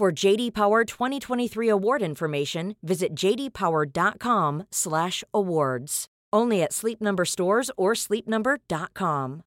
[0.00, 6.06] For JD Power 2023 award information, visit jdpower.com/awards.
[6.32, 9.42] Only at Sleep Number stores or sleepnumber.com.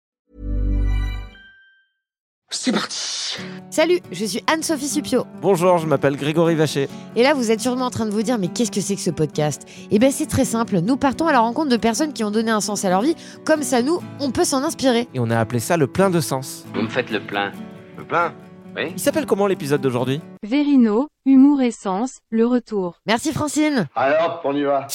[2.52, 3.40] C'est parti
[3.72, 5.26] Salut, je suis Anne-Sophie Supio.
[5.42, 6.88] Bonjour, je m'appelle Grégory Vacher.
[7.16, 9.02] Et là, vous êtes sûrement en train de vous dire, mais qu'est-ce que c'est que
[9.02, 9.68] ce podcast?
[9.90, 10.82] Eh bien, c'est très simple.
[10.82, 13.16] Nous partons à la rencontre de personnes qui ont donné un sens à leur vie.
[13.44, 15.08] Comme ça, nous, on peut s'en inspirer.
[15.16, 16.64] Et on a appelé ça le plein de sens.
[16.76, 17.52] Vous me faites le plein.
[17.98, 18.36] Le plein?
[18.76, 20.20] Oui Il s'appelle comment l'épisode d'aujourd'hui?
[20.44, 23.00] Vérino, humour et sens, le retour.
[23.06, 23.88] Merci Francine.
[23.96, 24.88] Alors, on y va.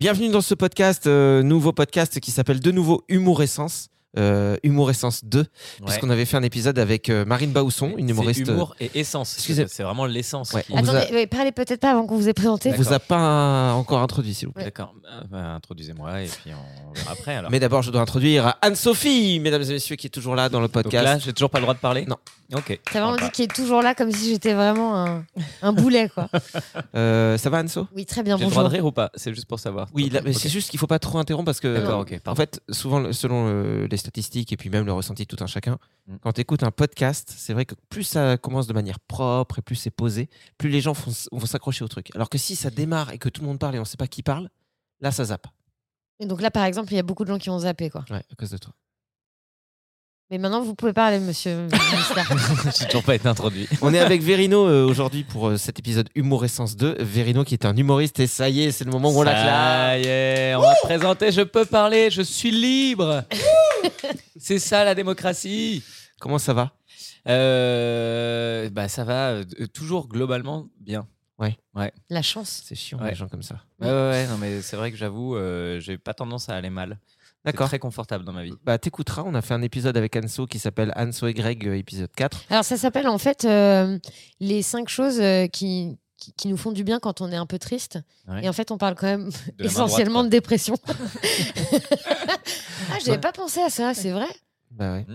[0.00, 3.88] Bienvenue dans ce podcast, euh, nouveau podcast qui s'appelle de nouveau Humour Essence.
[4.16, 5.44] Euh, Humour Essence 2,
[5.84, 8.44] puisqu'on avait fait un épisode avec euh, Marine Baousson, une humoriste.
[8.46, 9.34] C'est humour et essence.
[9.34, 10.52] Excusez- C'est vraiment l'essence.
[10.52, 12.70] Ouais, qui- on vous Attendez, a- ouais, parlez peut-être pas avant qu'on vous ait présenté.
[12.70, 14.66] On vous a pas encore introduit, s'il vous plaît.
[14.66, 14.94] D'accord.
[15.10, 17.50] Ah, bah, Introduisez-moi et puis on verra après alors.
[17.50, 20.68] Mais d'abord, je dois introduire Anne-Sophie, mesdames et messieurs, qui est toujours là dans le
[20.68, 21.24] Donc là, podcast.
[21.24, 22.04] j'ai toujours pas le droit de parler?
[22.06, 22.16] Non.
[22.54, 22.80] Ok.
[22.84, 23.24] T'as vraiment Sympa.
[23.26, 25.24] dit qu'il est toujours là comme si j'étais vraiment un,
[25.62, 26.28] un boulet, quoi.
[26.94, 29.10] Euh, ça va, Anne-So Oui, très bien, J'ai le droit de rire ou pas?
[29.16, 29.88] C'est juste pour savoir.
[29.94, 31.76] Oui, là, mais c'est juste qu'il faut pas trop interrompre parce que.
[31.80, 32.20] D'accord, ok.
[32.26, 35.46] En fait, souvent, selon euh, les statistiques et puis même le ressenti de tout un
[35.48, 36.16] chacun, Mm.
[36.22, 39.62] quand tu écoutes un podcast, c'est vrai que plus ça commence de manière propre et
[39.62, 42.14] plus c'est posé, plus les gens font vont s'accrocher au truc.
[42.14, 44.06] Alors que si ça démarre et que tout le monde parle et on sait pas
[44.06, 44.50] qui parle,
[45.00, 45.46] là ça zappe.
[46.20, 48.04] Et donc là, par exemple, il y a beaucoup de gens qui ont zappé, quoi.
[48.10, 48.72] Ouais, à cause de toi.
[50.30, 51.68] Mais maintenant, vous pouvez parler, monsieur.
[52.78, 53.68] J'ai toujours pas été introduit.
[53.82, 56.96] On est avec Verino euh, aujourd'hui pour euh, cet épisode Humour Essence 2.
[57.00, 59.46] Verino qui est un humoriste et ça y est, c'est le moment où on l'acclame.
[59.46, 63.24] Ça y est, on va te présenter, je peux parler, je suis libre.
[64.38, 65.82] C'est ça la démocratie.
[66.18, 66.72] Comment ça va?
[67.28, 71.06] Euh, bah ça va euh, toujours globalement bien.
[72.08, 72.62] La chance.
[72.64, 73.10] C'est chiant Ouais.
[73.10, 73.56] les gens comme ça.
[73.80, 76.70] Ouais, ouais, ouais, non mais c'est vrai que j'avoue, euh, j'ai pas tendance à aller
[76.70, 76.98] mal.
[77.44, 77.68] D'accord.
[77.68, 78.54] Très confortable dans ma vie.
[78.64, 81.76] Bah t'écouteras, on a fait un épisode avec Anso qui s'appelle Anso et Greg euh,
[81.76, 82.44] épisode 4.
[82.48, 83.98] Alors, ça s'appelle en fait euh,
[84.40, 87.44] les cinq choses euh, qui, qui, qui nous font du bien quand on est un
[87.44, 87.98] peu triste.
[88.28, 88.44] Ouais.
[88.44, 89.28] Et en fait, on parle quand même
[89.58, 90.76] De essentiellement droite, de dépression.
[92.90, 94.28] ah, j'avais pas pensé à ça, c'est vrai.
[94.76, 95.06] Bah ouais.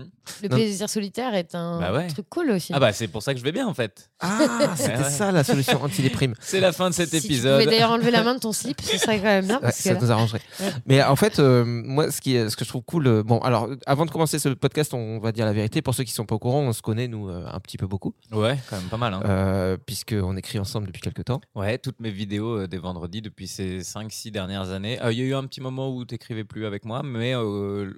[0.42, 0.56] Le Non.
[0.56, 2.06] plaisir solitaire est un Bah ouais.
[2.08, 2.72] truc cool aussi.
[2.74, 4.10] Ah bah c'est pour ça que je vais bien en fait.
[4.20, 4.38] Ah,
[4.76, 5.10] c'était ouais.
[5.10, 6.34] ça la solution anti-déprime.
[6.40, 7.60] C'est la fin de cet si tu épisode.
[7.62, 9.56] pouvais d'ailleurs enlever la main de ton slip, ce serait quand même bien.
[9.56, 10.40] Ouais, Parce que ça nous arrangerait.
[10.60, 10.70] Ouais.
[10.86, 13.68] Mais en fait, euh, moi, ce, qui ce que je trouve cool, euh, bon, alors,
[13.86, 15.82] avant de commencer ce podcast, on va dire la vérité.
[15.82, 17.86] Pour ceux qui sont pas au courant, on se connaît, nous, euh, un petit peu
[17.86, 19.14] beaucoup, Ouais, quand même pas mal.
[19.14, 19.22] Hein.
[19.26, 21.40] euh, puisqu'on écrit ensemble depuis quelques temps.
[21.54, 25.00] Ouais, toutes mes vidéos euh, des vendredis depuis ces 5-6 dernières années.
[25.02, 27.34] Euh, Il y a eu un petit moment où tu n'écrivais plus avec moi, mais
[27.34, 27.90] euh,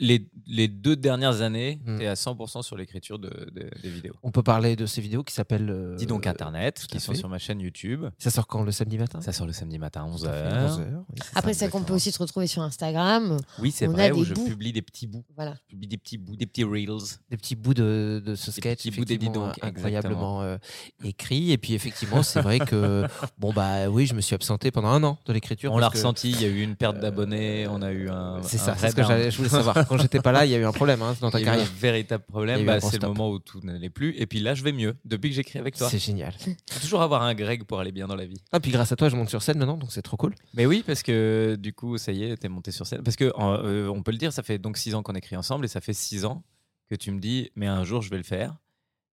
[0.00, 1.98] les, les deux dernières années, Hmm.
[1.98, 4.14] tu es à 100% sur l'écriture de, de- des vidéos.
[4.22, 5.70] On peut parler de ces vidéos qui s'appellent.
[5.70, 7.18] euh, Dis donc Internet, qui sont fait.
[7.18, 8.04] sur ma chaîne YouTube.
[8.18, 9.20] Ça sort quand Le samedi matin?
[9.20, 10.64] Ça sort le samedi matin à Tout à fait, 11h.
[10.66, 13.36] 11 heures, oui, c'est Après, c'est qu'on peut aussi te retrouver sur Instagram.
[13.60, 14.46] Oui, c'est vrai, où des je bouts.
[14.46, 15.24] publie des petits bouts.
[15.36, 15.54] Voilà.
[15.66, 16.86] Je publie des petits bouts, des petits reels.
[17.30, 20.56] Des petits bouts de, de ce Des sketch, petits bouts des bidons, incroyablement euh,
[21.04, 21.52] écrit.
[21.52, 23.04] Et puis, effectivement, c'est vrai que,
[23.38, 25.72] bon, bah oui, je me suis absenté pendant un an de l'écriture.
[25.72, 28.40] On l'a ressenti, il y a eu une perte d'abonnés, on a eu un.
[28.42, 29.65] C'est ça, c'est ce que je voulais savoir.
[29.88, 31.48] Quand j'étais pas là, il y a eu un problème hein, dans ta Il y
[31.48, 31.68] a eu carrière.
[31.70, 34.14] un véritable problème, bah, c'est le moment où tout n'allait plus.
[34.16, 35.88] Et puis là, je vais mieux depuis que j'écris avec toi.
[35.88, 36.34] C'est génial.
[36.70, 38.40] faut toujours avoir un Greg pour aller bien dans la vie.
[38.52, 40.34] Ah, puis grâce à toi, je monte sur scène maintenant, donc c'est trop cool.
[40.54, 43.02] Mais oui, parce que du coup, ça y est, t'es monté sur scène.
[43.02, 45.64] Parce que euh, on peut le dire, ça fait donc six ans qu'on écrit ensemble
[45.64, 46.42] et ça fait six ans
[46.88, 48.56] que tu me dis, mais un jour je vais le faire.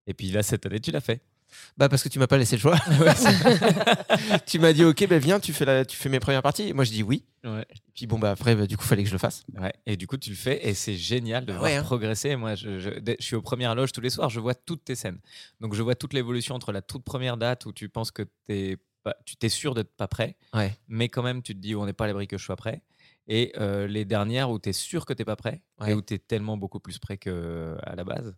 [0.08, 1.22] Et puis là, cette année, tu l'as fait.
[1.78, 2.78] Bah parce que tu m'as pas laissé le choix.
[4.46, 6.70] tu m'as dit ok, bah viens, tu fais la, tu fais mes premières parties.
[6.70, 7.24] Et moi je dis oui.
[7.44, 7.66] Ouais.
[7.94, 9.44] Puis bon bah après, bah, du coup, fallait que je le fasse.
[9.60, 9.74] Ouais.
[9.86, 11.84] Et du coup, tu le fais et c'est génial de Ah voir hein.
[11.84, 12.36] progresser.
[12.36, 15.20] Moi, je, je- suis aux premières loges tous les soirs, je vois toutes tes scènes.
[15.60, 18.78] Donc, je vois toute l'évolution entre la toute première date où tu penses que t'es
[19.04, 20.38] pas, tu t'es sûr d'être pas prêt,
[20.88, 22.82] mais quand même, tu te dis, on n'est pas à l'abri que je sois prêt.
[23.28, 25.92] Et euh, les dernières où tu es sûr que t'es pas prêt Ouais.
[25.92, 27.32] et où tu es tellement beaucoup plus prêt qu'à
[27.96, 28.34] la base.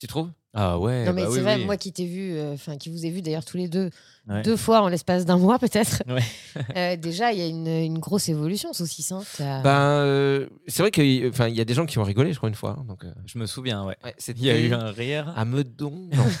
[0.00, 0.30] Tu trouves?
[0.54, 1.04] Ah ouais.
[1.04, 1.64] Non, mais bah c'est oui, vrai, oui.
[1.64, 3.90] moi qui t'ai vu, euh, enfin, qui vous ai vu d'ailleurs tous les deux,
[4.26, 4.40] Ouais.
[4.40, 6.02] deux fois en l'espace d'un mois peut-être.
[6.08, 6.22] Ouais.
[6.76, 9.10] Euh, déjà, il y a une, une grosse évolution, saucisse.
[9.12, 9.22] Hein.
[9.38, 12.36] Ben euh, c'est vrai qu'il enfin, il y a des gens qui ont rigolé, je
[12.38, 12.76] crois une fois.
[12.78, 13.96] hein, donc euh, Je me souviens, ouais.
[14.04, 15.32] ouais, Il y a eu un rire.
[15.36, 16.08] à Meudon.
[16.12, 16.24] Non,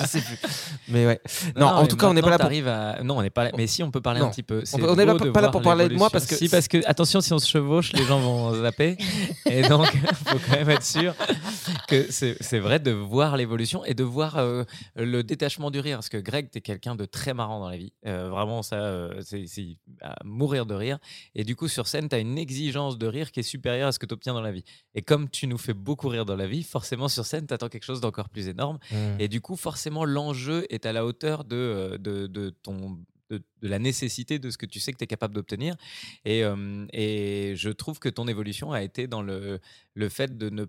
[0.00, 0.38] je sais plus.
[0.88, 1.20] Mais ouais.
[1.56, 2.48] Non, en tout cas, on n'est pas là pour.
[2.68, 3.50] à- Non, on n'est pas là.
[3.56, 4.26] Mais si, on peut parler Non.
[4.26, 4.62] un petit peu.
[4.74, 6.78] On est là beau pas- là pour parler de moi parce que- Si, parce que,
[6.86, 8.96] attention, si on se chevauche, les gens vont zapper.
[9.50, 9.86] Et donc,
[10.26, 11.14] faut quand même être sûr
[11.88, 14.64] que c'est c'est vrai de voir l'évolution et de voir euh,
[14.96, 15.98] le détachement du rire.
[15.98, 17.92] Parce que Greg, tu es quelqu'un de très marrant dans la vie.
[18.06, 20.98] Euh, vraiment, ça, euh, c'est à mourir de rire.
[21.34, 23.92] Et du coup, sur scène, tu as une exigence de rire qui est supérieure à
[23.92, 24.64] ce que tu obtiens dans la vie.
[24.94, 27.68] Et comme tu nous fais beaucoup rire dans la vie, forcément, sur scène, tu attends
[27.68, 28.78] quelque chose d'encore plus énorme.
[28.90, 29.20] Mm.
[29.20, 32.98] Et du coup, forcément, l'enjeu est à la hauteur de, de, de ton,
[33.32, 35.76] de, de la nécessité de ce que tu sais que tu es capable d'obtenir.
[36.24, 39.60] Et, euh, et je trouve que ton évolution a été dans le,
[39.94, 40.66] le fait de ne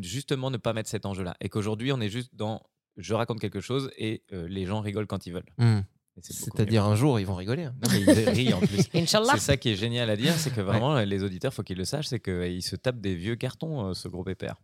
[0.00, 1.34] justement ne pas mettre cet enjeu-là.
[1.40, 2.62] Et qu'aujourd'hui, on est juste dans
[2.96, 5.52] je raconte quelque chose et euh, les gens rigolent quand ils veulent.
[5.58, 5.80] Mm.
[6.16, 7.64] Beaucoup C'est-à-dire un jour, ils vont rigoler.
[7.64, 7.74] hein.
[7.82, 8.88] Non, mais ils rient en plus.
[8.94, 9.32] Inch'Allah.
[9.34, 11.84] C'est ça qui est génial à dire, c'est que vraiment, les auditeurs, faut qu'ils le
[11.84, 14.56] sachent, c'est qu'ils se tapent des vieux cartons, euh, ce gros pépère.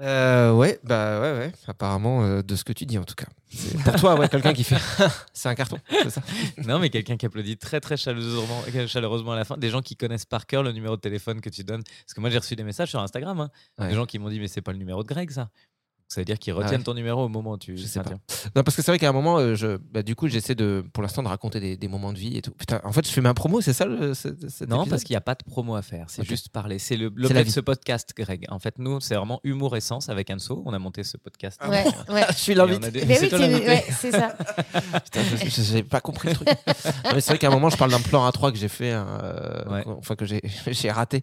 [0.00, 1.52] Euh, ouais, bah ouais, ouais.
[1.66, 3.26] Apparemment, euh, de ce que tu dis en tout cas.
[3.52, 4.76] C'est- Pour toi, ouais, quelqu'un qui fait.
[5.34, 6.22] c'est un carton, c'est ça?
[6.58, 9.56] Non, mais quelqu'un qui applaudit très très chaleureusement, chaleureusement à la fin.
[9.58, 11.82] Des gens qui connaissent par cœur le numéro de téléphone que tu donnes.
[11.82, 13.40] Parce que moi j'ai reçu des messages sur Instagram.
[13.40, 13.50] hein.
[13.78, 13.88] Ouais.
[13.88, 15.50] Des gens qui m'ont dit mais c'est pas le numéro de Greg ça.
[16.12, 16.84] Ça veut dire qu'ils retiennent ouais.
[16.84, 17.76] ton numéro au moment où tu.
[17.76, 18.10] Je sais pas.
[18.56, 20.84] Non, parce que c'est vrai qu'à un moment, euh, je, bah, du coup, j'essaie de,
[20.92, 22.50] pour l'instant, de raconter des, des moments de vie et tout.
[22.50, 24.12] Putain, en fait, je fais ma promo, c'est ça le.
[24.14, 26.06] ce- cet Non, parce qu'il n'y a pas de promo à faire.
[26.08, 26.80] C'est juste parler.
[26.80, 28.44] C'est le- l'objet de ce podcast, Greg.
[28.48, 30.64] En fait, nous, c'est vraiment humour et sens avec Anso.
[30.66, 31.60] On a monté ce podcast.
[31.68, 32.24] Ouais, ouais.
[32.30, 32.90] Je suis l'invité.
[32.90, 34.34] des- Mais c'est ouais, c'est ça.
[35.04, 36.48] Putain, je- j'ai pas compris le truc.
[36.48, 38.92] Non, mais c'est vrai qu'à un moment, je parle d'un plan A3 que j'ai fait,
[38.94, 39.84] euh, Ouais.
[39.86, 41.22] enfin que j'ai j'ai raté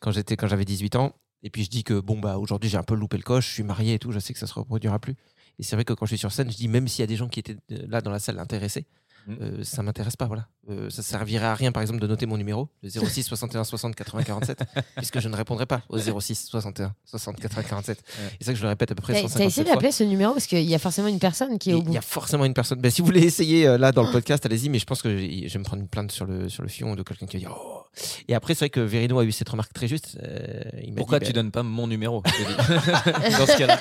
[0.00, 1.14] quand j'étais quand j'avais 18 ans.
[1.42, 3.52] Et puis je dis que bon bah aujourd'hui j'ai un peu loupé le coche, je
[3.54, 5.14] suis marié et tout, je sais que ça se reproduira plus.
[5.58, 7.06] Et c'est vrai que quand je suis sur scène, je dis même s'il y a
[7.06, 8.86] des gens qui étaient euh, là dans la salle intéressés,
[9.26, 9.34] Mm.
[9.40, 10.46] euh, ça m'intéresse pas, voilà.
[10.70, 13.96] Euh, ça servirait à rien par exemple de noter mon numéro, le 06 61 60
[13.96, 14.62] 80 47,
[14.96, 17.98] puisque je ne répondrai pas au 06 61 60 80 47.
[17.98, 18.02] Et
[18.38, 20.04] c'est ça que je le répète à peu près T'as t'as 157 essayé d'appeler ce
[20.04, 21.92] numéro parce qu'il y a forcément une personne qui est au Il bout.
[21.94, 22.80] y a forcément une personne.
[22.80, 25.10] Ben, si vous voulez essayer euh, là dans le podcast, allez-y, mais je pense que
[25.18, 27.36] je je vais me prendre une plainte sur le, sur le fion de quelqu'un qui
[27.36, 27.75] va dire Oh
[28.28, 30.18] Et après, c'est vrai que Verino a eu cette remarque très juste.
[30.22, 32.22] euh, il m'a Pourquoi dit, tu ben, donnes pas mon numéro.
[33.38, 33.80] Dans ce cas-là.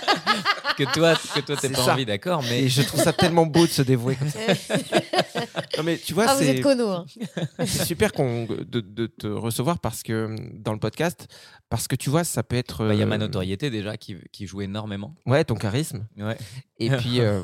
[0.77, 1.93] Que toi, que toi, t'es pas ça.
[1.93, 4.39] envie, d'accord, mais Et je trouve ça tellement beau de se dévouer comme ça.
[5.77, 6.89] non, mais tu vois, Ah, vous c'est êtes cono.
[6.89, 7.05] hein.
[7.65, 11.27] c'est super qu'on- de, de te recevoir parce que dans le podcast,
[11.69, 12.85] parce que tu vois, ça peut être.
[12.85, 15.15] Bah, il y a euh, ma notoriété déjà qui, qui joue énormément.
[15.25, 16.05] Ouais, ton charisme.
[16.17, 16.37] Ouais.
[16.79, 17.41] Et puis, euh,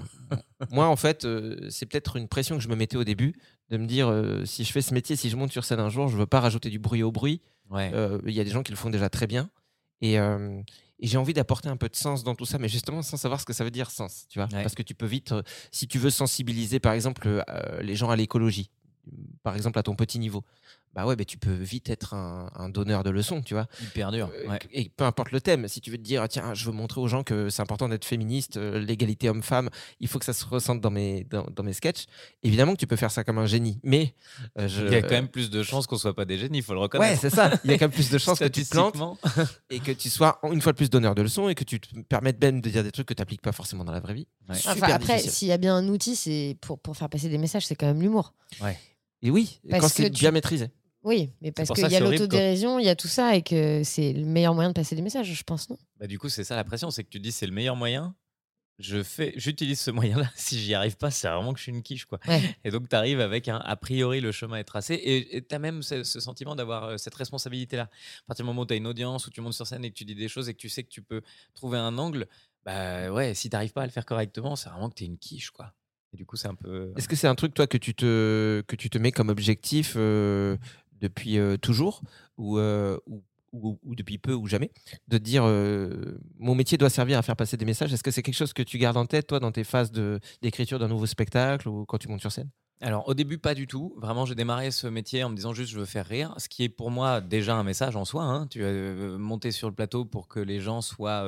[0.71, 3.33] moi, en fait, euh, c'est peut-être une pression que je me mettais au début
[3.71, 5.89] de me dire euh, si je fais ce métier, si je monte sur scène un
[5.89, 7.41] jour, je veux pas rajouter du bruit au bruit.
[7.69, 7.89] Ouais.
[7.93, 9.49] Euh, Il y a des gens qui le font déjà très bien.
[10.01, 10.61] Et, euh,
[10.99, 13.39] et j'ai envie d'apporter un peu de sens dans tout ça, mais justement sans savoir
[13.39, 14.49] ce que ça veut dire sens, tu vois.
[14.51, 14.61] Ouais.
[14.61, 15.33] Parce que tu peux vite,
[15.71, 17.43] si tu veux sensibiliser, par exemple,
[17.81, 18.69] les gens à l'écologie,
[19.41, 20.43] par exemple à ton petit niveau,
[20.93, 23.67] bah ouais, bah, tu peux vite être un, un donneur de leçons, tu vois.
[23.81, 24.29] Hyper dur.
[24.33, 24.59] Euh, ouais.
[24.73, 27.07] Et peu importe le thème, si tu veux te dire, tiens, je veux montrer aux
[27.07, 30.81] gens que c'est important d'être féministe, euh, l'égalité homme-femme, il faut que ça se ressente
[30.81, 32.05] dans mes, dans, dans mes sketchs.
[32.43, 34.13] Évidemment que tu peux faire ça comme un génie, mais
[34.59, 34.85] euh, je...
[34.85, 36.73] Il y a quand même plus de chances qu'on soit pas des génies, il faut
[36.73, 37.11] le reconnaître.
[37.11, 37.51] Ouais, c'est ça.
[37.63, 38.97] Il y a quand même plus de chances que tu te plantes
[39.69, 41.97] et que tu sois une fois de plus donneur de leçons et que tu te
[42.01, 44.27] permettes même de dire des trucs que tu n'appliques pas forcément dans la vraie vie.
[44.49, 44.55] Ouais.
[44.55, 47.37] Super Enfin, après, s'il y a bien un outil, c'est pour, pour faire passer des
[47.37, 48.33] messages, c'est quand même l'humour.
[49.23, 50.69] Et oui, Parce quand c'est tu- bien maîtrisé.
[51.03, 54.13] Oui, mais parce qu'il y a l'autodérision, il y a tout ça et que c'est
[54.13, 55.77] le meilleur moyen de passer des messages, je pense, non?
[55.99, 58.15] Bah, du coup, c'est ça la pression, c'est que tu dis c'est le meilleur moyen.
[58.79, 60.31] Je fais, j'utilise ce moyen-là.
[60.35, 62.19] Si j'y arrive pas, c'est vraiment que je suis une quiche, quoi.
[62.27, 62.41] Ouais.
[62.63, 65.59] Et donc, tu arrives avec un a priori le chemin est tracé et tu as
[65.59, 67.83] même ce, ce sentiment d'avoir euh, cette responsabilité-là.
[67.83, 67.89] À
[68.27, 69.95] partir du moment où tu as une audience, où tu montes sur scène et que
[69.95, 71.21] tu dis des choses et que tu sais que tu peux
[71.53, 72.27] trouver un angle,
[72.65, 75.07] bah ouais, si tu n'arrives pas à le faire correctement, c'est vraiment que tu es
[75.07, 75.73] une quiche, quoi.
[76.13, 76.91] Et du coup, c'est un peu.
[76.97, 79.93] Est-ce que c'est un truc, toi, que tu te, que tu te mets comme objectif
[79.95, 80.57] euh,
[81.01, 82.01] depuis euh, toujours
[82.37, 82.97] ou, euh,
[83.51, 84.71] ou, depuis peu ou jamais
[85.09, 88.23] de dire euh, mon métier doit servir à faire passer des messages Est-ce que c'est
[88.23, 89.91] quelque chose que tu gardes en tête, toi, dans tes phases
[90.41, 92.49] d'écriture d'un nouveau spectacle ou quand tu montes sur scène?
[92.79, 93.93] Alors au début pas du tout.
[93.97, 96.63] Vraiment j'ai démarré ce métier en me disant juste je veux faire rire, ce qui
[96.63, 98.23] est pour moi déjà un message en soi.
[98.23, 98.47] hein.
[98.47, 98.71] Tu as
[99.17, 101.27] monté sur le plateau pour que les gens soient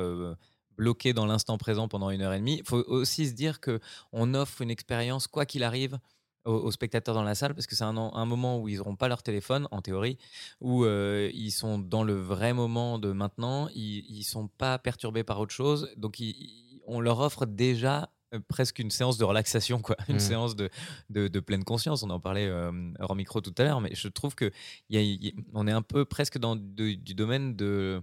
[0.76, 2.56] bloqués dans l'instant présent pendant une heure et demie.
[2.58, 3.78] Il faut aussi se dire que
[4.12, 5.98] on offre une expérience quoi qu'il arrive
[6.44, 8.76] aux, aux spectateurs dans la salle parce que c'est un, en- un moment où ils
[8.78, 10.18] n'auront pas leur téléphone en théorie,
[10.60, 15.24] où euh, ils sont dans le vrai moment de maintenant, ils, ils sont pas perturbés
[15.24, 19.24] par autre chose, donc ils- ils- on leur offre déjà euh, presque une séance de
[19.24, 20.20] relaxation, quoi, une Mhm.
[20.20, 20.68] séance de,
[21.10, 22.02] de, de pleine conscience.
[22.02, 24.50] On en parlait euh, hors micro tout à l'heure, mais je trouve que
[24.90, 27.54] il y a- il y a- on est un peu presque dans de- du domaine
[27.56, 28.02] de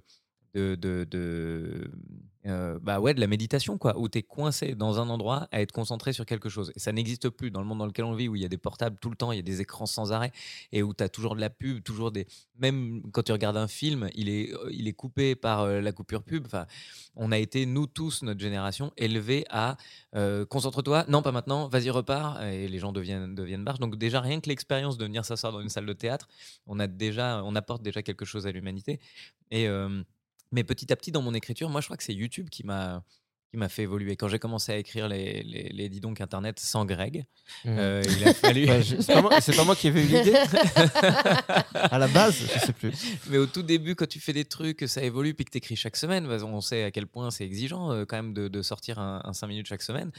[0.54, 1.06] de,
[2.48, 5.62] euh, bah ouais, de la méditation, quoi, où tu es coincé dans un endroit à
[5.62, 6.72] être concentré sur quelque chose.
[6.76, 8.50] Et ça n'existe plus dans le monde dans lequel on vit, où il y a
[8.50, 10.32] des portables tout le temps, il y a des écrans sans arrêt,
[10.72, 12.26] et où tu as toujours de la pub, toujours des.
[12.58, 15.92] Même quand tu regardes un film, il est, euh, il est coupé par euh, la
[15.92, 16.48] coupure pub.
[17.16, 19.78] On a été, nous tous, notre génération, élevés à
[20.50, 23.80] concentre-toi, non, pas maintenant, vas-y, repars, et les gens deviennent, deviennent barges.
[23.80, 26.28] Donc, déjà, rien que l'expérience de venir s'asseoir dans une salle de théâtre,
[26.66, 29.00] on, a déjà, on apporte déjà quelque chose à l'humanité.
[29.52, 29.68] Et.
[30.52, 33.04] Mais petit à petit, dans mon écriture, moi, je crois que c'est YouTube qui m'a
[33.54, 34.16] qui m'a fait évoluer.
[34.16, 37.26] Quand j'ai commencé à écrire les, les, les dis donc Internet sans Greg,
[37.66, 37.70] Mmh.
[37.78, 38.66] euh, il a fallu...
[38.82, 40.34] Je- c'est pas, moi- c'est pas moi qui ai eu l'idée.
[41.74, 42.94] à la base, je sais plus.
[43.30, 45.76] Mais au tout début, quand tu fais des trucs, ça évolue, puis que tu écris
[45.76, 48.62] chaque semaine, parce qu'on sait à quel point c'est exigeant euh, quand même de, de
[48.62, 50.12] sortir un, 5 minutes chaque semaine,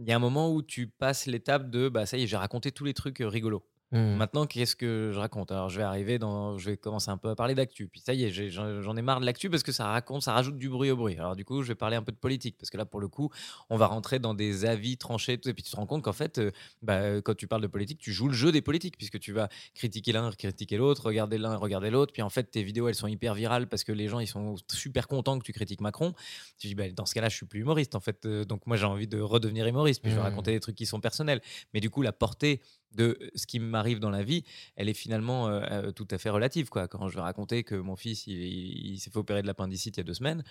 [0.00, 2.36] il y a un moment où tu passes l'étape de bah, ça y est, j'ai
[2.36, 3.64] raconté tous les trucs euh, rigolos.
[3.92, 4.16] Mmh.
[4.16, 5.52] Maintenant, qu'est-ce que je raconte?
[5.52, 7.86] Alors, je vais arriver dans, je vais commencer un peu à parler d'actu.
[7.86, 10.56] Puis ça y est, j'en ai marre de l'actu parce que ça raconte, ça rajoute
[10.58, 11.16] du bruit au bruit.
[11.16, 13.06] Alors du coup, je vais parler un peu de politique parce que là, pour le
[13.06, 13.30] coup,
[13.70, 15.34] on va rentrer dans des avis tranchés.
[15.34, 16.50] Et puis tu te rends compte qu'en fait, euh,
[16.82, 19.48] bah, quand tu parles de politique, tu joues le jeu des politiques puisque tu vas
[19.74, 22.12] critiquer l'un, critiquer l'autre, regarder l'un, regarder l'autre.
[22.12, 24.56] Puis en fait, tes vidéos, elles sont hyper virales parce que les gens, ils sont
[24.72, 26.14] super contents que tu critiques Macron.
[26.58, 28.26] Tu dis, bah, dans ce cas-là, je suis plus humoriste en fait.
[28.26, 30.02] Euh, donc moi, j'ai envie de redevenir humoriste.
[30.02, 30.28] Puis je vais Mhm.
[30.30, 31.40] raconter des trucs qui sont personnels.
[31.74, 32.60] Mais du coup, la portée
[32.92, 34.42] de ce qui m'arrive dans la vie,
[34.76, 36.68] elle est finalement euh, euh, tout à fait relative.
[36.70, 36.88] Quoi.
[36.88, 39.96] Quand je vais raconter que mon fils, il, il- il s'est fait opérer de l'appendicite
[39.96, 40.42] il y a deux semaines,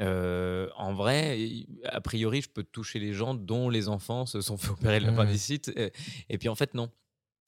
[0.00, 1.38] euh, en vrai,
[1.84, 5.04] a priori, je peux toucher les gens dont les enfants se sont fait opérer de
[5.04, 5.10] Mhm.
[5.10, 5.70] l'appendicite.
[6.28, 6.90] Et puis en fait, non.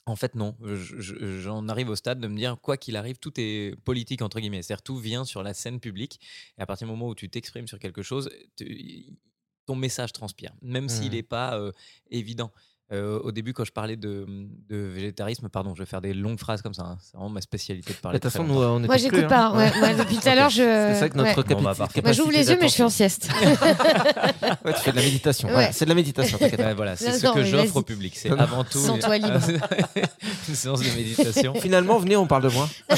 [0.05, 0.57] En fait, non.
[0.65, 4.21] Je- je- J'en arrive au stade de me dire, quoi qu'il arrive, tout est politique,
[4.21, 4.61] entre guillemets.
[4.63, 6.19] C'est-à-dire, tout vient sur la scène publique.
[6.59, 9.17] Et à partir du moment où tu t'exprimes sur quelque chose, tu-
[9.65, 11.71] ton message transpire, même s'il n'est pas euh,
[12.11, 12.51] évident.
[12.93, 14.27] Euh, au début, quand je parlais de,
[14.69, 16.83] de végétarisme, pardon, je vais faire des longues phrases comme ça.
[16.83, 16.99] hein.
[17.01, 18.21] C'est vraiment ma spécialité de De parler.
[18.21, 18.79] toute très façon, longtemps.
[18.79, 19.47] nous, on Moi, écoute j'écoute pas.
[19.47, 19.73] hein.
[19.81, 20.57] Ouais, depuis tout à l'heure, je.
[20.63, 21.55] C'est ça que notre ouais.
[21.55, 21.75] Bon, bah.
[21.79, 23.29] Moi, j'ouvre les yeux, mais je fais en sieste.
[23.29, 24.57] d'attention.
[24.65, 25.49] Ouais, tu fais de la méditation.
[25.49, 25.55] Ouais.
[25.55, 26.67] Voilà, c'est de la méditation, t'inquiète pas.
[26.67, 27.79] Ouais, voilà, c'est Non, ce non, que mais j'offre vas-y.
[27.79, 28.13] au public.
[28.17, 28.43] C'est Non, non.
[28.43, 29.41] avant tout Sens-toi libre.
[30.49, 31.55] une séance de méditation.
[31.55, 32.69] Finalement, venez, on parle de moi.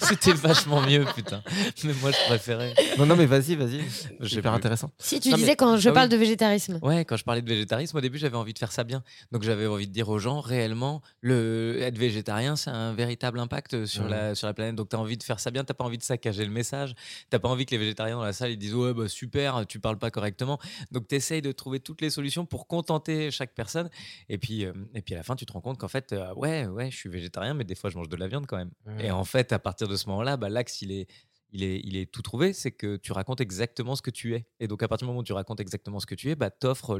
[0.00, 1.42] C'était vachement mieux, putain.
[1.84, 2.74] Mais moi, je préférais.
[2.98, 3.80] Non, non, mais vas-y, vas-y.
[4.28, 4.56] Super plus.
[4.58, 4.90] intéressant.
[4.98, 6.78] Si tu Non, mais- disais quand je Ah parle de végétarisme.
[6.82, 9.02] Ouais, quand je parlais de végétarisme, au début, j'avais envie de faire ça bien.
[9.32, 13.86] Donc, j'avais envie de dire aux gens, réellement, le être végétarien, c'est un véritable impact
[13.86, 14.10] sur, Mhm.
[14.10, 14.74] la, sur la planète.
[14.76, 16.94] Donc, tu as envie de faire ça bien, tu pas envie de saccager le message.
[17.30, 19.80] Tu pas envie que les végétariens dans la salle ils disent Ouais, bah, super, tu
[19.80, 20.58] parles pas correctement.
[20.92, 23.88] Donc, tu essayes de trouver toutes les solutions pour contenter chaque personne.
[24.28, 26.32] Et puis, euh, et puis à la fin, tu te rends compte qu'en fait, euh,
[26.34, 28.70] ouais, ouais, je suis végétarien, mais des fois, je mange de la viande quand même.
[29.00, 31.06] Et en fait, à partir de ce moment-là, bah, l'axe, il est,
[31.54, 32.52] il, est, tout trouvé.
[32.52, 34.46] C'est que tu racontes exactement ce que tu es.
[34.60, 36.50] Et donc, à partir du moment où tu racontes exactement ce que tu es, bah,
[36.50, 36.98] t'offres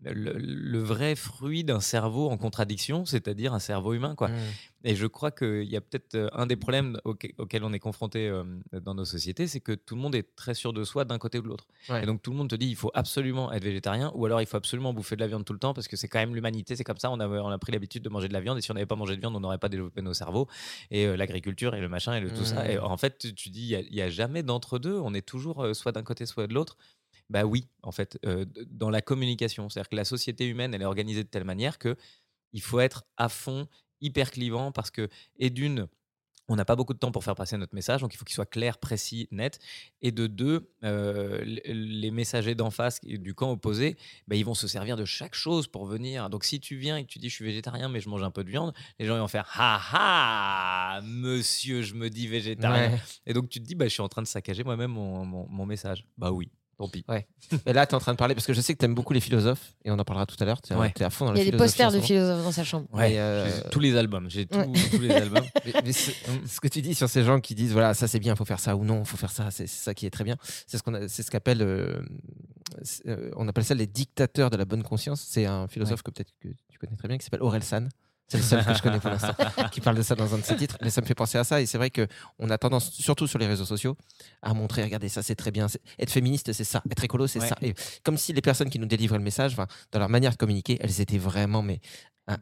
[0.00, 4.14] le vrai fruit d'un cerveau en contradiction, c'est-à-dire un cerveau humain.
[4.14, 4.28] Quoi.
[4.28, 4.36] Mmh.
[4.84, 8.28] Et je crois qu'il y a peut-être euh, un des problèmes auxquels, on est confronté
[8.28, 11.18] euh, dans nos sociétés, c'est que tout le monde est très sûr de soi d'un
[11.18, 11.66] côté ou de l'autre.
[11.88, 12.02] Ouais.
[12.02, 14.46] Et donc tout le monde te dit il faut absolument être végétarien ou alors il
[14.46, 16.76] faut absolument bouffer de la viande tout le temps parce que c'est quand même l'humanité,
[16.76, 18.60] c'est comme ça, on a, on a pris l'habitude de manger de la viande et
[18.60, 20.46] si on n'avait pas mangé de viande, on n'aurait pas développé nos cerveaux
[20.90, 22.70] et euh, l'agriculture et le machin et le tout ça.
[22.70, 25.74] Et en fait, tu, tu dis il y a- jamais d'entre-deux, on est toujours euh,
[25.74, 26.76] soit d'un côté, soit de l'autre.
[27.30, 29.68] Bah oui, en fait, euh, dans la communication.
[29.68, 31.96] C'est-à-dire que la société humaine, elle est organisée de telle manière que
[32.52, 33.68] il faut être à fond,
[34.00, 35.86] hyper clivant, parce que, et d'une,
[36.50, 38.34] on n'a pas beaucoup de temps pour faire passer notre message, donc il faut qu'il
[38.34, 39.58] soit clair, précis, net.
[40.00, 44.66] Et de deux, euh, les messagers d'en face, du camp opposé, bah, ils vont se
[44.66, 46.30] servir de chaque chose pour venir.
[46.30, 48.30] Donc si tu viens et que tu dis je suis végétarien, mais je mange un
[48.30, 52.92] peu de viande, les gens ils vont faire ha ha, monsieur, je me dis végétarien.
[52.92, 53.00] Ouais.
[53.26, 55.46] Et donc tu te dis bah, je suis en train de saccager moi-même mon, mon-
[55.50, 56.06] mon message.
[56.16, 57.04] Bah oui, tant pis.
[57.66, 58.94] Et là, tu es en train de parler, parce que je sais que tu aimes
[58.94, 60.62] beaucoup les philosophes, et on en parlera tout à l'heure.
[60.62, 60.92] Tu es, Ouais.
[61.02, 62.86] à fond dans Il y a des posters de philosophes dans sa chambre.
[62.92, 64.58] Ouais, euh, j'ai tous les albums, j'ai tout-
[64.90, 65.44] tous les albums.
[65.64, 66.10] Mais- mais ce,
[66.46, 68.44] ce que tu dis sur ces gens qui disent voilà ça c'est bien, il faut
[68.44, 70.36] faire ça ou non, il faut faire ça, c'est ça qui est très bien.
[70.66, 72.00] C'est ce qu'on c'est ce qu'appelle euh,
[73.06, 75.24] euh, on appelle ça les dictateurs de la bonne conscience.
[75.28, 77.88] C'est un philosophe que peut-être que tu connais très bien qui s'appelle Aurel San.
[78.28, 79.32] C'est le seul que je connais pour l'instant
[79.72, 80.76] qui parle de ça dans un de ses titres.
[80.82, 82.06] Mais ça me fait penser à ça et c'est vrai que
[82.38, 83.96] on a tendance, surtout sur les réseaux sociaux,
[84.42, 85.66] à montrer regardez ça c'est très bien.
[85.98, 87.48] Être féministe c'est ça, être écolo c'est Ouais.
[87.48, 87.56] ça.
[87.62, 90.76] Et comme si les personnes qui nous délivraient le message, dans leur manière de communiquer,
[90.80, 91.80] elles étaient vraiment mais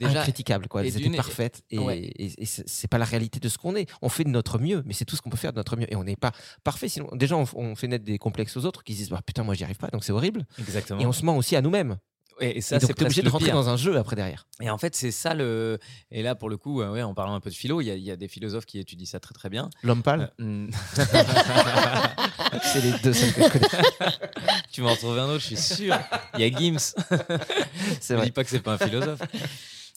[0.01, 0.25] Déjà,
[0.69, 0.85] quoi.
[0.85, 1.99] Elles étaient parfaites et, Ouais.
[2.01, 3.89] et- et c'est c'est pas la réalité de ce qu'on est.
[4.03, 5.87] On fait de notre mieux, mais c'est tout ce qu'on peut faire de notre mieux
[5.93, 6.33] et on n'est pas
[6.65, 6.89] parfait.
[6.89, 9.45] Sinon, déjà on, on fait naître des complexes aux autres qui se disent bah, putain
[9.45, 10.45] moi j'y arrive pas donc c'est horrible.
[10.59, 10.99] Exactement.
[10.99, 11.99] Et on se ment aussi à nous-mêmes.
[12.41, 13.55] Et, et ça, c'est obligé de rentrer pire.
[13.55, 14.47] dans un jeu après derrière.
[14.61, 15.79] Et en fait, c'est ça le.
[16.11, 17.91] Et là, pour le coup, euh, ouais, en parlant un peu de philo, il y,
[17.91, 19.71] a- il y a des philosophes qui étudient ça très très bien.
[19.83, 20.71] L'homme pâle, Euh, hmm.
[22.63, 23.67] c'est les deux seuls que je connais.
[24.73, 25.97] tu vas en retrouver un autre, je suis sûr.
[26.39, 26.79] Il y a Gims.
[28.01, 28.27] C'est Ne vrai.
[28.27, 29.21] dis pas que c'est pas un philosophe.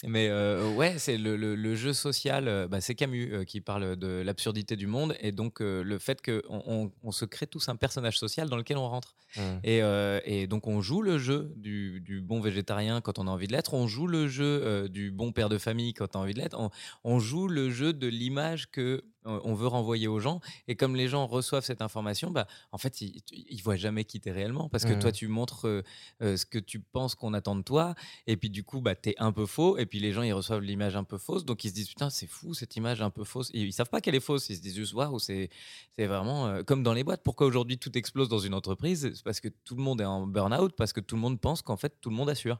[0.05, 2.47] Mais euh, ouais, c'est le, le- le jeu social.
[2.47, 5.99] euh, bah, c'est Camus euh, qui parle de l'absurdité du monde et donc euh, le
[5.99, 9.15] fait qu'on on, on se crée tous un personnage social dans lequel on rentre.
[9.35, 9.41] Mm.
[9.63, 9.81] Et,
[10.25, 13.51] et donc on joue le jeu du, du bon végétarien quand on a envie de
[13.51, 13.73] l'être.
[13.73, 16.57] On joue le jeu du bon père de famille quand on a envie de l'être.
[16.59, 16.69] On,
[17.03, 20.39] on joue le jeu de l'image que on veut renvoyer aux gens.
[20.67, 24.19] Et comme les gens reçoivent cette information, bah, en fait, ils, ils voient jamais qui
[24.19, 25.83] t'es réellement parce que toi, tu montres euh,
[26.21, 27.95] euh, ce que tu penses qu'on attend de toi.
[28.27, 29.77] Et puis du coup, bah, t'es un peu faux.
[29.77, 31.45] Et puis les gens, ils reçoivent l'image un peu fausse.
[31.45, 33.49] Donc ils se disent, putain, c'est fou cette image un peu fausse.
[33.53, 34.49] Et ils savent pas qu'elle est fausse.
[34.49, 35.49] Ils se disent juste, waouh, c'est
[35.97, 37.21] vraiment euh, comme dans les boîtes.
[37.23, 39.11] Pourquoi aujourd'hui tout explose dans une entreprise?
[39.13, 41.61] C'est parce que tout le monde est en burn-out, parce que tout le monde pense
[41.61, 42.59] qu'en fait, tout le monde assure.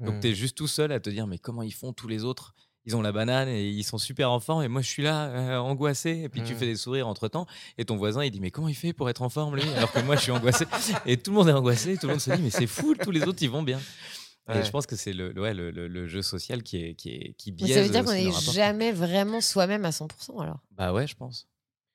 [0.00, 0.20] Donc Mm.
[0.20, 2.54] tu es juste tout seul à te dire, mais comment ils font tous les autres?
[2.86, 5.26] Ils ont la banane et ils sont super en forme et moi je suis là
[5.28, 6.56] euh, angoissé et puis tu Mm.
[6.56, 7.46] fais des sourires entre temps
[7.78, 9.68] et ton voisin il dit mais comment il fait pour être en forme lui?
[9.76, 10.64] Alors que moi je suis angoissé
[11.06, 13.10] et tout le monde est angoissé tout le monde se dit mais c'est fou tous
[13.10, 13.80] les autres ils vont bien.
[14.52, 17.10] Et je pense que c'est le, ouais, le, le- le jeu social qui est qui
[17.10, 20.58] est qui Mais biaise ça veut dire qu'on n'est jamais vraiment soi-même à 100% alors?
[20.72, 21.46] bah ouais je pense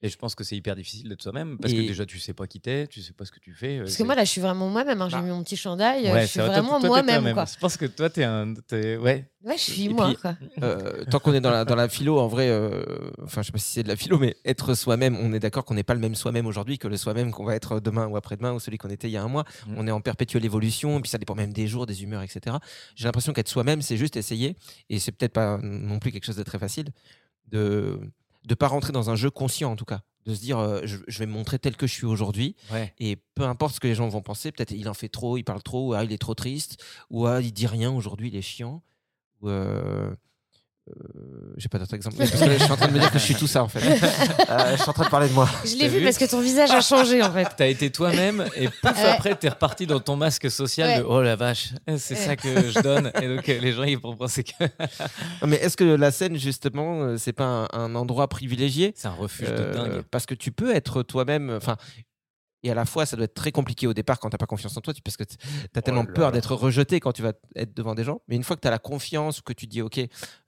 [0.06, 2.34] et je pense que c'est hyper difficile d'être soi-même parce Et- que déjà tu sais
[2.34, 4.24] pas qui t'es tu sais pas ce que tu fais euh, Parce que moi là,
[4.24, 5.02] je suis vraiment moi-même.
[5.02, 5.10] hein.
[5.10, 5.24] J'ai Bah.
[5.24, 6.08] mis mon petit chandail.
[6.08, 7.26] euh, Ouais, je suis vrai, vraiment moi-même.
[7.26, 8.54] Je pense que toi, t'es un.
[8.68, 9.28] t'es- Ouais.
[9.44, 10.08] Ouais, je suis Et moi.
[10.08, 10.36] puis- quoi.
[10.64, 12.84] Euh, tant qu'on est dans la, dans la philo, en vrai, euh,
[13.24, 15.66] enfin, je sais pas si c'est de la philo, mais être soi-même, on est d'accord
[15.66, 18.18] qu'on n'est pas le même soi-même aujourd'hui que le soi-même qu'on va être demain ou
[18.18, 19.46] après-demain ou celui qu'on était il y a un mois.
[19.68, 19.74] Mm.
[19.78, 22.56] On est en perpétuelle évolution, et puis ça dépend même des jours, des humeurs, etc.
[22.96, 24.56] J'ai l'impression qu'être soi-même, c'est juste essayer,
[24.90, 26.88] et c'est peut-être pas non plus quelque chose de très facile,
[27.52, 28.00] de
[28.46, 30.98] de pas rentrer dans un jeu conscient en tout cas, de se dire euh, je,
[31.08, 32.94] je vais me montrer tel que je suis aujourd'hui, Ouais.
[33.00, 35.44] et peu importe ce que les gens vont penser, peut-être il en fait trop, il
[35.44, 38.36] parle trop, ou ah, il est trop triste, ou ah, il dit rien aujourd'hui, il
[38.36, 38.82] est chiant.
[39.42, 40.16] Ou euh,
[40.88, 42.18] euh, j'ai pas d'autres exemples.
[42.18, 43.68] Parce que je suis en train de me dire que je suis tout ça en
[43.68, 43.80] fait.
[44.50, 45.50] Euh, je suis en train de parler de moi.
[45.66, 47.48] Je l'ai vu vu parce que ton visage a changé en fait.
[47.58, 49.10] T'as été toi-même et pouf, Ouais.
[49.10, 52.20] après, t'es reparti dans ton masque social de oh la vache, c'est Ouais.
[52.22, 53.12] ça que je donne.
[53.22, 54.52] Et donc, euh, les gens, ils vont penser que
[55.42, 58.94] Non, Mais est-ce que la scène justement, c'est pas un, un endroit privilégié?
[58.96, 60.02] C'est un refuge Euh, de dingue.
[60.12, 61.50] Parce que tu peux être toi-même.
[61.58, 61.76] Enfin.
[62.66, 64.76] Et à la fois, ça doit être très compliqué au départ quand t'as pas confiance
[64.76, 65.36] en toi, tu- parce que tu
[65.76, 68.22] as tellement là peur d'être rejeté quand tu vas être devant des gens.
[68.28, 70.00] Mais une fois que tu as la confiance, que tu dis, OK,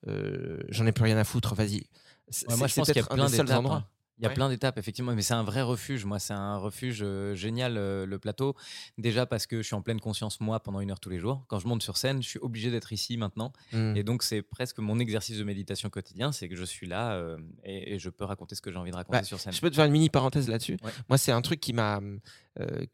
[0.07, 1.83] euh, j'en ai plus rien à foutre, vas-y.
[2.29, 3.59] C'est Ouais, moi, je c'est pense qu'il y a peut-être un plein des seuls d'étapes.
[3.59, 3.87] endroits.
[4.19, 4.33] Il y a Ouais.
[4.35, 6.03] plein d'étapes, effectivement, mais c'est un vrai refuge.
[6.05, 8.55] Moi, c'est un refuge euh, génial, euh, le plateau.
[8.97, 11.43] Déjà parce que je suis en pleine conscience, moi, pendant une heure tous les jours.
[11.47, 13.53] Quand je monte sur scène, je suis obligé d'être ici maintenant.
[13.73, 13.95] Mm.
[13.95, 16.31] Et donc, c'est presque mon exercice de méditation quotidien.
[16.31, 18.91] C'est que je suis là euh, et, et je peux raconter ce que j'ai envie
[18.91, 19.53] de raconter Bah, sur scène.
[19.53, 20.77] Je peux te faire une mini parenthèse là-dessus.
[20.83, 20.91] Ouais.
[21.09, 21.99] Moi, c'est un truc qui m'a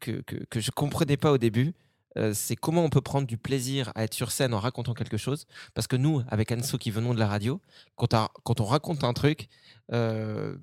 [0.00, 1.72] que, que, que je comprenais pas au début.
[2.16, 5.16] Euh, c'est comment on peut prendre du plaisir à être sur scène en racontant quelque
[5.16, 5.46] chose.
[5.74, 7.60] Parce que nous, avec Anso qui venons de la radio,
[7.96, 9.48] quand on raconte un truc,
[9.92, 10.56] euh,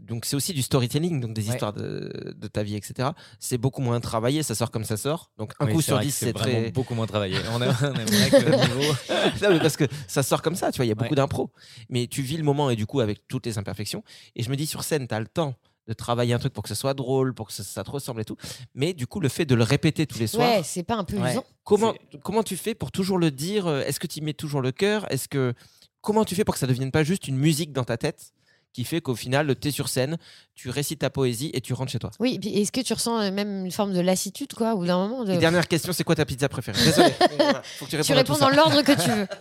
[0.00, 1.54] donc c'est aussi du storytelling, donc des Ouais.
[1.54, 3.10] histoires de, de ta vie, etc.
[3.40, 5.30] C'est beaucoup moins travaillé, ça sort comme ça sort.
[5.38, 6.70] Donc un Oui, coup sur dix, c'est très.
[6.70, 7.36] beaucoup moins travaillé.
[7.52, 8.92] On, a- on niveau.
[9.42, 11.16] Non, mais parce que ça sort comme ça, tu vois, il y a beaucoup Ouais.
[11.16, 11.50] d'impro.
[11.88, 14.02] Mais tu vis le moment et du coup avec toutes les imperfections.
[14.36, 15.54] Et je me dis sur scène, tu as le temps
[15.86, 18.20] de travailler un truc pour que ce soit drôle, pour que ça, ça te ressemble
[18.20, 18.36] et tout.
[18.74, 21.04] Mais du coup, le fait de le répéter tous les soirs, Ouais, c'est pas un
[21.04, 21.44] peu usant.
[21.64, 24.60] comment, comment tu fais pour toujours le dire euh, Est-ce que tu y mets toujours
[24.60, 25.10] le cœur?
[25.10, 25.54] Est-ce que
[26.00, 28.32] Comment tu fais pour que ça ne devienne pas juste une musique dans ta tête?
[28.72, 30.18] Qui fait qu'au final, tu es sur scène,
[30.54, 33.30] tu récites ta poésie et tu rentres chez toi Oui, est-ce que tu ressens euh,
[33.30, 35.32] même une forme de lassitude quoi, ou d'un moment de...
[35.32, 36.82] Et dernière question, c'est quoi ta pizza préférée?
[36.84, 39.26] Désolé, voilà, faut que tu Tu répondes réponds dans l'ordre que tu veux.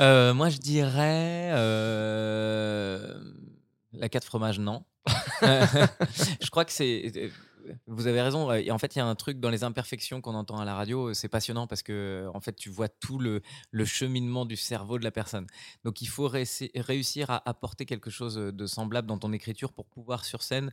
[0.00, 3.14] Euh, moi, je dirais euh,
[3.92, 4.82] la 4 fromages, non.
[5.42, 7.30] je crois que c'est.
[7.66, 8.50] Euh, Vous avez raison.
[8.50, 10.64] euh, et En fait, il y a un truc dans les imperfections qu'on entend à
[10.64, 11.08] la radio.
[11.10, 13.42] euh, C'est passionnant parce que, en fait, tu vois tout le,
[13.84, 15.46] cheminement du cerveau de la personne.
[15.84, 19.86] Donc, il faut réussi- réussir à apporter quelque chose de semblable dans ton écriture pour
[19.86, 20.72] pouvoir sur scène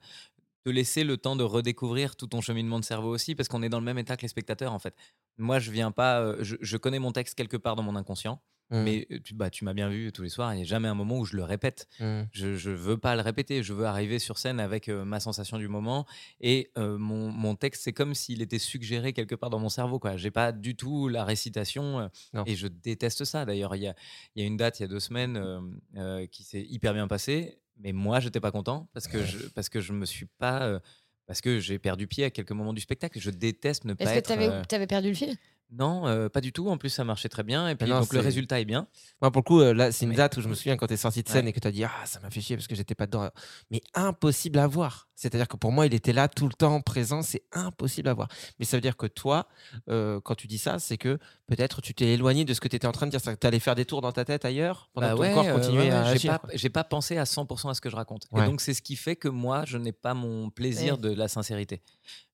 [0.64, 3.70] te laisser le temps de redécouvrir tout ton cheminement de cerveau aussi, parce qu'on est
[3.70, 4.96] dans le même état que les spectateurs, en fait.
[5.38, 8.84] Moi, je viens pas, euh, je connais mon texte quelque part dans mon inconscient, Mm,
[8.84, 10.88] mais euh, tu, bah, tu m'as bien vu tous les soirs, il n'y a jamais
[10.88, 11.88] un moment où je le répète.
[12.00, 12.22] mm.
[12.32, 15.58] Je, je veux pas le répéter, je veux arriver sur scène avec euh, ma sensation
[15.58, 16.06] du moment
[16.40, 20.00] et euh, mon, mon texte, c'est comme s'il était suggéré quelque part dans mon cerveau.
[20.16, 23.46] Je n'ai pas du tout la récitation euh, et je déteste ça.
[23.46, 23.96] D'ailleurs, il y a,
[24.36, 25.60] il y a une date il y a deux semaines euh,
[25.98, 29.70] euh, qui s'est hyper bien passée, mais moi, j'étais pas content parce que je, parce
[29.70, 30.64] que je me suis pas.
[30.64, 30.80] euh,
[31.28, 33.18] parce que j'ai perdu pied à quelques moments du spectacle.
[33.18, 34.28] Je déteste ne pas Est-ce que être.
[34.28, 35.38] tu avais, euh, perdu le fil?
[35.72, 36.68] Non, euh, pas du tout.
[36.70, 37.70] En plus, ça marchait très bien.
[37.70, 38.88] Et puis, non, donc, le résultat est bien.
[39.22, 40.88] Moi, pour le coup, euh, là, c'est une Mais- date où je me souviens quand
[40.88, 41.52] tu es sorti de scène Ouais.
[41.52, 43.30] et que tu as dit Ah, ça m'a fait chier parce que j'étais pas dedans.
[43.70, 45.08] Mais impossible à voir.
[45.16, 47.22] C'est-à-dire que pour moi, il était là tout le temps, présent.
[47.22, 48.28] C'est impossible à voir.
[48.60, 49.48] Mais ça veut dire que toi,
[49.90, 52.76] euh, quand tu dis ça, c'est que peut-être tu t'es éloigné de ce que tu
[52.76, 53.22] étais en train de dire.
[53.22, 55.46] Tu allais faire des tours dans ta tête ailleurs pendant Bah que ton ouais, corps
[55.46, 56.40] euh, continuait ouais, à ouais, j'ai agir.
[56.74, 58.24] pas, pas pensé à 100% à ce que je raconte.
[58.32, 58.44] Ouais.
[58.44, 61.02] Et donc, c'est ce qui fait que moi, je n'ai pas mon plaisir Ouais.
[61.02, 61.82] de la sincérité.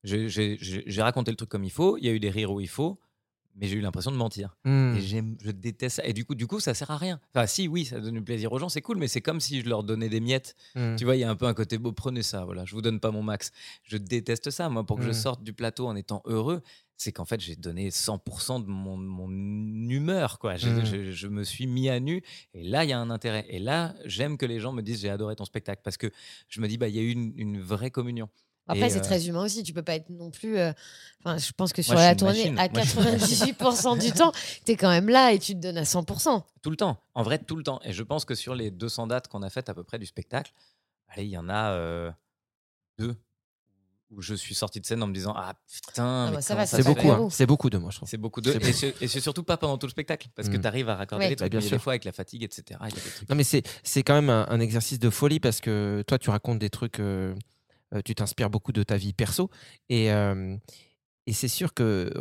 [0.03, 2.69] J'ai raconté le truc comme il faut, il y a eu des rires où il
[2.69, 2.99] faut,
[3.57, 4.55] mais j'ai eu l'impression de mentir.
[4.65, 4.95] Hmm.
[4.95, 6.05] Et je déteste ça.
[6.05, 7.19] Et du coup, du coup, ça sert à rien.
[7.33, 9.61] Enfin, si, oui, ça donne du plaisir aux gens, c'est cool, mais c'est comme si
[9.61, 10.55] je leur donnais des miettes.
[10.75, 10.95] Hmm.
[10.95, 12.81] Tu vois, il y a un peu un côté beau, prenez ça, voilà, je vous
[12.81, 13.51] donne pas mon max.
[13.83, 15.13] Je déteste ça, moi, pour que je Mm.
[15.13, 16.61] sorte du plateau en étant heureux,
[16.95, 19.29] c'est qu'en fait, j'ai donné 100% de mon, mon
[19.89, 20.55] humeur, quoi.
[20.57, 23.45] Je, je me suis mis à nu, et là, il y a un intérêt.
[23.49, 26.11] Et là, j'aime que les gens me disent, j'ai adoré ton spectacle, parce que
[26.47, 28.29] je me dis, bah, il y a eu une, une vraie communion.
[28.67, 29.63] Après, c'est euh, très humain aussi.
[29.63, 30.57] Tu peux pas être non plus.
[30.57, 30.71] euh,
[31.23, 32.59] Enfin, je pense que sur Moi, la tournée, machine.
[32.59, 34.31] à Moi, je suis- 98% du temps,
[34.65, 36.43] tu es quand même là et tu te donnes à 100%.
[36.61, 37.79] Tout le temps, en vrai, tout le temps.
[37.83, 40.05] Et je pense que sur les 200 dates qu'on a faites à peu près du
[40.05, 40.51] spectacle,
[41.09, 42.11] allez, il y en a euh,
[42.99, 43.15] deux
[44.09, 46.61] où je suis sorti de scène en me disant Ah putain, Ah bah, ça comment
[46.61, 47.27] va, ça C'est beaucoup, hein.
[47.29, 48.07] c'est beaucoup de moi, je trouve.
[48.09, 48.51] C'est beaucoup de.
[49.01, 50.61] Et c'est surtout pas pendant tout le spectacle, parce que Mm.
[50.61, 51.29] tu arrives à raccorder Ouais.
[51.31, 51.51] les trucs.
[51.51, 51.77] Bah, bien sûr.
[51.77, 52.79] des fois, avec la fatigue, etc..
[53.29, 56.29] Non, mais c'est c'est quand même un, un exercice de folie parce que toi, tu
[56.29, 57.35] racontes des trucs, euh,
[58.05, 59.49] tu t'inspires beaucoup de ta vie perso.
[59.89, 60.57] Et, euh,
[61.33, 62.11] c'est sûr que,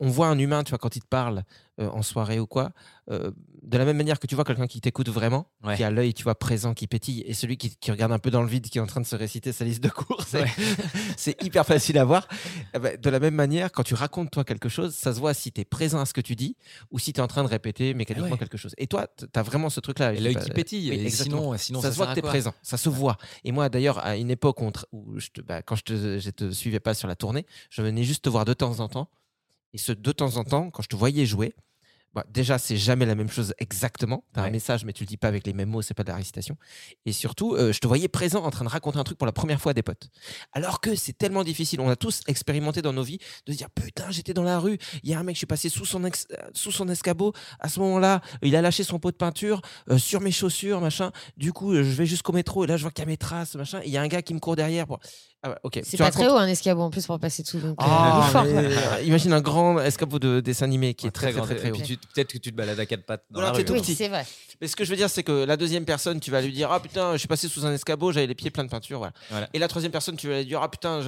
[0.00, 1.44] on voit un humain, tu vois, quand il te parle
[1.80, 2.72] euh, en soirée ou quoi,
[3.10, 3.30] euh,
[3.62, 5.76] de la même manière que tu vois quelqu'un qui t'écoute vraiment, Ouais.
[5.76, 8.30] qui a l'œil, tu vois, présent, qui pétille, et celui qui, qui regarde un peu
[8.30, 10.32] dans le vide, qui est en train de se réciter sa liste de courses.
[10.32, 10.46] Ouais.
[11.16, 12.26] c'est hyper facile à voir.
[12.74, 15.34] Eh ben, de la même manière, quand tu racontes toi quelque chose, ça se voit
[15.34, 16.56] si tu es présent à ce que tu dis
[16.90, 18.38] ou si tu es en train de répéter mécaniquement Ouais.
[18.38, 18.74] quelque chose.
[18.78, 20.12] Et toi, tu as vraiment ce truc-là.
[20.12, 20.90] L'œil qui pétille.
[20.90, 23.16] oui, et sinon, sinon, ça, ça, se voit que tu es présent, ça se voit.
[23.44, 24.60] Et moi, d'ailleurs, à une époque
[24.92, 27.82] où je te, bah, quand je te, je te suivais pas sur la tournée, je
[27.82, 29.08] venais juste te voir de temps en temps.
[29.72, 31.54] Et ce de temps en temps, quand je te voyais jouer,
[32.12, 34.24] bah, déjà, c'est jamais la même chose exactement.
[34.34, 36.02] Tu as un message, mais tu le dis pas avec les mêmes mots, c'est pas
[36.02, 36.56] de la récitation.
[37.06, 39.32] Et surtout, euh, je te voyais présent en train de raconter un truc pour la
[39.32, 40.08] première fois à des potes.
[40.52, 41.80] Alors que c'est tellement difficile.
[41.80, 44.78] On a tous expérimenté dans nos vies de se dire Putain, j'étais dans la rue,
[45.02, 47.32] il y a un mec, je suis passé sous son, ex- euh, sous son escabeau.
[47.60, 51.12] À ce moment-là, il a lâché son pot de peinture euh, sur mes chaussures, machin.
[51.36, 53.54] Du coup, je vais jusqu'au métro et là, je vois qu'il y a mes traces,
[53.54, 53.80] machin.
[53.84, 54.86] Il y a un gars qui me court derrière.
[54.86, 54.98] Pour...
[55.42, 55.80] Ah ouais, ok.
[55.84, 57.58] C'est pas racontes- très haut un escabeau en plus pour passer tout.
[57.58, 58.60] Donc, euh, Ah, fort, mais, quoi.
[58.62, 61.70] euh, imagine un grand escabeau de dessin animé qui est très, très, grand- très, très
[61.70, 63.64] Peut-être que tu te balades à quatre pattes dans Voilà, la rue.
[63.64, 64.26] tout Oui, c'est vrai.
[64.60, 66.70] Mais ce que je veux dire, c'est que la deuxième personne, tu vas lui dire
[66.70, 68.98] Ah putain, je suis passé sous un escabeau, j'avais les pieds pleins de peinture.
[68.98, 69.14] Voilà.
[69.30, 69.48] Voilà.
[69.54, 71.00] Et la troisième personne, tu vas lui dire Ah putain,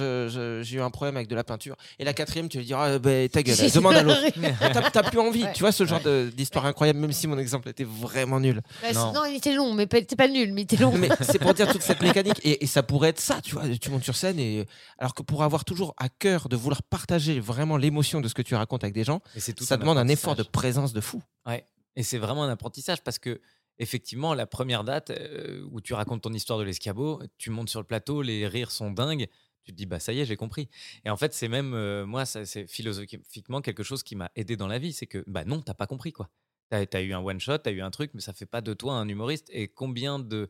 [0.63, 1.75] j'ai eu un problème avec de la peinture.
[1.99, 4.19] Et la quatrième, tu vas lui dire Ah ben ta gueule, demande à l'autre.
[4.73, 5.53] T'as t'as plus envie, Ouais.
[5.53, 8.61] tu vois, ce genre de- d'histoire incroyable, même si mon exemple était vraiment nul.
[8.81, 9.25] Bah, Non.
[9.29, 10.93] il était long, mais t'es pas nul, mais il était long.
[10.97, 12.39] Mais c'est pour dire toute cette mécanique.
[12.43, 13.63] Et, et ça pourrait être ça, tu vois.
[13.79, 14.65] Tu montes sur scène et.
[14.97, 18.41] Alors que pour avoir toujours à cœur de vouloir partager vraiment l'émotion de ce que
[18.41, 21.21] tu racontes avec des gens, Et tout ça demande un effort de présence de fou.
[21.45, 21.65] Ouais.
[21.95, 23.41] Et c'est vraiment un apprentissage parce que
[23.79, 27.79] effectivement, la première date euh, où tu racontes ton histoire de l'escabeau, tu montes sur
[27.79, 29.27] le plateau, les rires sont dingues.
[29.63, 30.69] Tu te dis bah ça y est, j'ai compris.
[31.05, 34.67] Et en fait, c'est même euh, moi, c'est philosophiquement quelque chose qui m'a aidé dans
[34.67, 36.29] la vie, c'est que bah non, t'as pas compris quoi.
[36.69, 38.73] T'as as eu un one shot, t'as eu un truc, mais ça fait pas de
[38.73, 39.47] toi un humoriste.
[39.51, 40.49] Et combien de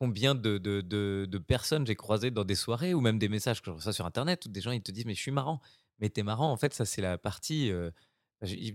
[0.00, 3.60] combien de, de, de- de personnes j'ai croisées dans des soirées ou même des messages
[3.62, 5.60] que je reçois sur internet où des gens ils te disent mais je suis marrant.
[6.00, 7.70] Mais t'es marrant, en fait, ça c'est la partie.
[7.70, 7.90] euh,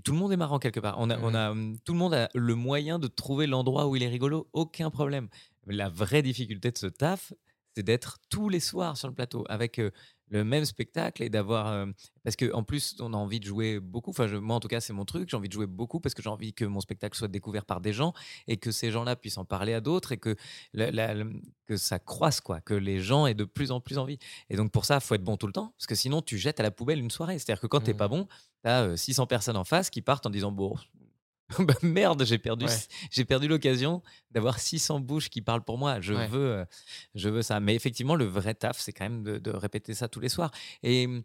[0.03, 0.95] tout le monde est marrant quelque part.
[0.99, 3.95] On a, on a, hum, tout le monde a le moyen de trouver l'endroit où
[3.95, 5.27] il est rigolo, aucun problème.
[5.65, 7.33] La vraie difficulté de ce taf,
[7.75, 9.89] c'est d'être tous les soirs sur le plateau avec euh,
[10.29, 11.67] le même spectacle et d'avoir.
[11.67, 11.85] euh,
[12.23, 14.09] parce qu'en plus, on a envie de jouer beaucoup.
[14.09, 15.29] Enfin, je- moi, en tout cas, c'est mon truc.
[15.29, 17.81] J'ai envie de jouer beaucoup parce que j'ai envie que mon spectacle soit découvert par
[17.81, 18.13] des gens
[18.47, 20.35] et que ces gens-là puissent en parler à d'autres et que,
[20.73, 21.25] la- la- la-
[21.67, 22.61] que ça croisse, quoi.
[22.61, 24.17] Que les gens aient de plus en plus envie.
[24.49, 26.37] Et donc, pour ça, il faut être bon tout le temps parce que sinon, tu
[26.37, 27.37] jettes à la poubelle une soirée.
[27.39, 27.97] C'est-à-dire que quand t'es Mhm.
[27.97, 28.27] pas bon,
[28.63, 30.75] tu as 600 personnes en face qui partent en disant Bon.
[31.59, 32.77] bah merde, j'ai perdu, Ouais.
[33.11, 36.01] j'ai perdu l'occasion d'avoir 600 bouches qui parlent pour moi.
[36.01, 36.27] Je Ouais.
[36.27, 36.65] veux, euh,
[37.13, 37.59] je veux ça.
[37.59, 40.51] Mais effectivement, le vrai taf, c'est quand même de, de répéter ça tous les soirs.
[40.81, 41.23] Et hum,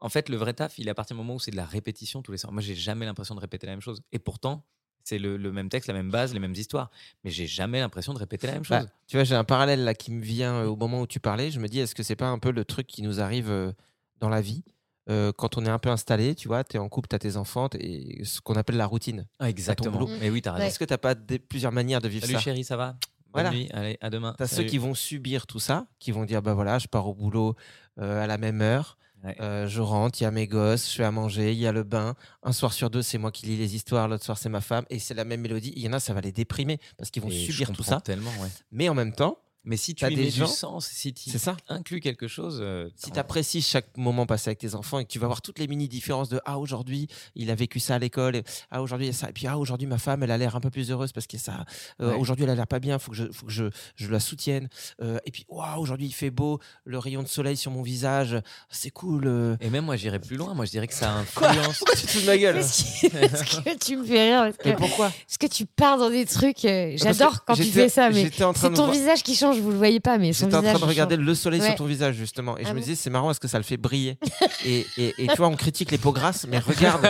[0.00, 1.64] en fait, le vrai taf, il est à partir du moment où c'est de la
[1.64, 2.52] répétition tous les soirs.
[2.52, 4.02] Moi, j'ai jamais l'impression de répéter la même chose.
[4.12, 4.66] Et pourtant,
[5.04, 6.90] c'est le, le même texte, la même base, les mêmes histoires.
[7.24, 8.84] Mais j'ai jamais l'impression de répéter la même chose.
[8.84, 11.18] Bah, tu vois, j'ai un parallèle là qui me vient euh, au moment où tu
[11.18, 11.50] parlais.
[11.50, 13.72] Je me dis, est-ce que c'est pas un peu le truc qui nous arrive euh,
[14.20, 14.64] dans la vie?
[15.10, 17.18] Euh, quand on est un peu installé, tu vois, tu es en couple, tu as
[17.18, 19.26] tes enfants, et ce qu'on appelle la routine.
[19.40, 20.06] Ah, exactement.
[20.20, 20.66] Mais oui, t'as raison.
[20.66, 22.92] Est-ce que tu pas des- plusieurs manières de vivre Salut ça chérie, ça va?
[23.32, 23.50] Bonne Voilà.
[23.50, 24.34] nuit, allez, à demain.
[24.36, 24.68] Tu as ceux Salut.
[24.68, 27.56] qui vont subir tout ça, qui vont dire, bah voilà, je pars au boulot
[28.00, 29.36] euh, à la même heure, Ouais.
[29.40, 31.72] euh, je rentre, il y a mes gosses, je fais à manger, il y a
[31.72, 32.14] le bain.
[32.42, 34.84] Un soir sur deux, c'est moi qui lis les histoires, l'autre soir, c'est ma femme,
[34.90, 35.72] et c'est la même mélodie.
[35.76, 38.00] Il y en a, ça va les déprimer, parce qu'ils vont Et subir tout ça.
[38.00, 38.48] Tellement, ouais.
[38.72, 41.30] Mais en même temps, Mais si tu T'as y des gens- du sens, si tu
[41.30, 41.56] c'est ça.
[41.68, 45.10] inclus quelque chose, euh, Si tu apprécies chaque moment passé avec tes enfants et que
[45.10, 47.98] tu vas voir toutes les mini différences de ah aujourd'hui il a vécu ça à
[48.00, 50.32] l'école et ah aujourd'hui il y a ça et puis ah aujourd'hui ma femme elle
[50.32, 51.64] a l'air un peu plus heureuse parce qu'il y a ça
[52.00, 52.16] Euh, Ouais.
[52.18, 54.68] aujourd'hui elle a l'air pas bien faut que je faut que je, je la soutienne
[55.00, 58.36] Euh, et puis waouh aujourd'hui il fait beau le rayon de soleil sur mon visage
[58.68, 59.56] c'est cool euh.
[59.60, 60.54] Et même moi, j'irais plus loin.
[60.54, 61.48] Moi, je dirais que ça Quoi?
[61.50, 61.78] influence.
[61.78, 62.56] pourquoi tu te fous de ma gueule?
[62.56, 64.52] Parce que, que tu me fais rire?
[64.56, 65.10] Parce que, pourquoi?
[65.10, 66.56] parce que tu pars dans des trucs.
[66.62, 69.70] que J'adore quand tu fais ça, mais c'est ton voir- visage qui change l'échange, vous
[69.70, 71.24] le voyez pas, mais son J'étais en train de regarder change.
[71.24, 71.66] le soleil Ouais.
[71.68, 73.58] sur ton visage justement et Ah je me bon disais c'est marrant est-ce que ça
[73.58, 74.18] le fait briller?
[74.64, 77.04] Et, et, et tu vois on critique les peaux grasses mais regarde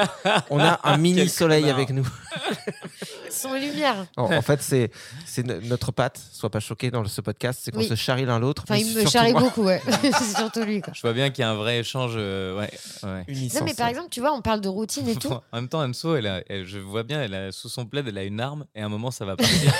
[0.49, 1.77] on a un mini Quel soleil connard.
[1.77, 2.07] avec nous
[3.31, 4.07] Son lumière.
[4.17, 4.91] en, en fait c'est
[5.27, 7.89] c'est no- notre patte sois pas choqué dans ce podcast c'est qu'on Oui.
[7.89, 9.43] se charrie l'un l'autre Enfin, il me charrie moi.
[9.43, 9.81] beaucoup, ouais.
[10.03, 10.93] c'est surtout lui, quoi.
[10.95, 12.13] Je vois bien qu'il y a un vrai échange.
[12.17, 12.71] euh, ouais,
[13.03, 15.33] Non, mais par exemple, tu vois, on parle de routine et tout.
[15.33, 18.07] en même temps, Anso, elle a- elle- je vois bien, elle a, sous son plaid,
[18.07, 19.73] elle a une arme et à un moment, ça va partir.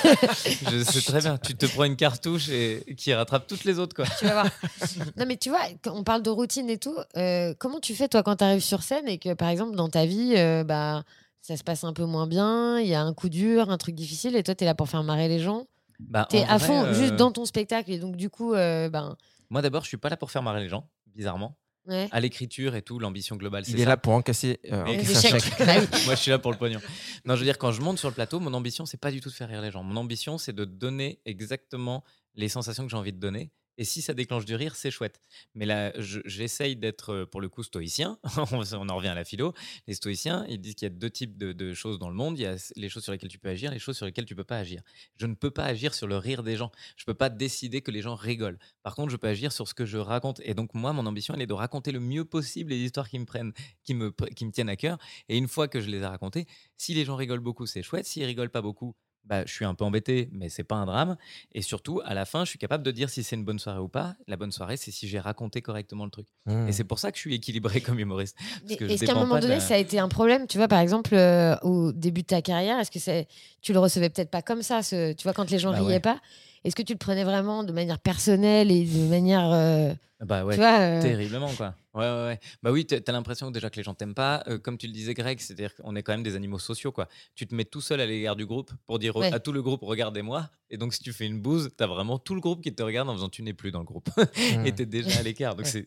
[0.71, 1.37] je sais très bien.
[1.37, 4.05] Tu te prends une cartouche et qui rattrape toutes les autres, quoi.
[4.19, 4.49] tu vas voir.
[5.17, 8.23] Non, mais tu vois, on parle de routine et tout, euh, comment tu fais, toi,
[8.23, 11.03] quand tu arrives sur scène et que, par exemple, dans ta vie, euh, bah,
[11.41, 13.95] ça se passe un peu moins bien, il y a un coup dur, un truc
[13.95, 15.65] difficile, et toi, tu es là pour faire marrer les gens?
[15.99, 18.29] Bah, Tu es en à vrai, fond euh, juste dans ton spectacle, et donc, du
[18.29, 19.17] coup, euh, ben,
[19.49, 21.55] Moi, d'abord, je suis pas là pour faire marrer les gens, bizarrement.
[21.87, 22.07] ouais.
[22.11, 23.89] À l'écriture et tout, l'ambition globale, c'est il est ça.
[23.89, 25.43] là pour encaisser, euh, un chèque.
[25.59, 25.73] Bah.
[26.05, 26.79] Moi, je suis là pour le pognon.
[27.25, 29.19] Non, je veux dire, quand je monte sur le plateau, mon ambition, c'est pas du
[29.21, 29.83] tout de faire rire les gens.
[29.83, 32.03] Mon ambition, c'est de donner exactement
[32.35, 33.51] les sensations que j'ai envie de donner.
[33.79, 35.19] Et si ça déclenche du rire, c'est chouette.
[35.55, 38.19] Mais là, je- j'essaye d'être, euh, pour le coup, stoïcien.
[38.51, 39.53] on en revient à la philo.
[39.87, 42.37] Les stoïciens, ils disent qu'il y a deux types de, choses dans le monde.
[42.37, 44.35] Il y a les choses sur lesquelles tu peux agir, les choses sur lesquelles tu
[44.35, 44.81] peux pas agir.
[45.17, 46.71] Je ne peux pas agir sur le rire des gens.
[46.97, 48.59] Je peux pas décider que les gens rigolent.
[48.83, 50.39] Par contre, je peux agir sur ce que je raconte.
[50.43, 53.17] Et donc, moi, mon ambition, elle est de raconter le mieux possible les histoires qui
[53.17, 54.99] me prennent, qui me, qui me tiennent à cœur.
[55.29, 56.45] Et une fois que je les ai racontées,
[56.77, 58.05] si les gens rigolent beaucoup, c'est chouette.
[58.05, 61.15] S'ils rigolent pas beaucoup, bah, je suis un peu embêté, mais c'est pas un drame.
[61.53, 63.79] Et surtout, à la fin, je suis capable de dire si c'est une bonne soirée
[63.79, 64.15] ou pas.
[64.27, 66.27] La bonne soirée, c'est si j'ai raconté correctement le truc.
[66.45, 66.67] Mmh.
[66.67, 68.37] Et c'est pour ça que je suis équilibré comme humoriste.
[68.69, 71.15] Est-ce qu'à un moment donné, la- ça a été un problème Tu vois, par exemple,
[71.15, 73.27] euh, au début de ta carrière, est-ce que c'est-
[73.61, 75.87] tu le recevais peut-être pas comme ça ce- Tu vois, quand les gens Bah riaient
[75.87, 75.99] ouais.
[75.99, 76.19] pas,
[76.63, 79.51] est-ce que tu le prenais vraiment de manière personnelle et de manière.
[79.51, 81.75] euh, Bah ouais, tu vois euh, terriblement quoi.
[81.93, 82.39] Ouais, ouais, ouais.
[82.63, 84.43] Bah oui, t'as l'impression déjà que les gens t'aiment pas.
[84.47, 87.07] Euh, comme tu le disais, Greg, c'est-à-dire qu'on est quand même des animaux sociaux, quoi.
[87.35, 89.31] Tu te mets tout seul à l'égard du groupe pour dire Ouais.
[89.31, 90.49] à tout le groupe, regardez-moi.
[90.71, 93.09] Et donc, si tu fais une bouse, t'as vraiment tout le groupe qui te regarde
[93.09, 94.09] en faisant tu n'es plus dans le groupe.
[94.57, 94.65] Mmh.
[94.65, 95.55] et t'es déjà à l'écart.
[95.55, 95.85] Donc, c'est.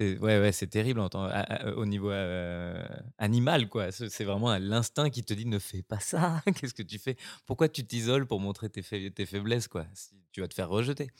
[0.00, 2.82] Ouais, ouais, c'est terrible en tant- à- à- au niveau euh,
[3.18, 3.90] animal, quoi.
[3.92, 6.42] C'est vraiment l'instinct qui te dit ne fais pas ça.
[6.60, 7.16] Qu'est-ce que tu fais?
[7.46, 9.86] Pourquoi tu t'isoles pour montrer tes, fai- tes faiblesses, quoi?
[9.94, 11.10] Si tu vas te faire rejeter.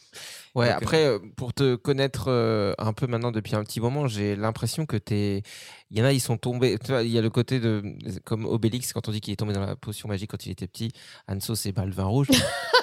[0.54, 3.80] Ouais, Donc, euh, après, euh, pour te connaître euh, un peu maintenant depuis un petit
[3.80, 5.42] moment, j'ai l'impression que t'es.
[5.96, 6.76] Il y en a, ils sont tombés.
[6.84, 7.80] Tu vois, il y a le côté de.
[8.24, 10.66] Comme Obélix, quand on dit qu'il est tombé dans la potion magique quand il était
[10.66, 10.90] petit.
[11.28, 12.26] Anso, c'est pas le vin rouge.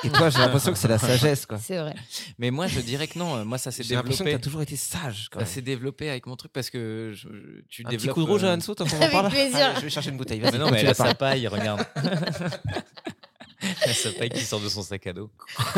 [0.05, 1.57] Et toi, j'ai l'impression que c'est la sagesse, quoi.
[1.59, 1.93] C'est vrai.
[2.39, 3.43] Mais moi, je dirais que non.
[3.43, 4.41] Moi, ça s'est J'ai l'impression que développé.
[4.41, 5.53] t'as toujours été sage, quand Ça même.
[5.53, 7.27] s'est développé avec mon truc parce que je-
[7.67, 8.13] tu Un petit développes.
[8.15, 9.57] coup de rouge euh, à Anso, tant qu'on en Avec plaisir.
[9.57, 10.39] Allez, je vais chercher une bouteille.
[10.41, 11.85] Mais non, mais elle a sa paille, regarde.
[13.93, 15.29] Sa paille qui sort de son sac à dos.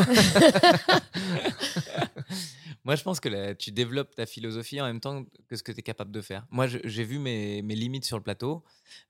[2.84, 5.78] Moi, je pense que tu développes ta philosophie en même temps que ce que tu
[5.78, 6.46] es capable de faire.
[6.50, 8.62] Moi, j'ai vu mes, mes limites sur le plateau.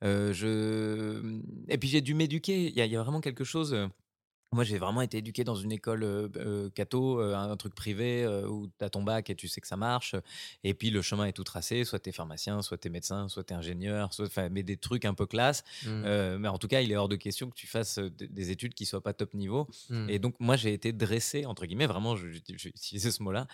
[0.05, 1.41] Euh.
[1.69, 2.69] Et puis, j'ai dû m'éduquer.
[2.69, 3.77] Il y, a- il y a vraiment quelque chose.
[4.55, 8.25] Moi, j'ai vraiment été éduqué dans une école euh, euh, catho, euh, un truc privé
[8.49, 10.15] où tu as ton bac et tu sais que ça marche.
[10.63, 11.85] Et puis, le chemin est tout tracé.
[11.85, 14.77] Soit tu es pharmacien, soit tu es médecin, soit tu es ingénieur, soit, mais des
[14.77, 15.65] trucs un peu classe.
[15.85, 16.37] Mmh.
[16.39, 18.75] Mais en tout cas, il est hors de question que tu fasses des- des études
[18.75, 19.67] qui soient pas top niveau.
[19.91, 20.11] Mmh.
[20.11, 23.47] Et donc, moi, j'ai été dressé, entre guillemets, vraiment, vais utiliser ce mot-là,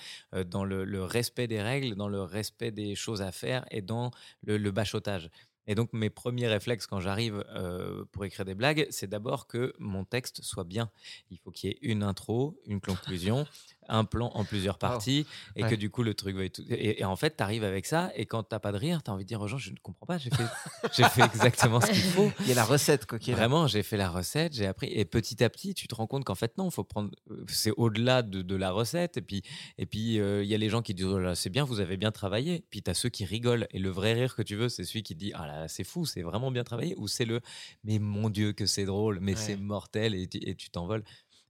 [0.46, 4.10] dans le, le respect des règles, dans le respect des choses à faire et dans
[4.42, 5.30] le, le bachotage.
[5.70, 9.72] Et donc, mes premiers réflexes quand j'arrive euh, pour écrire des blagues, c'est d'abord que
[9.78, 10.90] mon texte soit bien.
[11.30, 13.46] Il faut qu'il y ait une intro, une conclusion,
[13.88, 15.70] un plan en plusieurs parties, et Ouais.
[15.70, 16.60] que du coup, le truc va être...
[16.70, 19.10] Et, et en fait, tu arrives avec ça, et quand t'as pas de rire, tu
[19.10, 20.44] as envie de dire aux gens, je ne comprends pas, j'ai fait,
[20.92, 22.30] j'ai fait exactement ce qu'il faut.
[22.40, 23.18] Il y a la recette, quoi.
[23.18, 24.88] Vraiment, j'ai fait la recette, j'ai appris.
[24.92, 27.10] Et petit à petit, tu te rends compte qu'en fait, non, faut prendre.
[27.30, 29.16] euh, C'est au-delà de, de la recette.
[29.16, 29.42] Et puis,
[29.78, 31.96] et puis, euh, il y a les gens qui disent, oh c'est bien, vous avez
[31.96, 32.64] bien travaillé.
[32.70, 33.66] Puis, tu as ceux qui rigolent.
[33.72, 36.06] Et le vrai rire que tu veux, c'est celui qui dit, ah là, c'est fou,
[36.06, 36.94] c'est vraiment bien travaillé.
[36.96, 37.40] Ou c'est le,
[37.84, 40.14] mais mon Dieu, que c'est drôle, mais c'est mortel.
[40.14, 41.02] Et, tu- et tu t'envoles.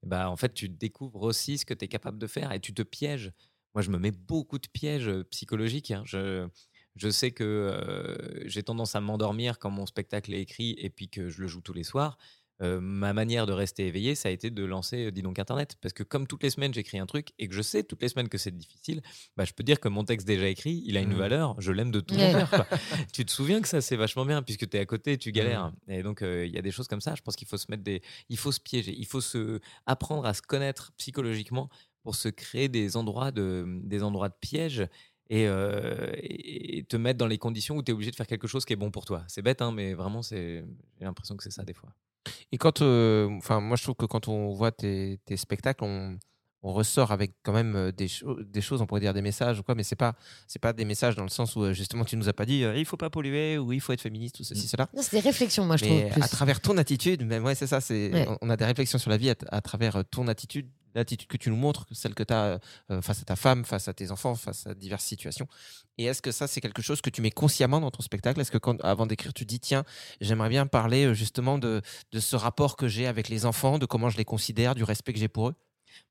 [0.02, 2.72] Bah, en fait, tu découvres aussi ce que tu es capable de faire et tu
[2.72, 3.32] te pièges.
[3.74, 5.90] Moi, je me mets beaucoup de pièges euh, psychologiques.
[5.90, 6.02] hein.
[6.06, 6.48] Je,
[6.96, 11.08] je sais que euh, j'ai tendance à m'endormir quand mon spectacle est écrit et puis
[11.08, 12.16] que je le joue tous les soirs.
[12.62, 15.76] Euh, ma manière de rester éveillé, ça a été de lancer euh, Dis donc Internet.
[15.80, 18.08] Parce que comme toutes les semaines, j'écris un truc et que je sais toutes les
[18.08, 19.00] semaines que c'est difficile,
[19.36, 21.16] bah, je peux dire que mon texte déjà écrit, il a une Mhm.
[21.18, 22.50] valeur, je l'aime de tout mon cœur.
[23.14, 25.72] tu te souviens que ça, c'est vachement bien puisque tu es à côté, tu galères.
[25.88, 27.14] Et donc, euh, il y a des choses comme ça.
[27.14, 28.02] Je pense qu'il faut se mettre des.
[28.28, 28.94] Il faut se piéger.
[28.96, 31.70] Il faut se apprendre à se connaître psychologiquement
[32.02, 34.86] pour se créer des endroits de, des endroits de piège
[35.30, 38.26] et, euh, et- et te mettre dans les conditions où tu es obligé de faire
[38.26, 39.24] quelque chose qui est bon pour toi.
[39.28, 40.64] C'est bête, hein, mais vraiment, j'ai
[41.00, 41.94] l'impression que c'est ça des fois.
[42.52, 46.18] Et quand, euh, enfin, moi je trouve que quand on voit tes, tes spectacles, on,
[46.62, 49.62] on ressort avec quand même des, cho- des choses, on pourrait dire des messages ou
[49.62, 50.14] quoi, mais c'est pas,
[50.46, 52.76] c'est pas des messages dans le sens où justement tu nous as pas dit euh,
[52.76, 54.88] il faut pas polluer ou il faut être féministe ou ceci cela.
[54.94, 56.12] Non, c'est des réflexions, moi, je Mais trouve.
[56.12, 56.22] Plus.
[56.22, 58.28] à travers ton attitude, même ouais, c'est ça, c'est, Ouais.
[58.42, 61.50] on- a des réflexions sur la vie à, à travers ton attitude l'attitude que tu
[61.50, 62.58] nous montres, celle que tu as
[63.02, 65.48] face à ta femme, face à tes enfants, face à diverses situations.
[65.98, 68.40] Et est-ce que ça, c'est quelque chose que tu mets consciemment dans ton spectacle?
[68.40, 69.84] Est-ce que quand, avant d'écrire, tu dis, tiens,
[70.20, 71.82] j'aimerais bien parler euh, justement de
[72.18, 75.18] ce rapport que j'ai avec les enfants, de comment je les considère, du respect que
[75.18, 75.54] j'ai pour eux?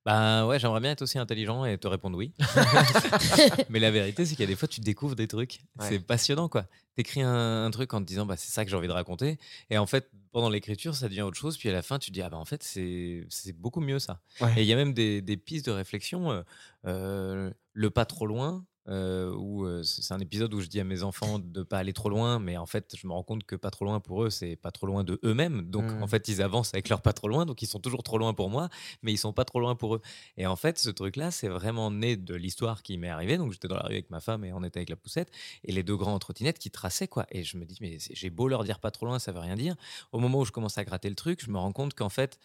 [0.05, 2.31] Bah ouais, j'aimerais bien être aussi intelligent et te répondre oui.
[3.69, 5.59] Mais la vérité, c'est qu'il y a des fois, tu découvres des trucs.
[5.79, 5.85] Ouais.
[5.87, 6.65] C'est passionnant, quoi.
[6.95, 9.37] T'écris un, un truc en te disant, bah, c'est ça que j'ai envie de raconter.
[9.69, 11.57] Et en fait, pendant l'écriture, ça devient autre chose.
[11.57, 13.99] Puis à la fin, tu te dis, ah bah en fait, c'est c'est beaucoup mieux
[13.99, 14.21] ça.
[14.41, 14.53] Ouais.
[14.57, 16.31] Et il y a même des, des pistes de réflexion.
[16.31, 16.41] euh,
[16.85, 18.65] euh, le pas trop loin.
[18.89, 21.93] Euh, où euh, c'est un épisode où je dis à mes enfants de pas aller
[21.93, 24.29] trop loin, mais en fait, je me rends compte que pas trop loin pour eux,
[24.29, 25.69] c'est pas trop loin de eux-mêmes.
[25.69, 28.17] Donc, en fait, ils avancent avec leur pas trop loin, donc ils sont toujours trop
[28.17, 28.69] loin pour moi,
[29.03, 30.01] mais ils sont pas trop loin pour eux.
[30.37, 33.37] Et en fait, ce truc-là, c'est vraiment né de l'histoire qui m'est arrivée.
[33.37, 35.29] Donc, j'étais dans la rue avec ma femme et on était avec la poussette
[35.63, 37.27] et les deux grands en trottinette qui traçaient, quoi.
[37.31, 39.55] Et je me dis, mais j'ai beau leur dire pas trop loin, ça veut rien
[39.55, 39.75] dire.
[40.11, 42.39] Au moment où je commence à gratter le truc, je me rends compte qu'en fait,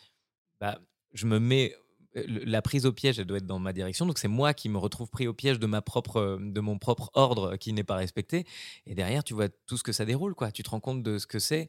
[0.60, 0.78] bah,
[1.12, 1.74] je me mets.
[2.14, 4.06] La prise au piège, elle doit être dans ma direction.
[4.06, 7.10] Donc, c'est moi qui me retrouve pris au piège de, ma propre, de mon propre
[7.14, 8.46] ordre qui n'est pas respecté.
[8.86, 10.34] Et derrière, tu vois tout ce que ça déroule.
[10.34, 10.52] Quoi.
[10.52, 11.68] Tu te rends compte de ce que c'est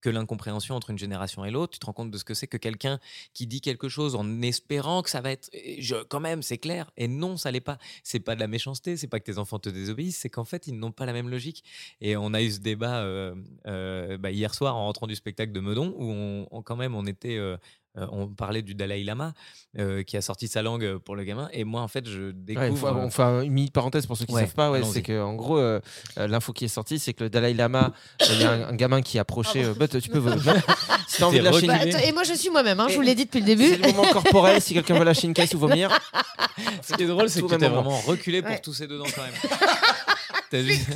[0.00, 1.72] que l'incompréhension entre une génération et l'autre.
[1.72, 2.98] Tu te rends compte de ce que c'est que quelqu'un
[3.32, 5.48] qui dit quelque chose en espérant que ça va être.
[5.52, 6.90] et Je, quand même, c'est clair.
[6.98, 7.78] Et non, ça l'est pas.
[8.02, 8.96] C'est pas de la méchanceté.
[8.98, 10.18] C'est pas que tes enfants te désobéissent.
[10.18, 11.64] C'est qu'en fait, ils n'ont pas la même logique.
[12.02, 13.34] Et on a eu ce débat euh,
[13.66, 16.04] euh, bah, hier soir en rentrant du spectacle de Meudon où
[16.50, 17.36] on- quand même on était.
[17.38, 17.56] euh,
[17.96, 19.32] euh, on parlait du Dalai Lama
[19.78, 22.32] euh, qui a sorti sa langue pour le gamin et moi en fait je Ouais,
[22.34, 24.70] découvre faut- on fait une mini parenthèse pour ceux qui ne Ouais, savent pas.
[24.70, 25.80] Ouais, c'est que en gros, euh,
[26.16, 28.74] l'info qui est sortie, c'est que le Dalai Lama, euh, il y a un, un
[28.74, 29.64] gamin qui approchait.
[29.78, 30.20] bah, tu peux.
[31.08, 33.00] si t'as envie de lâcher une Bah, et moi, je suis moi-même, hein, je vous
[33.02, 33.82] l'ai dit depuis le C'est début.
[33.82, 35.90] le moment corporel, si quelqu'un veut lâcher une caisse ou vomir.
[36.82, 38.58] Ce qui est drôle, c'est que t'es vraiment reculé pour Ouais.
[38.60, 39.32] tousser dedans quand même.
[40.62, 40.88] Juste-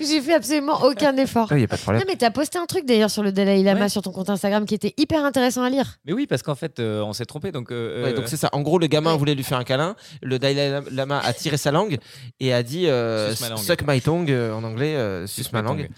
[0.00, 1.48] J'ai fait absolument aucun effort.
[1.52, 2.02] Il n'y a pas de problème.
[2.02, 3.88] Non, mais t'as posté un truc d'ailleurs sur le Dalai Lama Ouais.
[3.88, 5.98] sur ton compte Instagram qui était hyper intéressant à lire.
[6.04, 7.52] Mais oui, parce qu'en fait, euh, on s'est trompé.
[7.52, 8.48] Donc, euh, Ouais, euh, donc c'est ça.
[8.52, 9.18] En gros, le gamin Ouais.
[9.18, 9.96] voulait lui faire un câlin.
[10.22, 11.98] Le Dalai Lama a tiré sa langue
[12.40, 15.88] et a dit euh, suck my tongue en anglais, euh, suce ma langue.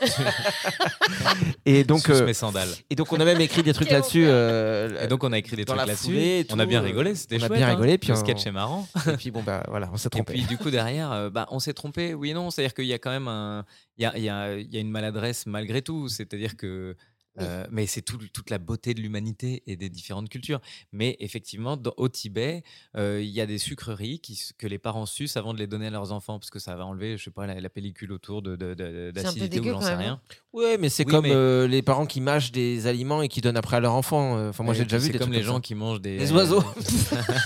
[1.66, 2.68] Et donc, euh, mes sandales.
[2.90, 4.24] et donc on a même écrit des trucs là-dessus.
[4.26, 6.16] euh, Et donc, on a écrit des trucs là-dessus.
[6.16, 7.58] et On a bien rigolé, c'était on a chouette.
[7.58, 7.70] bien hein.
[7.70, 8.86] rigolé, puis le on- sketch est marrant.
[9.06, 10.32] et puis bon bah voilà, on s'est Et trompé.
[10.34, 12.98] puis du coup derrière, euh, bah, on s'est trompé, oui et C'est-à-dire qu'il y a
[12.98, 13.64] quand même un,
[13.98, 16.08] il y a, il y a- il y a une maladresse malgré tout.
[16.08, 16.96] C'est-à-dire que,
[17.40, 20.60] euh, mais c'est tout- toute la beauté de l'humanité et des différentes cultures.
[20.92, 22.62] Mais effectivement, dans- au Tibet,
[22.96, 25.86] euh, il y a des sucreries qui, que les parents sucent avant de les donner
[25.86, 28.42] à leurs enfants parce que ça va enlever, je sais pas, la, la pellicule autour
[28.42, 30.12] de, de- de- C'est un peu d'acidité ou dégueu j'en quand sais même, rien.
[30.14, 30.34] hein.
[30.52, 33.40] Ouais, mais c'est Oui, comme mais- euh, les parents qui mâchent des aliments et qui
[33.40, 34.36] donnent après à leur enfant.
[34.36, 35.60] Euh, Enfin, moi j'ai déjà vu C'est des comme les comme gens ça.
[35.60, 36.64] qui mangent des Les oiseaux.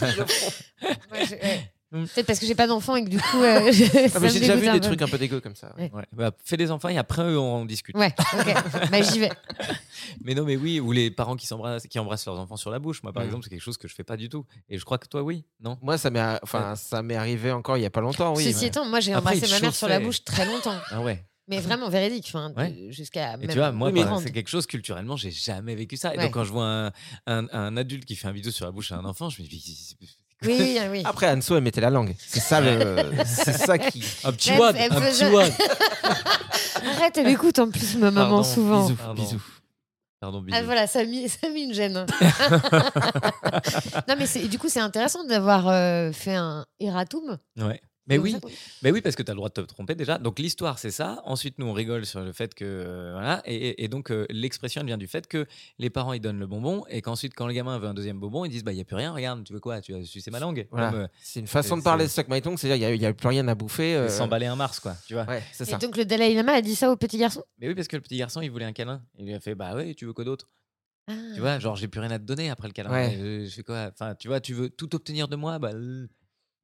[1.13, 1.71] Ouais, je- ouais.
[1.95, 3.39] Peut-être parce que j'ai pas d'enfant et que du coup.
[3.43, 3.61] euh,
[4.15, 4.81] Ah, j'ai déjà vu des peu.
[4.81, 5.73] trucs un peu dégueux comme ça.
[5.79, 5.91] Ouais.
[5.95, 7.97] Ouais, bah, fais des enfants et après eux, on discute.
[7.97, 8.55] Ouais, ok.
[8.91, 9.31] bah, j'y vais.
[10.25, 12.79] Mais non, mais oui, ou les parents qui s'embrassent, qui embrassent leurs enfants sur la
[12.79, 13.03] bouche.
[13.03, 13.29] Moi, par Mhm.
[13.29, 14.45] exemple, c'est quelque chose que je fais pas du tout.
[14.69, 15.79] Et je crois que toi, oui, non?
[15.83, 18.35] Moi, ça m'est, enfin, ça m'est arrivé encore il y a pas longtemps.
[18.35, 18.45] Oui.
[18.45, 18.67] Ceci ouais.
[18.67, 20.77] étant, moi, j'ai embrassé ma mère sur la bouche très longtemps.
[20.91, 21.25] Ah ouais.
[21.49, 22.25] Mais vraiment véridique.
[22.29, 22.87] enfin, Ouais.
[22.91, 23.35] Jusqu'à.
[23.41, 23.91] Et tu vois, moi,
[24.23, 26.15] c'est quelque chose culturellement, j'ai jamais vécu ça.
[26.15, 26.25] Et Ouais.
[26.25, 26.93] donc, quand je vois un,
[27.27, 29.47] un- un adulte qui fait un bisou sur la bouche à un enfant, je me
[29.47, 29.97] dis,
[30.47, 31.03] Oui, oui.
[31.07, 32.15] Après, Anso, elle mettait la langue.
[32.19, 32.97] C'est ça, le...
[33.25, 34.05] c'est ça qui.
[34.25, 35.53] un petit Elle- wad, elle un faisait- petit wad.
[36.97, 38.83] Arrête, elle écoute en plus ma maman Pardon, souvent.
[38.85, 39.23] Bisous, Pardon.
[39.23, 39.43] bisous.
[40.21, 40.59] Pardon, bisous.
[40.59, 41.95] Ah voilà, ça a mis, ça a mis une gêne.
[44.09, 47.39] non mais c'est- du coup c'est intéressant d'avoir euh, fait un erratum.
[47.59, 47.81] Ouais.
[48.07, 48.37] Mais oui,
[48.83, 50.19] mais oui, parce que tu as le droit de te tromper déjà.
[50.19, 51.23] Donc l'histoire, c'est ça.
[51.25, 52.65] Ensuite, nous, on rigole sur le fait que.
[52.67, 53.41] euh, voilà.
[53.47, 55.47] Et, et- et donc, euh, l'expression, elle vient du fait que
[55.79, 56.85] les parents, ils donnent le bonbon.
[56.91, 58.85] Et qu'ensuite, quand le gamin veut un deuxième bonbon, ils disent Bah, il n'y a
[58.85, 59.81] plus rien, regarde, tu veux quoi?
[59.81, 60.93] Tu as sucé ma langue Voilà.
[60.93, 63.15] Euh, C'est une façon de parler de c'est- suck my tongue, c'est-à-dire il n'y a,
[63.15, 63.95] plus rien à bouffer.
[63.97, 64.97] euh, S'emballer un Mars, quoi.
[65.07, 65.77] Tu vois Ouais, c'est ça.
[65.77, 67.43] Et donc le Dalai Lama a dit ça au petit garçon?
[67.59, 69.03] Mais oui, parce que le petit garçon, il voulait un câlin.
[69.19, 70.51] Il lui a fait Bah ouais, tu veux quoi d'autre?
[71.09, 71.13] Ah.
[71.35, 72.91] Tu vois, genre, j'ai plus rien à te donner après le câlin.
[72.91, 73.45] Ouais.
[73.47, 73.91] Je fais quoi?
[73.93, 75.59] Enfin, tu vois, tu veux tout obtenir de moi?
[75.59, 75.73] Bah.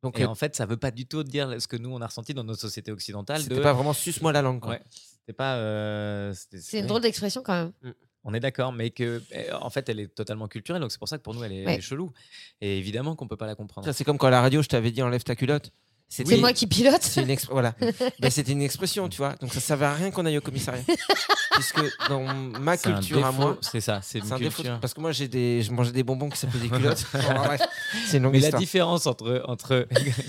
[0.02, 2.00] Donc, Et euh, en fait, ça veut pas du tout dire ce que nous, on
[2.00, 3.42] a ressenti dans notre société occidentale.
[3.42, 3.60] c'était de...
[3.60, 4.60] pas vraiment suce-moi la langue.
[4.60, 4.72] Quoi.
[4.72, 4.82] Ouais.
[5.20, 5.56] C'était pas.
[5.56, 7.94] euh, c'était- C'est une drôle d'expression quand même.
[8.24, 11.08] On est d'accord, mais que eh, en fait, elle est totalement culturelle, donc c'est pour
[11.08, 11.76] ça que pour nous, elle est, elle Ouais.
[11.76, 12.12] est chelou.
[12.60, 13.86] Et évidemment qu'on peut pas la comprendre.
[13.86, 15.70] Ça, c'est comme quand à la radio, je t'avais dit enlève ta culotte.
[16.12, 16.99] C'est C'était- moi qui pilote.
[17.03, 17.73] C'est une exp- voilà.
[18.20, 19.37] Ben, c'était une expression, tu vois.
[19.40, 20.83] Donc ça servait à rien qu'on aille au commissariat.
[21.55, 22.25] Puisque dans
[22.61, 24.57] ma culture à moi, c'est ça, c'est un défaut.
[24.62, 24.81] culture.
[24.81, 27.07] Parce que moi, j'ai des, je mangeais des bonbons qui s'appelaient des culottes.
[28.09, 28.61] C'est une longue Mais la histoire.
[28.61, 29.87] différence entre, entre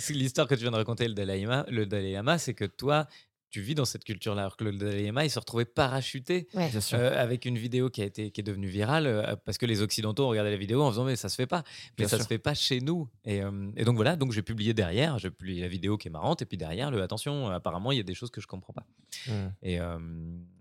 [0.10, 3.08] l'histoire que tu viens de raconter, le Dalai Lama, le Dalai Lama, c'est que toi,
[3.52, 4.42] tu vis dans cette culture-là.
[4.44, 6.70] Alors que le Dalai Lama, il se retrouvait parachuté Ouais.
[6.94, 9.82] Euh, avec une vidéo qui a été qui est devenue virale euh, parce que les
[9.82, 11.64] occidentaux ont regardé la vidéo en faisant mais ça se fait pas
[11.98, 12.24] mais Bien ça sûr.
[12.24, 15.30] se fait pas chez nous et, euh, et donc voilà donc j'ai publié derrière j'ai
[15.30, 18.04] publié la vidéo qui est marrante et puis derrière le attention apparemment il y a
[18.04, 18.86] des choses que je comprends pas
[19.28, 19.32] Mm.
[19.62, 20.00] et euh,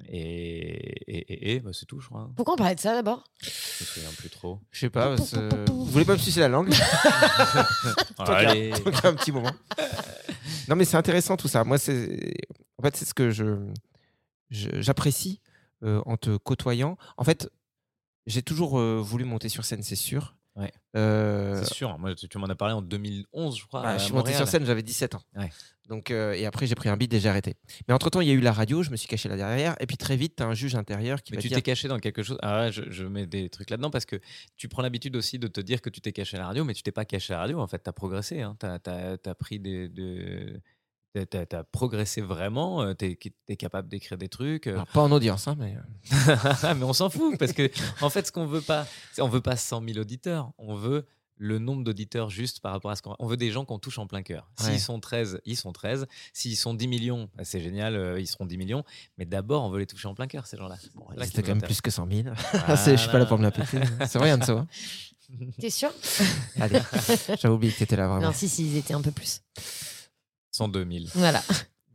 [0.09, 0.19] et,
[1.07, 3.23] et, et- et, bah, c'est tout je crois Pourquoi on parlait de ça d'abord?
[3.41, 5.17] Je me souviens plus trop Je sais pas.
[5.17, 6.71] parce, Vous voulez pas me sucer la langue?
[8.19, 8.73] Allez.
[9.05, 9.53] Un petit moment.
[10.69, 11.65] Non, mais c'est intéressant tout ça.
[11.65, 12.35] Moi, c'est
[12.81, 13.57] en fait c'est ce que je
[14.51, 15.41] j'apprécie
[15.83, 16.97] euh, en te côtoyant.
[17.17, 17.49] En fait,
[18.27, 20.37] j'ai toujours euh, voulu monter sur scène, c'est sûr.
[20.57, 20.73] Ouais.
[20.97, 24.05] Euh, c'est sûr moi tu, tu m'en as parlé en 2011 je crois à je
[24.07, 25.23] suis monté sur scène, j'avais 17 ans.
[25.37, 25.51] Ouais.
[25.89, 27.57] Donc, et après, j'ai pris un beat et j'ai arrêté.
[27.89, 29.75] Mais entre-temps, il y a eu la radio, je me suis caché là derrière.
[29.81, 31.57] Et puis très vite, tu as un juge intérieur qui Mais va tu te t'es
[31.57, 32.39] dire caché dans quelque chose.
[32.43, 34.21] Ah ouais, je, je mets des trucs là-dedans parce que
[34.57, 36.75] tu prends l'habitude aussi de te dire que tu t'es caché à la radio, mais
[36.75, 37.61] tu t'es pas caché à la radio.
[37.61, 38.41] En fait, tu as progressé.
[38.41, 38.57] Hein.
[38.61, 39.89] Tu as, pris des.
[39.89, 40.61] de-
[41.15, 44.67] t'as- T'as t'as progressé vraiment, tu es, capable d'écrire des trucs.
[44.67, 44.73] euh.
[44.75, 45.77] Alors, pas en audience, hein, mais.
[45.77, 46.37] euh,
[46.77, 49.41] mais on s'en fout parce que, en fait, ce qu'on veut pas, c'est- on veut
[49.41, 50.53] pas 100 000 auditeurs.
[50.59, 51.07] On veut
[51.43, 53.99] le nombre d'auditeurs juste par rapport à ce qu'on on veut des gens qu'on touche
[53.99, 54.51] en plein cœur.
[54.61, 54.79] S'ils Ouais.
[54.79, 56.07] sont 13, ils sont 13.
[56.35, 58.85] S'ils sont 10 millions, bah, c'est génial, euh, ils seront 10 millions.
[59.17, 60.77] Mais d'abord, on veut les toucher en plein cœur, ces gens-là.
[60.95, 62.29] Bon, C'était quand même plus que 100 000.
[62.77, 63.79] C'est- je suis pas là pour me la péter.
[64.07, 64.59] C'est vrai, Anso.
[64.59, 64.67] hein
[65.61, 65.91] T'es sûr?
[66.61, 66.79] Allez,
[67.41, 68.27] j'avais oublié que tu étais là vraiment.
[68.27, 69.41] Non, si, si, ils étaient un peu plus.
[70.61, 71.05] 102 000.
[71.15, 71.43] Voilà.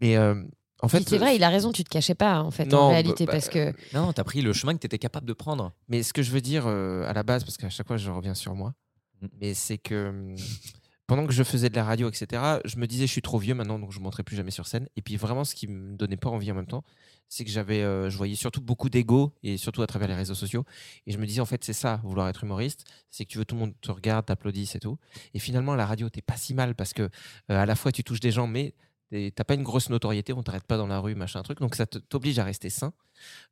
[0.01, 0.35] Mais euh,
[0.81, 2.89] en fait, c'est vrai, il a raison, tu te cachais pas en fait Non, en
[2.89, 5.71] réalité bah, parce que Non, t'as pris le chemin que t'étais capable de prendre.
[5.87, 8.09] Mais ce que je veux dire euh, à la base, parce qu'à chaque fois je
[8.11, 8.73] reviens sur moi,
[9.21, 9.27] Mm.
[9.39, 10.35] mais c'est que hum,
[11.07, 13.53] pendant que je faisais de la radio, etc., je me disais je suis trop vieux
[13.53, 14.87] maintenant, donc je ne monterai plus jamais sur scène.
[14.95, 16.83] Et puis vraiment, ce qui me donnait pas envie en même temps,
[17.29, 20.35] c'est que j'avais, euh, je voyais surtout beaucoup d'ego et surtout à travers les réseaux
[20.35, 20.63] sociaux.
[21.05, 23.45] Et je me disais en fait c'est ça, vouloir être humoriste, c'est que tu veux
[23.45, 24.97] tout le monde te regarde, t'applaudisse et tout.
[25.33, 27.09] Et finalement la radio t'es pas si mal parce que euh,
[27.49, 28.73] à la fois tu touches des gens, mais
[29.11, 31.85] t'as pas une grosse notoriété, on t'arrête pas dans la rue, machin truc, donc ça
[31.85, 32.93] t'oblige à rester sain.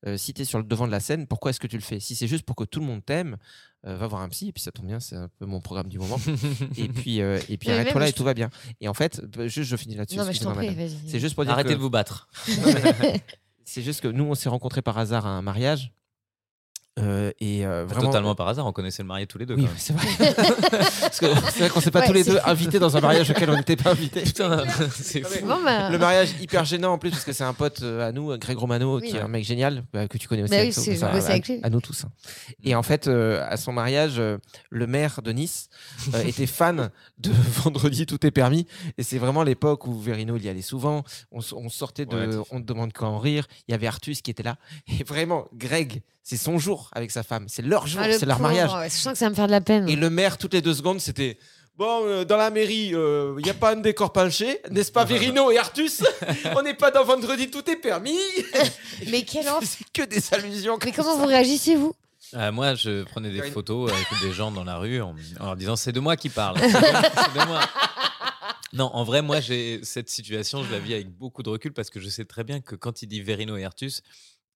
[0.05, 1.83] Euh, si tu es sur le devant de la scène, pourquoi est-ce que tu le
[1.83, 1.99] fais?
[1.99, 3.37] Si c'est juste pour que tout le monde t'aime,
[3.85, 5.87] euh, va voir un psy, et puis ça tombe bien, c'est un peu mon programme
[5.87, 6.19] du moment.
[6.77, 8.49] et puis, euh, et puis arrête-toi là je et tout va bien.
[8.81, 10.17] Et en fait, bah, juste je finis là-dessus.
[10.17, 10.99] non mais je t'en excusez-moi, prie, madame.
[11.01, 11.09] vas-y.
[11.09, 12.27] C'est juste pour dire Arrêtez que de vous battre.
[13.65, 15.93] c'est juste que nous on s'est rencontrés par hasard à un mariage.
[16.99, 19.55] Euh, et euh, vraiment Totalement par hasard, on connaissait le marié tous les deux.
[19.55, 19.77] Oui, quand même.
[19.77, 20.33] c'est vrai.
[21.01, 23.01] Parce que c'est vrai qu'on s'est pas Ouais, tous les c'est- deux invités dans un
[23.01, 24.21] mariage auquel on n'était pas invités.
[24.23, 24.63] Putain,
[24.95, 25.45] c'est fou.
[25.47, 28.11] Bon, bah, Le mariage hyper gênant en plus parce que c'est un pote euh, à
[28.11, 29.19] nous, Greg Romano, Oui, qui ouais.
[29.19, 30.51] est un mec génial bah, que tu connais aussi.
[30.51, 31.59] Bah oui, Axel, c'est- ça, à, avec lui.
[31.63, 32.05] à nous tous.
[32.05, 32.11] hein.
[32.63, 34.37] Et en fait, euh, à son mariage, euh,
[34.69, 35.69] le maire de Nice
[36.13, 37.31] euh, était fan de
[37.63, 38.67] Vendredi tout est permis.
[38.99, 41.03] Et c'est vraiment l'époque où Verino il y allait souvent.
[41.31, 43.47] On, sortait de, Ouais, on te demande quand en rire.
[43.67, 44.57] Il y avait Artus qui était là.
[44.99, 47.45] Et vraiment, Greg, c'est son jour avec sa femme.
[47.47, 48.73] C'est leur jour, ah, le c'est leur mariage.
[48.73, 49.87] ouais, Je sens que ça va me faire de la peine.
[49.89, 51.37] Et le maire, toutes les deux secondes, c'était
[51.75, 55.49] Bon, euh, dans la mairie, il n'y a pas un décor penché, n'est-ce pas, Verino
[55.49, 56.03] et Artus?
[56.55, 58.19] On n'est pas dans vendredi, tout est permis.
[59.09, 60.77] Mais quel enfer C'est que des allusions.
[60.85, 61.21] Mais comme comment ça.
[61.21, 61.93] vous réagissez vous?
[62.35, 65.55] Euh, moi, je prenais des photos avec des gens dans la rue en, en leur
[65.55, 66.57] disant c'est de moi qui parle.
[66.59, 67.61] C'est de, c'est de moi.
[68.73, 71.89] Non, en vrai, moi, j'ai cette situation, je la vis avec beaucoup de recul parce
[71.89, 74.01] que je sais très bien que quand il dit Verino et Artus,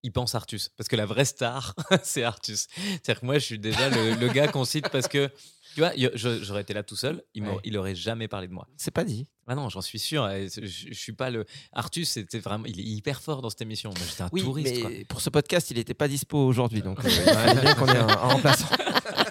[0.08, 0.70] il pense Artus.
[0.78, 2.68] Parce que la vraie star, c'est Artus.
[2.76, 5.30] C'est-à-dire que moi, je suis déjà le, le gars qu'on cite parce que,
[5.76, 7.58] tu vois, j'aurais été là tout seul, il, Ouais.
[7.66, 8.68] il aurait jamais parlé de moi.
[8.78, 9.28] C'est pas dit.
[9.48, 10.26] Ah non, j'en suis sûr.
[10.30, 11.46] Je, je suis pas le.
[11.74, 12.66] Artus, c'était vraiment.
[12.68, 13.90] Il est hyper fort dans cette émission.
[13.98, 14.76] Moi, j'étais un Oui, touriste.
[14.76, 14.92] mais quoi.
[15.10, 17.10] pour ce podcast, il n'était pas dispo aujourd'hui, donc euh,
[17.54, 18.68] il bien qu'on ait un, un remplaçant.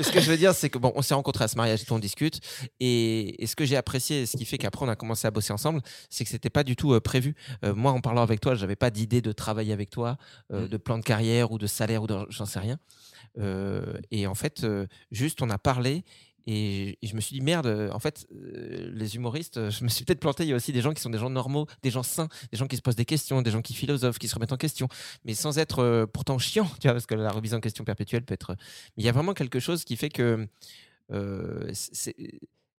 [0.00, 1.98] Ce que je veux dire, c'est que bon, on s'est rencontrés à ce mariage on
[1.98, 2.40] discute.
[2.80, 5.52] Et, et ce que j'ai apprécié, ce qui fait qu'après on a commencé à bosser
[5.52, 5.80] ensemble,
[6.10, 7.34] c'est que c'était pas du tout euh, prévu.
[7.64, 10.16] Euh, moi, en parlant avec toi, j'avais pas d'idée de travailler avec toi,
[10.52, 10.68] euh, Mm.
[10.68, 12.78] de plan de carrière ou de salaire ou de, j'en sais rien.
[14.10, 14.66] Et en fait,
[15.12, 16.02] juste on a parlé.
[16.50, 19.90] Et, je me suis dit, merde, euh, en fait, euh, les humoristes, euh, je me
[19.90, 20.44] suis peut-être planté.
[20.44, 22.56] Il y a aussi des gens qui sont des gens normaux, des gens sains, des
[22.56, 24.88] gens qui se posent des questions, des gens qui philosophent, qui se remettent en question,
[25.26, 28.32] mais sans être pourtant chiant, tu vois, parce que la remise en question perpétuelle peut
[28.32, 28.56] être.
[28.96, 30.48] Mais il y a vraiment quelque chose qui fait que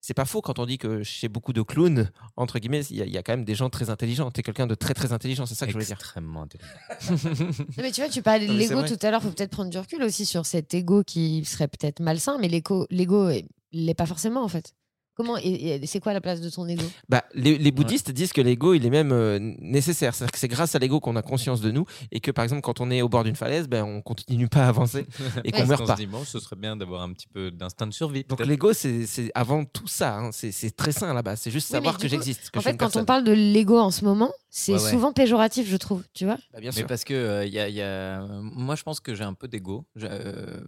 [0.00, 3.02] c'est pas faux quand on dit que chez beaucoup de clowns, entre guillemets, il y,
[3.02, 4.30] a- il y a quand même des gens très intelligents.
[4.30, 5.96] Tu es quelqu'un de très très intelligent, c'est ça que je voulais dire.
[5.96, 6.70] Extrêmement intelligent.
[7.78, 9.78] Non, mais tu vois, tu parlais de l'ego tout à l'heure, faut peut-être prendre du
[9.78, 14.06] recul aussi sur cet ego qui serait peut-être malsain, mais l'ego, l'ego, est- l'est pas
[14.06, 14.72] forcément en fait.
[15.18, 16.84] Comment et- et c'est quoi la place de ton ego?
[17.08, 20.14] Bah, les, les bouddhistes disent que l'ego, il est même euh, nécessaire.
[20.14, 22.62] C'est-à-dire que c'est grâce à l'ego qu'on a conscience de nous et que, par exemple,
[22.62, 25.06] quand on est au bord d'une falaise, ben, on continue pas à avancer
[25.44, 25.66] et qu'on Ouais.
[25.66, 25.96] meurt On pas.
[25.96, 28.22] se dit, bon, ce serait bien d'avoir un petit peu d'instinct de survie.
[28.28, 30.16] Donc l'ego, c'est avant tout ça.
[30.18, 30.30] hein.
[30.32, 31.34] C'est très sain là-bas.
[31.34, 32.50] C'est juste Oui, savoir que j'existe.
[32.56, 34.90] En fait, quand on parle de l'ego en ce moment, c'est Ouais, ouais.
[34.92, 36.04] souvent péjoratif, je trouve.
[36.14, 36.36] Tu vois?
[36.52, 36.86] Bah, bien Mais sûr.
[36.86, 39.84] parce que euh, y a, y a- moi, je pense que j'ai un peu d'ego.
[40.02, 40.60] Euh,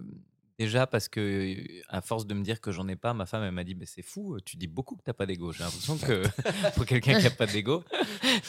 [0.61, 1.57] Déjà parce que,
[1.89, 3.87] à force de me dire que j'en ai pas, ma femme, elle m'a dit: «Beh,
[3.87, 5.51] c'est fou, tu dis beaucoup que t'as pas d'ego».
[5.51, 6.21] J'ai l'impression que
[6.75, 7.83] pour quelqu'un qui a pas d'ego,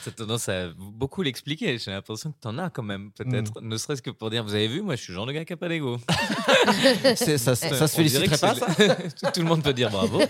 [0.03, 1.79] tu as tendance à beaucoup l'expliquer.
[1.79, 4.55] J'ai l'impression que tu en as quand même, peut-être, ne serait-ce que pour dire: «Vous
[4.55, 5.97] avez vu, moi, je suis le genre de gars qui a pas d'ego».
[7.17, 9.31] Ça, ça, ça se dirait féliciterait pas, ça?
[9.33, 10.21] Tout le monde peut dire bravo.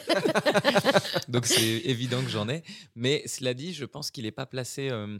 [1.28, 2.62] Donc c'est évident que j'en ai.
[2.94, 4.88] Mais cela dit, je pense qu'il n'est pas placé.
[4.90, 5.18] euh,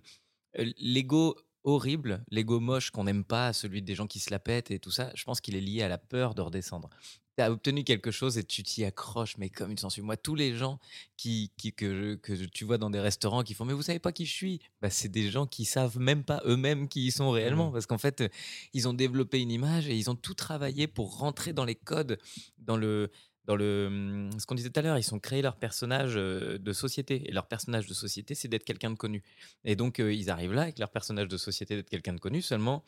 [0.58, 4.70] euh, L'ego horrible, l'ego moche qu'on n'aime pas, celui des gens qui se la pètent
[4.70, 6.88] et tout ça, je pense qu'il est lié à la peur de redescendre.
[7.38, 10.04] Tu as obtenu quelque chose et tu t'y accroches, mais comme une censure.
[10.04, 10.78] Moi, tous les gens
[11.16, 13.98] qui, qui- que, je- que tu vois dans des restaurants qui font Mais vous savez
[13.98, 14.60] pas qui je suis?
[14.82, 17.68] Bah, C'est des gens qui savent même pas eux-mêmes qui ils sont réellement.
[17.68, 17.72] Mhm.
[17.72, 18.28] Parce qu'en fait, euh,
[18.74, 22.18] ils ont développé une image et ils ont tout travaillé pour rentrer dans les codes,
[22.58, 23.10] dans le,
[23.45, 26.59] dans le, hum, ce qu'on disait tout à l'heure, ils sont créés leur personnage euh,
[26.59, 27.28] de société.
[27.28, 29.22] Et leur personnage de société, c'est d'être quelqu'un de connu.
[29.64, 32.43] Et donc, euh, ils arrivent là avec leur personnage de société d'être quelqu'un de connu.
[32.43, 32.84] Seulement,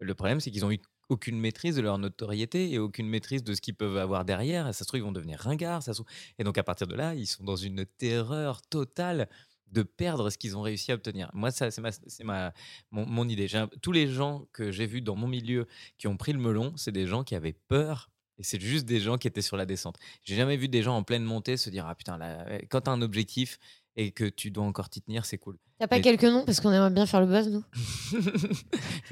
[0.00, 3.54] le problème, c'est qu'ils ont eu aucune maîtrise de leur notoriété et aucune maîtrise de
[3.54, 4.68] ce qu'ils peuvent avoir derrière.
[4.68, 5.82] Et ça se trouve, ils vont devenir ringards.
[5.82, 6.02] Ça se
[6.38, 9.28] Et donc, à partir de là, ils sont dans une terreur totale
[9.74, 11.30] de perdre ce qu'ils ont réussi à obtenir.
[11.34, 11.90] Moi, ça, c'est ma,
[12.22, 12.52] ma,
[12.90, 13.48] mon, idée.
[13.82, 15.66] Tous les gens que j'ai vus dans mon milieu
[15.98, 18.10] qui ont pris le melon, c'est des gens qui avaient peur.
[18.38, 19.96] Et c'est juste des gens qui étaient sur la descente.
[20.24, 22.90] J'ai jamais vu des gens en pleine montée se dire Ah putain, là, quand tu
[22.90, 23.58] as un objectif
[23.96, 25.56] et que tu dois encore t'y tenir, c'est cool.
[25.78, 27.64] T'as pas Mais- quelques noms parce qu'on aimerait bien faire le buzz, nous?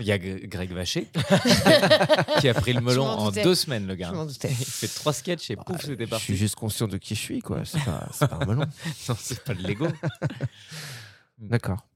[0.00, 1.08] Il y a Greg Vacher
[2.40, 4.12] qui a pris le melon en deux semaines, le gars.
[4.44, 6.36] Il fait trois sketchs et pouf, c'était Je suis parti.
[6.36, 7.64] juste conscient de qui je suis, quoi.
[7.64, 8.66] C'est pas, pas un melon.
[9.08, 9.86] Non, c'est pas de l'ego.
[11.38, 11.86] D'accord.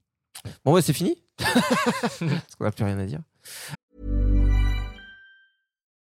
[0.65, 2.19] Bon, ouais, c'est fini Parce
[2.59, 3.21] qu'on n'a plus rien à dire.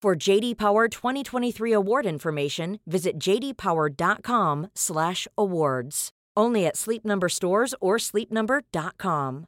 [0.00, 6.10] For JD Power 2023 award information, visit jdpower.com/awards.
[6.36, 9.46] Only at Sleep Number stores or sleepnumber.com.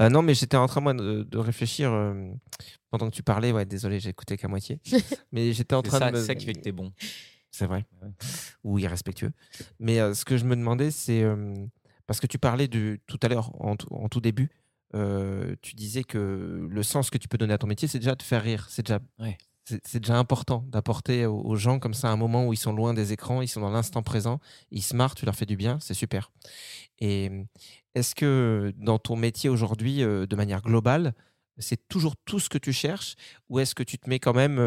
[0.00, 2.30] Euh, non, mais j'étais en train moi, de, de réfléchir euh,
[2.92, 3.50] pendant que tu parlais.
[3.50, 4.78] Ouais, désolé, j'ai écouté qu'à moitié.
[5.32, 6.16] mais j'étais en train ça, de.
[6.16, 6.92] me- c'est ça qui fait que t'es bon.
[7.50, 7.84] C'est vrai.
[8.00, 8.10] Ouais.
[8.62, 9.32] Ou irrespectueux.
[9.80, 11.24] Mais euh, ce que je me demandais, c'est.
[11.24, 11.52] euh,
[12.06, 13.74] parce que tu parlais de, tout à l'heure, en
[14.08, 14.50] tout début,
[14.94, 18.14] euh, tu disais que le sens que tu peux donner à ton métier, c'est déjà
[18.14, 18.66] de faire rire.
[18.70, 19.00] C'est déjà.
[19.18, 19.36] Ouais.
[19.64, 22.72] C'est c'est déjà important d'apporter aux, aux gens comme ça un moment où ils sont
[22.72, 25.56] loin des écrans, ils sont dans l'instant présent, ils se marrent, tu leur fais du
[25.56, 26.30] bien, c'est super.
[27.00, 27.44] Et euh,
[27.94, 31.14] est-ce que dans ton métier aujourd'hui, euh, de manière globale,
[31.58, 33.14] c'est toujours tout ce que tu cherches
[33.50, 34.58] ou est-ce que tu te mets quand même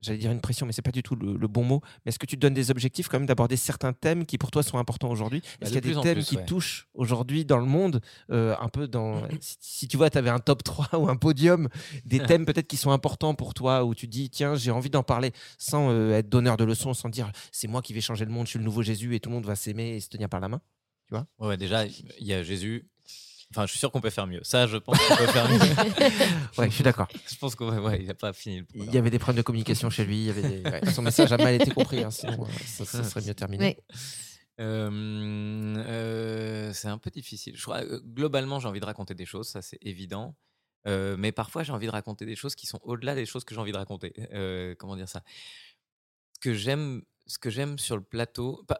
[0.00, 1.80] j'allais dire une pression, mais c'est pas du tout le, le bon mot.
[2.04, 4.50] Mais est-ce que tu te donnes des objectifs quand même d'aborder certains thèmes qui pour
[4.50, 5.40] toi sont importants aujourd'hui?
[5.40, 6.44] Bah, Est-ce qu'il y a des thèmes plus, qui ouais.
[6.44, 10.30] touchent aujourd'hui dans le monde euh, un peu dans si, si tu vois, tu avais
[10.30, 11.68] un top 3 ou un podium
[12.04, 15.02] des thèmes peut-être qui sont importants pour toi où tu dis tiens, j'ai envie d'en
[15.02, 18.30] parler sans euh, être donneur de leçons, sans dire c'est moi qui vais changer le
[18.30, 20.28] monde, je suis le nouveau Jésus et tout le monde va s'aimer et se tenir
[20.28, 20.60] par la main?
[21.10, 22.88] Ouais, ouais, déjà, il y a Jésus.
[23.52, 24.40] Enfin, je suis sûr qu'on peut faire mieux.
[24.44, 25.58] Ça, je pense qu'on peut faire mieux.
[26.58, 27.08] Ouais, je suis d'accord.
[27.28, 29.42] je pense qu'on ouais, il n'a pas fini le Il y avait des problèmes de
[29.42, 32.10] communication chez lui, il y avait des- ouais, son message a mal été compris, hein,
[32.10, 33.64] sinon euh, ça, ça serait mieux terminé.
[33.64, 33.78] Ouais.
[34.60, 37.56] Euh, euh, c'est un peu difficile.
[37.56, 40.36] Je crois, euh, globalement, j'ai envie de raconter des choses, ça c'est évident.
[40.86, 43.54] Euh, mais parfois, j'ai envie de raconter des choses qui sont au-delà des choses que
[43.54, 44.12] j'ai envie de raconter.
[44.32, 45.22] Euh, comment dire ça?
[46.34, 48.62] Ce que j'aime, ce que j'aime sur le plateau.
[48.66, 48.78] pas-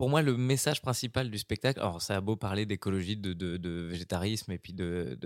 [0.00, 3.58] pour moi, le message principal du spectacle, alors ça a beau parler d'écologie, de, de-
[3.58, 5.18] de végétarisme et puis de,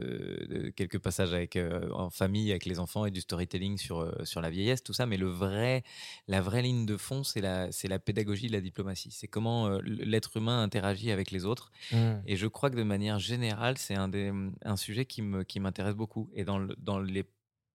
[0.75, 4.41] quelques passages avec, euh, en famille, avec les enfants et du storytelling sur, euh, sur
[4.41, 5.85] la vieillesse, tout ça, mais le vrai,
[6.27, 9.12] la vraie ligne de fond, c'est la, c'est la pédagogie de la diplomatie.
[9.12, 11.70] C'est comment euh, l'être humain interagit avec les autres.
[11.93, 11.97] Mmh.
[12.27, 14.33] Et je crois que de manière générale, c'est un, des,
[14.64, 16.31] un sujet qui me- qui m'intéresse beaucoup.
[16.35, 17.25] Et dans, le- dans les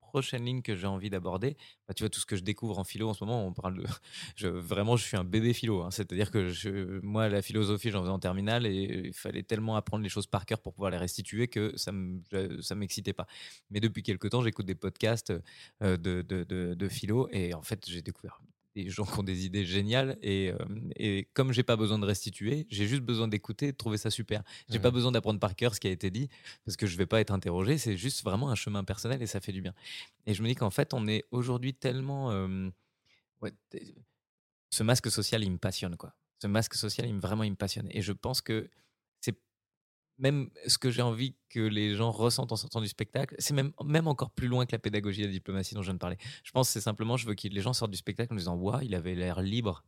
[0.10, 1.56] prochaines lignes que j'ai envie d'aborder,
[1.88, 3.78] bah, tu vois, tout ce que je découvre en philo en ce moment, on parle
[3.78, 3.84] de.
[4.36, 5.82] Je, vraiment, je suis un bébé philo.
[5.82, 5.92] hein.
[5.92, 10.04] C'est-à-dire que je, moi, la philosophie, j'en faisais en terminale et il fallait tellement apprendre
[10.04, 13.28] les choses par cœur pour pouvoir les restituer que ça ne m'excitait pas.
[13.70, 15.34] Mais depuis quelques temps, j'écoute des podcasts
[15.84, 18.40] euh, de, de philo et en fait, j'ai découvert
[18.76, 20.58] des gens qui ont des idées géniales et, euh,
[20.96, 24.10] et comme j'ai pas besoin de restituer, j'ai juste besoin d'écouter et de trouver ça
[24.12, 24.44] super.
[24.70, 24.84] J'ai Mhm.
[24.84, 26.30] pas besoin d'apprendre par cœur ce qui a été dit
[26.66, 29.40] parce que je vais pas être interrogé, c'est juste vraiment un chemin personnel et ça
[29.42, 29.74] fait du bien.
[30.26, 32.70] Et je me dis qu'en fait, on est aujourd'hui tellement euh,
[33.42, 33.54] ouais,
[34.70, 36.16] ce masque social, il me passionne quoi.
[36.42, 38.70] Ce masque social, il me, vraiment, il me passionne et je pense que
[40.20, 43.72] même ce que j'ai envie que les gens ressentent en sortant du spectacle, c'est même,
[43.84, 46.18] même encore plus loin que la pédagogie et la diplomatie dont je viens de parler.
[46.44, 48.56] Je pense que c'est simplement, je veux que les gens sortent du spectacle en disant
[48.56, 49.84] Waouh, il avait l'air libre.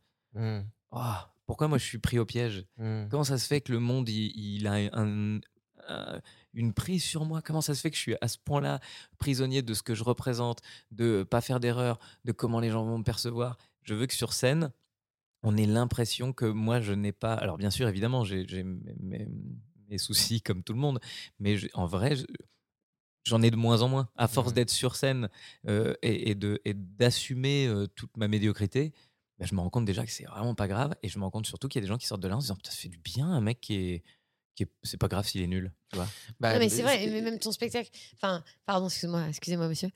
[0.90, 3.08] Ah, pourquoi moi je suis pris au piège Mmh.
[3.10, 5.40] Comment ça se fait que le monde, il, il a un-
[5.88, 6.20] un-
[6.54, 7.42] une prise sur moi?
[7.42, 8.80] Comment ça se fait que je suis à ce point-là
[9.18, 10.60] prisonnier de ce que je représente,
[10.90, 13.58] de pas faire d'erreur, de comment les gens vont me percevoir?
[13.82, 14.70] Je veux que sur scène,
[15.42, 17.34] on ait l'impression que moi, je n'ai pas...
[17.34, 19.26] Alors bien sûr, évidemment, j'ai j'ai mes,
[19.92, 21.00] mes- soucis comme tout le monde,
[21.38, 22.16] mais je- en vrai...
[22.16, 22.24] je-
[23.24, 24.08] J'en ai de moins en moins.
[24.16, 24.54] À force Mhm.
[24.54, 25.28] d'être sur scène
[25.68, 28.92] euh, et, et de- et d'assumer euh, toute ma médiocrité,
[29.38, 30.96] bah, je me rends compte déjà que c'est vraiment pas grave.
[31.04, 32.36] Et je me rends compte surtout qu'il y a des gens qui sortent de là
[32.36, 34.02] en se disant Putain, ça fait du bien un mec qui est.
[34.56, 34.68] Qui est...
[34.82, 35.70] C'est pas grave s'il est nul.
[35.90, 36.08] Tu vois?
[36.40, 37.90] Bah, Non, mais c'est vrai, mais même ton spectacle.
[38.14, 39.90] Enfin, pardon, excuse-moi, excusez-moi, monsieur.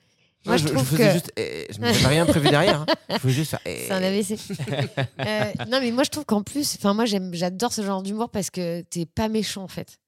[0.47, 1.33] Moi, je, je trouve que- juste.
[1.37, 2.81] eh, je n'avais rien prévu derrière.
[2.83, 2.87] hein.
[3.11, 3.61] Je voulais juste faire.
[3.67, 3.85] eh.
[3.87, 4.37] C'est un AVC.
[5.27, 8.31] Euh, non, mais moi, je trouve qu'en plus, enfin, moi, j'aime, j'adore ce genre d'humour
[8.31, 9.99] parce que t'es pas méchant, en fait.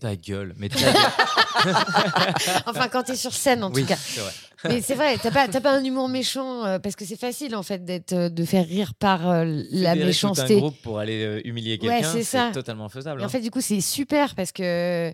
[0.00, 0.54] Ta gueule.
[0.58, 0.92] Mais ta gueule.
[2.66, 3.96] Enfin, quand t'es sur scène, en oui, tout cas.
[3.96, 4.32] c'est vrai.
[4.66, 7.54] Mais c'est vrai, t'as pas, t'as pas un humour méchant euh, parce que c'est facile,
[7.54, 10.56] en fait, d'être, euh, de faire rire par euh, la Fédérer tout un méchanceté.
[10.60, 12.46] groupe pour aller humilier Ouais, quelqu'un, c'est ça.
[12.48, 13.20] c'est totalement faisable.
[13.20, 13.30] Et en hein.
[13.30, 15.12] fait, du coup, c'est super parce que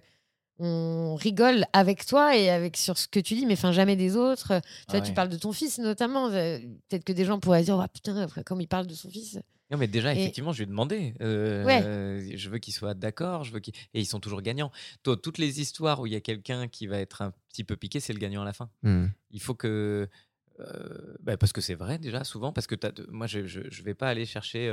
[0.61, 4.15] on rigole avec toi et avec sur ce que tu dis, mais enfin jamais des
[4.17, 4.49] autres.
[4.61, 6.29] Tu Ah vois, tu parles de ton fils notamment.
[6.31, 6.59] euh,
[6.89, 9.41] Peut-être que des gens pourraient dire, oh, putain, comme il parle de son fils.
[9.71, 11.15] Non, mais déjà, Et- effectivement, je lui ai demandé.
[11.21, 11.81] euh, Ouais.
[11.85, 13.45] euh, je veux qu'il soit d'accord.
[13.45, 14.71] Je veux qu'il- Et ils sont toujours gagnants.
[15.05, 17.77] Toi, toutes les histoires où il y a quelqu'un qui va être un petit peu
[17.77, 18.69] piqué, c'est le gagnant à la fin.
[18.83, 19.07] hmm.
[19.31, 20.09] Il faut que.
[20.59, 22.53] euh, bah, parce que c'est vrai, déjà, souvent.
[22.53, 24.69] Parce que t'as moi, je, je vais pas aller chercher.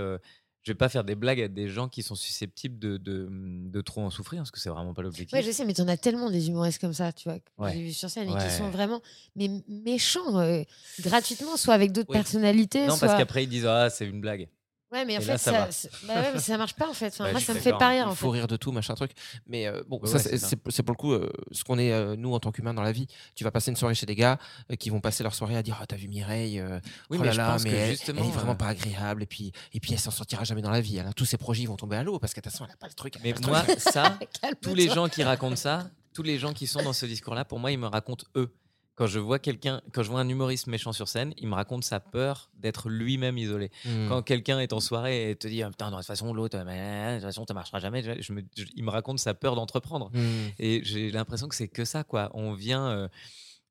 [0.67, 3.81] Je vais pas faire des blagues à des gens qui sont susceptibles de, de, de
[3.81, 5.31] trop en souffrir, parce que c'est vraiment pas l'objectif.
[5.33, 7.71] Ouais, je sais, mais t'en as tellement des humoristes comme ça, tu vois, que Ouais.
[7.73, 9.01] j'ai vu sur scène et qui sont vraiment
[9.37, 10.63] mais méchants euh,
[10.99, 12.17] gratuitement, soit avec d'autres Oui.
[12.17, 13.07] personnalités, non, soit.
[13.07, 14.49] parce qu'après, ils disent Ah, c'est une blague.
[14.89, 17.07] Ouais, mais en Et fait, là, ça bah ouais, mais ça marche pas en fait.
[17.07, 18.37] Enfin, Bah, moi, ça me fait pas rire Il en faut fait.
[18.39, 19.11] rire de tout, machin truc.
[19.45, 22.15] Mais euh, bon, Ouais, ça, ouais, c'est pour le coup euh, ce qu'on est, euh,
[22.15, 23.05] nous, en tant qu'humains dans la vie.
[23.35, 24.37] Tu vas passer une soirée chez des gars
[24.71, 26.79] euh, qui vont passer leur soirée à dire Ah, t'as vu Mireille euh,
[27.09, 28.67] Oui, oh mais là je là, pense mais que elle, justement, elle est vraiment pas
[28.67, 29.23] agréable.
[29.23, 30.97] Et puis, et puis elle s'en sortira jamais dans la vie.
[30.97, 31.13] Elle.
[31.15, 32.77] Tous ses projets ils vont tomber à l'eau parce que de toute façon, elle a
[32.77, 33.15] pas le truc.
[33.23, 33.79] Mais moi, truc.
[33.81, 34.17] ça,
[34.61, 37.59] tous les gens qui racontent ça, tous les gens qui sont dans ce discours-là, pour
[37.59, 38.53] moi, ils me racontent eux.
[38.97, 41.83] Quand je vois quelqu'un, quand je vois un humoriste méchant sur scène, il me raconte
[41.85, 43.69] sa peur d'être lui-même isolé.
[43.85, 44.09] Hmm.
[44.09, 46.63] Quand quelqu'un est en soirée et te dit Ah, putain, de toute façon l'autre, de
[46.63, 50.09] toute façon, ça marchera jamais, je me- je- il me raconte sa peur d'entreprendre.
[50.13, 50.49] Hmm.
[50.57, 52.31] Et j'ai l'impression que c'est que ça, quoi.
[52.33, 53.07] On vient, euh,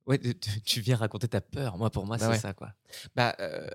[0.07, 0.21] ouais,
[0.65, 1.77] tu- viens raconter ta peur.
[1.77, 2.39] Moi, pour moi, Bah c'est ouais.
[2.39, 2.73] ça, quoi.
[3.17, 3.67] Bah, euh,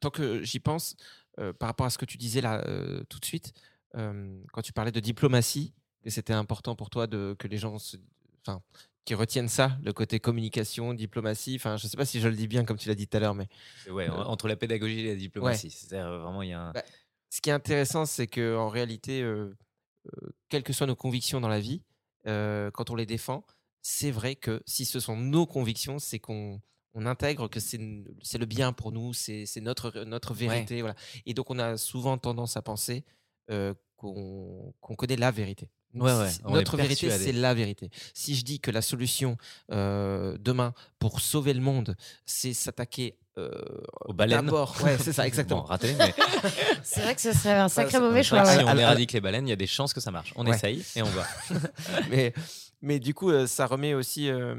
[0.00, 0.94] tant que j'y pense,
[1.38, 3.54] euh, par rapport à ce que tu disais là euh, tout de suite,
[3.94, 5.72] quand tu parlais de diplomatie,
[6.04, 7.96] que c'était important pour toi de, que les gens se,
[8.46, 8.60] enfin,
[9.04, 11.56] qui retiennent ça, le côté communication, diplomatie.
[11.56, 13.20] Enfin, je sais pas si je le dis bien comme tu l'as dit tout à
[13.20, 13.48] l'heure, mais
[13.88, 16.60] Ouais, Euh, en- entre la pédagogie et la diplomatie, c'est-à-dire euh, vraiment il y a
[16.60, 16.72] un.
[16.72, 16.82] Bah,
[17.30, 19.56] ce qui est intéressant, c'est que en réalité, euh,
[20.06, 21.82] euh, quelles que soient nos convictions dans la vie,
[22.24, 23.44] quand on les défend,
[23.80, 26.60] c'est vrai que si ce sont nos convictions, c'est qu'on
[26.94, 27.80] on intègre que c'est
[28.22, 30.80] c'est le bien pour nous, c'est c'est notre, notre vérité.
[30.82, 30.94] Voilà.
[31.26, 33.04] Et donc, on a souvent tendance à penser
[33.96, 35.68] qu'on qu'on connaît la vérité.
[35.94, 37.90] Ouais, ouais, Notre vérité, c'est la vérité.
[38.14, 39.36] Si je dis que la solution
[39.70, 43.50] euh, demain pour sauver le monde, c'est s'attaquer euh,
[44.06, 44.44] Aux baleines.
[44.46, 45.62] D'abord, ouais, c'est ça, Bon, exactement.
[45.62, 46.14] raté, mais
[46.82, 48.44] C'est vrai que ce serait un sacré mauvais choix.
[48.44, 50.32] si on éradique les baleines, il y a des chances que ça marche.
[50.36, 50.54] On Ouais.
[50.56, 51.26] essaye et on va.
[52.10, 52.32] mais,
[52.82, 54.28] mais du coup, euh, ça remet aussi.
[54.30, 54.54] euh,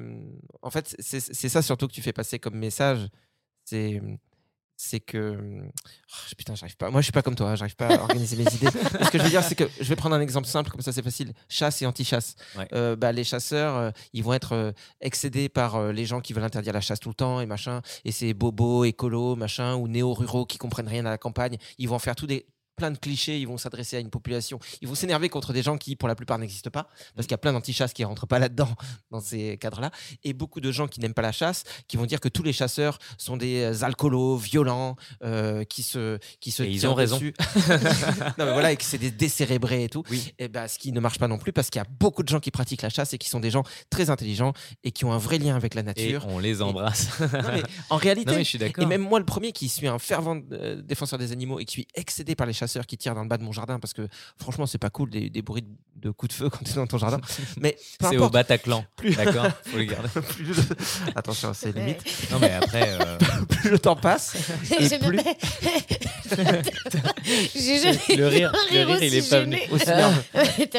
[0.62, 3.08] en fait, c'est c'est ça surtout que tu fais passer comme message.
[3.66, 4.02] C'est
[4.76, 5.38] c'est que.
[5.64, 6.90] oh, putain, j'arrive pas.
[6.90, 8.68] Moi, je suis pas comme toi, hein, j'arrive pas à organiser mes idées.
[9.04, 10.92] Ce que je veux dire, c'est que je vais prendre un exemple simple, comme ça
[10.92, 11.34] c'est facile.
[11.48, 12.36] Chasse et anti-chasse.
[12.58, 12.68] Ouais.
[12.74, 14.72] Euh, bah, les chasseurs, euh, ils vont être euh,
[15.02, 17.82] excédés par les gens qui veulent interdire la chasse tout le temps et machin.
[18.06, 21.58] Et c'est bobos, écolos, machin, ou néo-ruraux qui comprennent rien à la campagne.
[21.78, 22.46] Ils vont faire tout des
[22.76, 25.78] plein de clichés, ils vont s'adresser à une population, ils vont s'énerver contre des gens
[25.78, 28.40] qui, pour la plupart, n'existent pas, parce qu'il y a plein d'anti-chasses qui rentrent pas
[28.40, 28.70] là-dedans,
[29.12, 29.92] dans ces cadres-là,
[30.24, 32.54] et beaucoup de gens qui n'aiment pas la chasse, qui vont dire que tous les
[32.54, 37.18] chasseurs sont des euh, alcoolos, violents, euh, qui se, qui se Et ils ont raison.
[37.18, 37.34] dessus.
[38.38, 40.04] non, mais voilà, et que c'est des décérébrés et tout.
[40.10, 40.34] Oui.
[40.40, 42.30] Et ben, ce qui ne marche pas non plus, parce qu'il y a beaucoup de
[42.30, 44.54] gens qui pratiquent la chasse et qui sont des gens très intelligents
[44.84, 46.26] et qui ont un vrai lien avec la Et nature.
[46.28, 47.20] on les embrasse.
[47.20, 49.88] Non, mais en réalité, Non, mais je suis et même moi, le premier qui suis
[49.88, 53.16] un fervent euh, défenseur des animaux et qui suis excédé par les chasseurs qui tirent
[53.16, 54.08] dans le bas de mon jardin parce que
[54.38, 56.76] franchement, c'est pas cool des, des bruits de, de coups de feu quand tu es
[56.76, 57.20] dans ton jardin.
[57.58, 58.30] Mais C'est au.
[58.30, 58.86] Bataclan.
[58.96, 60.10] Plus- D'accord Faut les garder.
[60.10, 60.62] plus je-
[61.16, 62.02] Attention, c'est limite.
[62.32, 62.98] Non, mais après.
[63.00, 63.18] euh,
[63.50, 64.36] Plus le temps passe,
[64.80, 65.38] et J'ai plus- jamais
[68.18, 69.58] Le rire- un le rire, il est pas venu.
[69.72, 69.86] aussi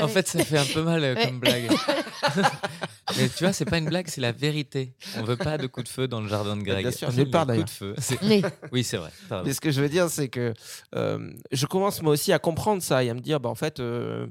[0.02, 1.70] En fait, ça fait un peu mal euh, comme blague.
[3.16, 4.94] Mais tu vois, c'est pas une blague, c'est la vérité.
[5.18, 6.82] On veut pas de coups de feu dans le jardin de Greg.
[6.82, 7.64] Bien sûr, nulle part, Les d'ailleurs.
[7.66, 7.94] coups de feu.
[7.98, 9.10] c'est- Mais Oui, c'est vrai.
[9.44, 10.54] Mais ce que je veux dire, c'est que
[10.96, 13.80] euh, je commence moi aussi à comprendre ça et à me dire, bah, en fait,
[13.80, 14.26] euh,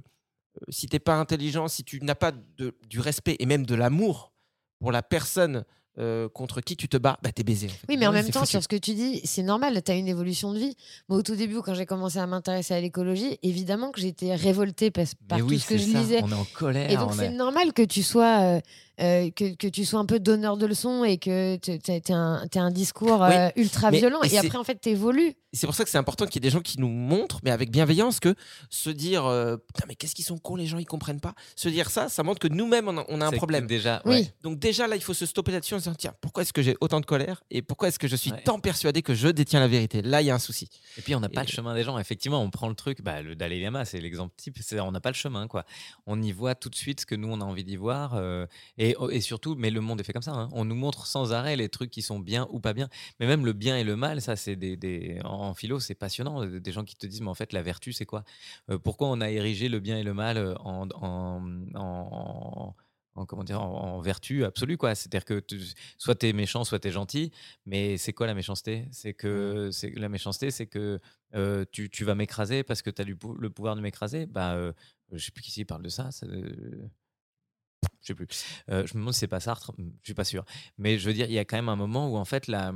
[0.69, 4.31] si t'es pas intelligent, si tu n'as pas de- du respect et même de l'amour
[4.79, 5.63] pour la personne
[5.99, 7.67] euh, contre qui tu te bats, bah t'es baisé.
[7.67, 7.85] en fait.
[7.87, 8.49] Oui, mais en Ouais, même temps, foutu.
[8.53, 10.75] sur ce que tu dis, c'est normal, tu as une évolution de vie.
[11.07, 14.89] Moi, au tout début, quand j'ai commencé à m'intéresser à l'écologie, évidemment que j'étais révoltée
[14.89, 15.99] par, par Mais tout oui, ce que c'est je ça.
[15.99, 16.19] lisais.
[16.23, 16.89] On est en colère.
[16.89, 18.41] Et donc, on c'est est- normal que tu sois.
[18.41, 18.59] euh,
[18.99, 22.45] euh, que, que tu sois un peu donneur de leçons et que tu aies un,
[22.55, 24.21] un discours Oui, euh, ultra violent.
[24.23, 25.33] et après, en fait, tu évolues.
[25.51, 27.51] c'est pour ça que c'est important qu'il y ait des gens qui nous montrent, mais
[27.51, 28.35] avec bienveillance, que
[28.69, 31.33] se dire euh, putain mais qu'est-ce qu'ils sont cons les gens ils comprennent pas.
[31.55, 33.65] Se dire ça, ça montre que nous-mêmes on a, on a un problème.
[33.67, 34.15] Déjà, Oui.
[34.15, 34.33] ouais.
[34.43, 36.61] Donc déjà là il faut se stopper là-dessus en se disant tiens pourquoi est-ce que
[36.61, 38.41] j'ai autant de colère et pourquoi est-ce que je suis Ouais.
[38.43, 40.01] tant persuadé que je détiens la vérité?
[40.01, 40.69] Là il y a un souci.
[40.97, 41.97] Et puis on n'a pas Et- le chemin des gens.
[41.99, 43.01] Effectivement, on prend le truc.
[43.01, 44.57] Bah, le Dalai Lama, c'est l'exemple type.
[44.79, 45.65] On n'a pas le chemin, quoi.
[46.05, 48.13] On y voit tout de suite ce que nous on a envie d'y voir.
[48.15, 48.45] euh,
[48.91, 50.33] et, et surtout, mais le monde est fait comme ça.
[50.33, 50.49] hein.
[50.53, 52.89] On nous montre sans arrêt les trucs qui sont bien ou pas bien.
[53.19, 56.45] Mais même le bien et le mal, ça, c'est des, des- en philo, c'est passionnant.
[56.45, 58.23] Des gens qui te disent, mais en fait, la vertu, c'est quoi?
[58.69, 61.41] Euh, Pourquoi on a érigé le bien et le mal euh, en, en,
[61.75, 62.75] en-
[63.15, 64.95] en- comment dire, en, vertu absolue, quoi?
[64.95, 65.61] C'est-à-dire que tu-
[65.97, 67.31] soit tu es méchant, soit tu es gentil.
[67.65, 68.87] Mais c'est quoi la méchanceté?
[68.91, 70.99] C'est que c'est la méchanceté, c'est que
[71.35, 74.25] euh, tu, tu vas m'écraser parce que tu as le pouvoir de m'écraser?
[74.25, 74.73] Bah, euh,
[75.11, 76.11] je sais plus qui s'y parle de ça.
[76.11, 76.25] ça,
[78.01, 78.27] je sais plus.
[78.69, 79.71] Euh, je me demande si c'est pas Sartre.
[79.77, 80.45] Je suis pas sûr.
[80.77, 82.73] Mais je veux dire, il y a quand même un moment où en fait la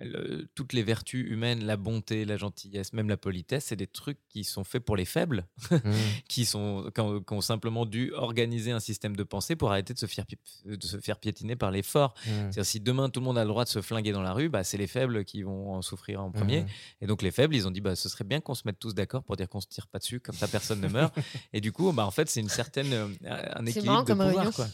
[0.00, 4.18] le- toutes les vertus humaines, la bonté, la gentillesse, même la politesse, c'est des trucs
[4.28, 5.46] qui sont faits pour les faibles,
[6.28, 9.94] qui, sont, qui, ont, qui ont simplement dû organiser un système de pensée pour arrêter
[9.94, 10.24] de se faire,
[10.64, 12.14] de se faire piétiner par les forts.
[12.24, 14.48] C'est-à-dire, si demain tout le monde a le droit de se flinguer dans la rue,
[14.48, 16.64] bah, c'est les faibles qui vont en souffrir en premier.
[17.00, 18.94] Et donc les faibles, ils ont dit bah ce serait bien qu'on se mette tous
[18.94, 21.14] d'accord pour dire qu'on se tire pas dessus, comme ça personne ne meurt.
[21.52, 24.18] Et du coup, bah en fait c'est une certaine euh, un équilibre marrant de comme
[24.18, 24.52] pouvoir réunion.
[24.52, 24.68] quoi.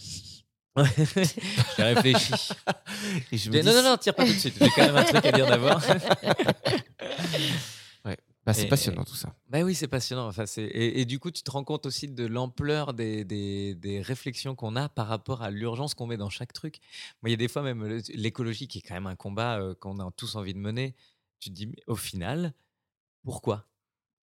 [0.76, 0.86] Ouais.
[1.76, 2.32] J'ai réfléchi.
[3.30, 4.54] Et je me dis, non non non, tire pas tout de suite.
[4.60, 5.80] J'ai quand même un truc à dire d'abord.
[8.44, 9.34] bah, c'est passionnant tout ça.
[9.48, 10.26] Bah oui, c'est passionnant.
[10.28, 14.02] Enfin, et, et du coup, tu te rends compte aussi de l'ampleur des, des- des
[14.02, 16.78] réflexions qu'on a par rapport à l'urgence qu'on met dans chaque truc.
[17.22, 19.74] Moi, il y a des fois, même l'écologie, qui est quand même un combat euh,
[19.74, 20.94] qu'on a tous envie de mener,
[21.40, 22.52] tu te dis, mais au final,
[23.24, 23.64] pourquoi?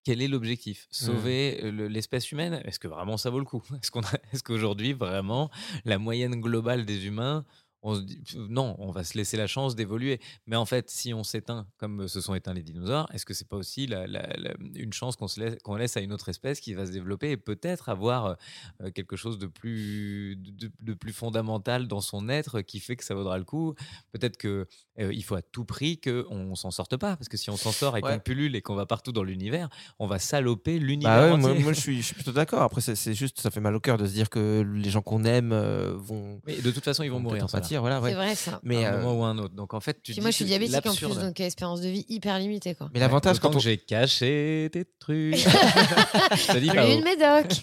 [0.04, 0.88] Quel est l'objectif?
[0.90, 2.62] Sauver euh, le- l'espèce humaine?
[2.66, 3.62] Est-ce que vraiment ça vaut le coup?
[3.82, 5.50] Est-ce qu'on a- est-ce qu'aujourd'hui, vraiment,
[5.86, 7.46] la moyenne globale des humains,
[7.84, 10.20] on se dit, non, on va se laisser la chance d'évoluer.
[10.46, 13.48] Mais en fait, si on s'éteint comme se sont éteints les dinosaures, est-ce que c'est
[13.48, 16.30] pas aussi la- la- la- une chance qu'on se laisse, qu'on laisse à une autre
[16.30, 18.38] espèce qui va se développer et peut-être avoir
[18.84, 23.04] euh, quelque chose de plus, de, de plus fondamental dans son être qui fait que
[23.04, 23.74] ça vaudra le coup?
[24.12, 24.68] Peut-être que
[25.00, 27.72] euh, il faut à tout prix qu'on s'en sorte pas, parce que si on s'en
[27.72, 28.14] sort et Ouais.
[28.14, 29.70] qu'on pullule et qu'on va partout dans l'univers,
[30.00, 32.62] on va saloper l'univers Bah ouais, moi, je, suis, je suis plutôt d'accord.
[32.62, 35.24] Après, c'est juste, ça fait mal au cœur de se dire que les gens qu'on
[35.24, 37.42] aime euh, vont, Mais de toute façon, ils vont mourir.
[37.80, 38.10] Voilà, ouais.
[38.10, 38.60] C'est vrai, ça.
[38.64, 39.54] Mais, à un euh, moment ou à un autre.
[39.54, 41.82] Donc en fait, tu dis moi, je suis que diabétique en plus, donc euh, espérance
[41.82, 42.76] de vie hyper limitée.
[42.76, 42.90] Quoi.
[42.94, 45.36] mais l'avantage quand on, que j'ai caché des trucs.
[45.38, 46.92] je te dis pas où.
[46.92, 47.62] Une médoc.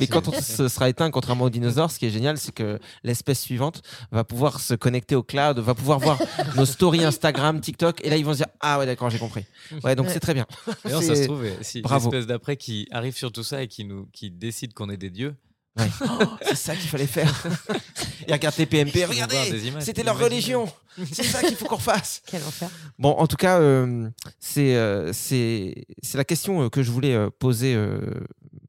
[0.00, 2.78] mais quand on se sera éteint, contrairement aux dinosaures, ce qui est génial, c'est que
[3.04, 6.18] l'espèce suivante va pouvoir se connecter au cloud, va pouvoir voir
[6.56, 9.44] nos stories Instagram, TikTok, et là ils vont se dire ah ouais d'accord j'ai compris.
[9.84, 10.14] Ouais donc Ouais.
[10.14, 10.46] c'est très bien.
[10.84, 12.10] D'ailleurs, ça se trouve, si Bravo.
[12.10, 15.10] l'espèce d'après qui arrive sur tout ça et qui nous qui décide qu'on est des
[15.10, 15.36] dieux.
[15.78, 15.88] Ouais.
[16.02, 17.32] Oh, c'est ça qu'il fallait faire.
[18.26, 20.66] et regarde voir regardez, des images, c'était leur religion.
[21.12, 22.22] C'est ça qu'il faut qu'on fasse.
[22.26, 22.68] Quel enfer.
[22.98, 24.10] Bon, en tout cas, euh,
[24.40, 28.00] c'est euh, c'est c'est la question euh, que je voulais euh, poser euh,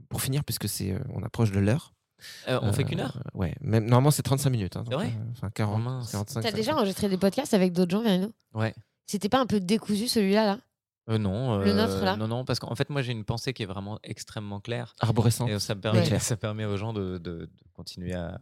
[0.09, 1.93] pour finir, puisque c'est euh, on approche de l'heure.
[2.47, 4.75] Euh, on fait qu'une heure Ouais, même, normalement c'est 35 minutes.
[4.77, 6.11] hein, donc, euh, Enfin 40, Oh mince.
[6.11, 6.41] 45.
[6.41, 8.31] T'as déjà enregistré des podcasts avec d'autres gens, Verino?
[8.53, 8.75] Ouais.
[9.07, 10.59] C'était pas un peu décousu celui-là là?
[11.09, 11.57] Euh, non.
[11.57, 13.67] Le euh, nôtre, là Non, non, parce qu'en fait, moi, j'ai une pensée qui est
[13.67, 14.95] vraiment extrêmement claire.
[14.99, 15.47] Arborescent.
[15.47, 16.19] Et ça me permet, Ouais.
[16.19, 18.39] ça permet aux gens de, de- de continuer à,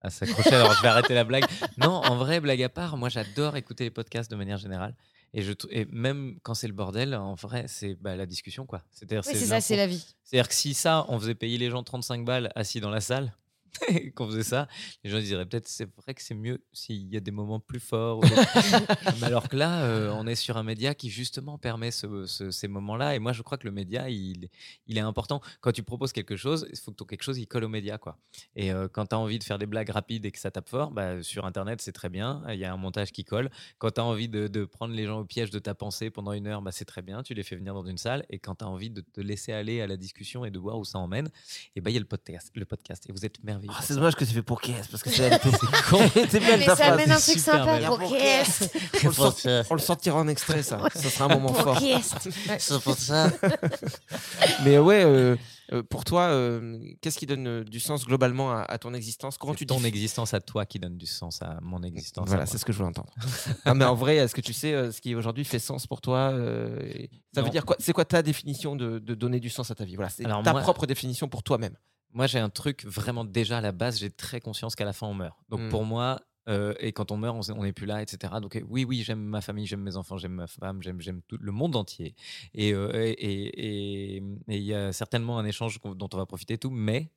[0.00, 0.54] à s'accrocher.
[0.54, 1.44] Alors, je vais arrêter la blague.
[1.78, 4.94] Non, en vrai, blague à part, moi, j'adore écouter les podcasts de manière générale.
[5.34, 8.82] Et, je, et même quand c'est le bordel, en vrai, c'est bah, la discussion, quoi.
[8.90, 10.06] C'est-à-dire, Oui, c'est ça, c'est la vie.
[10.24, 13.34] C'est-à-dire que si ça, on faisait payer les gens 35 balles assis dans la salle,
[14.14, 14.68] qu'on faisait ça,
[15.04, 17.80] les gens diraient peut-être c'est vrai que c'est mieux s'il y a des moments plus
[17.80, 18.20] forts.
[19.20, 22.50] Mais alors que là, euh, on est sur un média qui justement permet ce- ce-
[22.50, 23.14] ces moments-là.
[23.14, 24.48] Et moi, je crois que le média, il,
[24.86, 25.40] il est important.
[25.60, 27.98] Quand tu proposes quelque chose, il faut que ton quelque chose, il colle au média.
[27.98, 28.18] Quoi.
[28.56, 30.68] Et euh, quand tu as envie de faire des blagues rapides et que ça tape
[30.68, 32.42] fort, bah, sur Internet, c'est très bien.
[32.48, 33.50] Il y a un montage qui colle.
[33.78, 36.32] Quand tu as envie de, de prendre les gens au piège de ta pensée pendant
[36.32, 37.22] une heure, bah, c'est très bien.
[37.22, 38.24] Tu les fais venir dans une salle.
[38.30, 40.78] Et quand tu as envie de te laisser aller à la discussion et de voir
[40.78, 41.30] où ça emmène,
[41.76, 43.04] et ben il y a le podcast, le podcast.
[43.08, 43.67] Et vous êtes merveilleux.
[43.68, 43.94] Ah, pour c'est ça.
[43.96, 45.30] dommage que c'est fait pour Kies, parce que c'est
[46.30, 48.42] c'est belle Mais ta ça amène un c'est truc sympa pour Pour est
[49.04, 49.36] On le, sort-
[49.70, 50.80] on le sortira en extrait, ça.
[50.94, 51.78] Ça sera un moment Pour fort.
[51.78, 53.30] qui est Ouais.
[54.64, 55.36] Mais ouais, euh,
[55.70, 59.36] Euh, pour toi, euh, qu'est-ce qui donne euh, du sens globalement à, à ton existence?
[59.36, 62.26] Comment C'est tu ton dis existence à toi qui donne du sens à mon existence.
[62.26, 63.12] Voilà, c'est ce que je voulais entendre.
[63.66, 66.00] non, mais en vrai, est-ce que tu sais euh, ce qui aujourd'hui fait sens pour
[66.00, 66.78] toi euh,
[67.34, 69.84] Ça veut dire quoi C'est quoi ta définition de, de donner du sens à ta
[69.84, 69.96] vie?
[69.96, 71.76] Voilà, c'est ta moi- propre définition pour toi-même.
[72.12, 75.06] Moi, j'ai un truc vraiment déjà à la base, j'ai très conscience qu'à la fin,
[75.06, 75.36] on meurt.
[75.48, 75.68] Donc Mm.
[75.68, 78.40] pour moi, euh, et quand on meurt, on n'est plus là, etc.
[78.40, 81.36] Donc euh, oui, oui, j'aime ma famille, j'aime mes enfants, j'aime ma femme, j'aime tout
[81.38, 82.14] le monde entier.
[82.54, 86.24] Et euh, et- et- et- et il y a certainement un échange dont on va
[86.24, 87.10] profiter tout, mais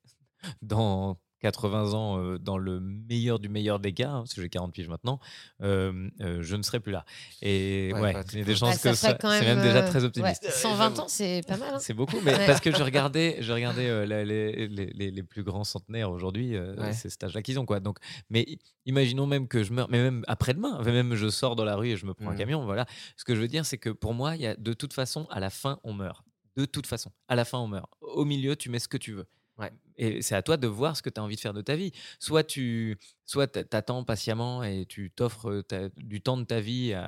[0.62, 4.50] dans 80 ans, euh, dans le meilleur du meilleur des cas, hein, parce que j'ai
[4.50, 5.20] 40 piges maintenant,
[5.62, 7.04] euh, euh, je ne serai plus là.
[7.42, 9.66] Et Ouais, bah, il y a des chances Bah, ça que ça, c'est même, même
[9.68, 10.50] déjà très ouais, optimiste.
[10.50, 11.74] 120 ans, c'est pas mal.
[11.74, 11.80] hein.
[11.80, 12.46] C'est beaucoup, mais Ouais.
[12.46, 16.12] parce que je regardais, je regardais euh, la- les, les, les- les plus grands centenaires
[16.12, 17.66] aujourd'hui, euh, cet âge-là qu'ils ont.
[17.66, 17.80] Quoi.
[17.80, 17.98] Donc,
[18.30, 21.76] mais i- imaginons même que je meurs, mais même après-demain, même je sors dans la
[21.76, 22.38] rue et je me prends un Mhm.
[22.38, 22.66] camion.
[22.66, 22.86] Voilà.
[23.18, 25.28] Ce que je veux dire, c'est que pour moi, il y a, de toute façon,
[25.32, 26.24] à la fin, on meurt.
[26.58, 27.90] De toute façon, à la fin, on meurt.
[28.02, 29.26] Au milieu, tu mets ce que tu veux.
[29.62, 29.72] Ouais.
[29.98, 31.76] Et c'est à toi de voir ce que tu as envie de faire de ta
[31.76, 31.92] vie.
[32.20, 35.64] Soit tu soit t'a- t'attends patiemment et tu t'offres
[35.98, 37.04] du temps de ta vie à,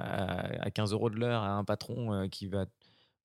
[0.62, 2.66] à 15 euros de l'heure à un patron qui va.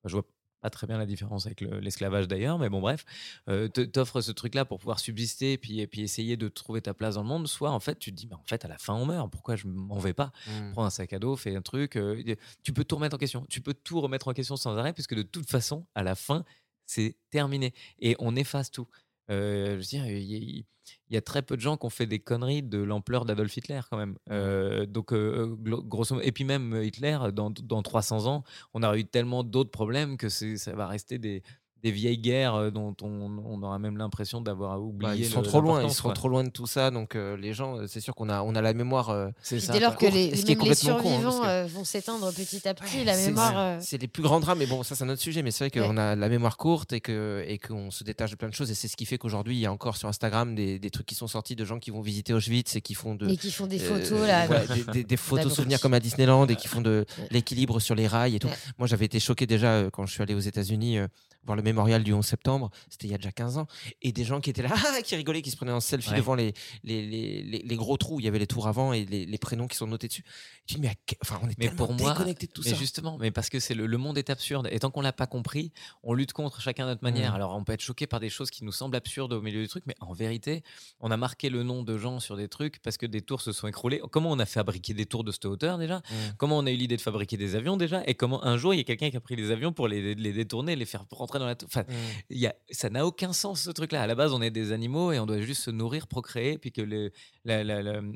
[0.05, 0.25] Je vois
[0.61, 3.05] pas très bien la différence avec le- l'esclavage d'ailleurs, mais bon, bref,
[3.49, 6.95] euh, t'offres ce truc-là pour pouvoir subsister et puis, et puis essayer de trouver ta
[6.95, 7.47] place dans le monde.
[7.47, 9.31] Soit en fait, tu te dis, mais en fait, à la fin, on meurt.
[9.31, 10.33] Pourquoi je m'en vais pas?
[10.47, 10.73] Mm.
[10.73, 11.97] Prends un sac à dos, fais un truc.
[11.97, 12.21] euh,
[12.65, 13.47] tu peux tout remettre en question.
[13.49, 16.45] Tu peux tout remettre en question sans arrêt, puisque de toute façon, à la fin,
[16.87, 17.73] c'est terminé.
[18.01, 18.89] Et on efface tout.
[19.31, 21.91] Euh, je veux dire, il y, a- y a très peu de gens qui ont
[21.91, 24.17] fait des conneries de l'ampleur d'Adolf Hitler, quand même.
[24.31, 26.27] Euh, donc, euh, grosso modo.
[26.27, 28.43] Et puis, même Hitler, dans, dans 300 ans,
[28.75, 31.43] on aura eu tellement d'autres problèmes que ça va rester des,
[31.83, 35.11] des vieilles guerres euh, dont on, on aura même l'impression d'avoir oublié.
[35.11, 36.13] Bah, ils le- sont trop loin, ils quoi.
[36.13, 36.91] trop loin de tout ça.
[36.91, 39.11] Donc euh, les gens, euh, c'est sûr qu'on a, on a la mémoire.
[39.11, 41.47] euh, C'est dès lors que les, Ce qui est même les con, hein, survivants que-
[41.47, 43.81] euh, vont s'éteindre petit à petit, Ouais, la c'est- mémoire.
[43.81, 45.43] c'est- euh, les plus grands drames, mais bon, ça c'est un autre sujet.
[45.43, 48.37] Mais c'est vrai qu'on a la mémoire courte et que et qu'on se détache de
[48.37, 48.71] plein de choses.
[48.71, 51.07] Et c'est ce qui fait qu'aujourd'hui, il y a encore sur Instagram des, des trucs
[51.07, 53.51] qui sont sortis de gens qui vont visiter Auschwitz et qui font de Et qui
[53.53, 54.47] font des euh, photos là.
[54.75, 58.07] des, des- des photos souvenirs comme à Disneyland et qui font de l'équilibre sur les
[58.07, 58.49] rails et tout.
[58.79, 60.99] Moi, j'avais été choqué déjà quand je suis allé aux États-Unis
[61.45, 62.71] voir le mémorial du 11 septembre.
[62.91, 63.67] C'était il y a déjà 15 ans.
[64.03, 66.17] Et des gens qui étaient là, ah, qui rigolaient, qui se prenaient en selfie Ouais.
[66.17, 66.53] devant les,
[66.85, 68.21] les, les, les- les gros trous.
[68.21, 70.25] Il y avait les tours avant et les, prénoms qui sont notés dessus.
[70.67, 72.77] Tu dis, mais, à enfin, on est Mais pour moi, de tout mais ça.
[72.77, 74.69] justement, mais parce que c'est le, le monde est absurde.
[74.71, 75.73] Et tant qu'on l'a pas compris,
[76.03, 77.31] on lutte contre chacun à notre manière.
[77.31, 77.37] Mhm.
[77.37, 79.69] Alors on peut être choqué par des choses qui nous semblent absurdes au milieu du
[79.69, 80.63] truc, mais en vérité,
[81.01, 83.53] on a marqué le nom de gens sur des trucs parce que des tours se
[83.53, 84.01] sont écroulés.
[84.11, 85.97] Comment on a fabriqué des tours de cette hauteur déjà?
[85.99, 86.35] Mhm.
[86.37, 88.03] Comment on a eu l'idée de fabriquer des avions déjà?
[88.07, 90.15] Et comment un jour il y a quelqu'un qui a pris les avions pour les,
[90.15, 91.95] les détourner, les faire rentrer dans la tour Enfin, Mm.
[92.31, 94.03] il y a, ça n'a aucun sens ce truc-là.
[94.03, 96.73] À la base, on est des animaux et on doit juste se nourrir, procréer, puis
[96.73, 97.13] que le-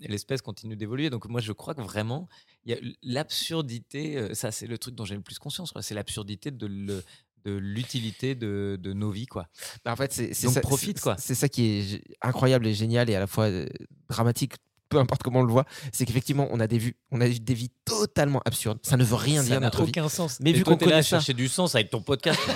[0.08, 1.10] l'espèce continue d'évoluer.
[1.10, 2.28] Donc moi, je crois que vraiment,
[2.64, 4.16] il y a l'absurdité.
[4.18, 5.72] euh, Ça, c'est le truc dont j'ai le plus conscience.
[5.80, 7.02] C'est l'absurdité de le-
[7.44, 9.48] de l'utilité de, de nos vies, quoi.
[9.84, 11.16] Bah, en fait, c'est ça, profite, c'est- quoi.
[11.18, 13.66] C'est ça qui est incroyable et génial et à la fois euh,
[14.08, 14.54] dramatique.
[14.92, 17.54] Peu importe comment on le voit, c'est qu'effectivement, on a des vues, on a des
[17.54, 18.78] vies totalement absurdes.
[18.82, 19.88] Ça ne veut rien ça dire n'a notre vie.
[19.90, 20.38] aucun sens.
[20.40, 22.38] Mais Et vu qu'on t'es là à connaît ça- chercher du sens avec ton podcast.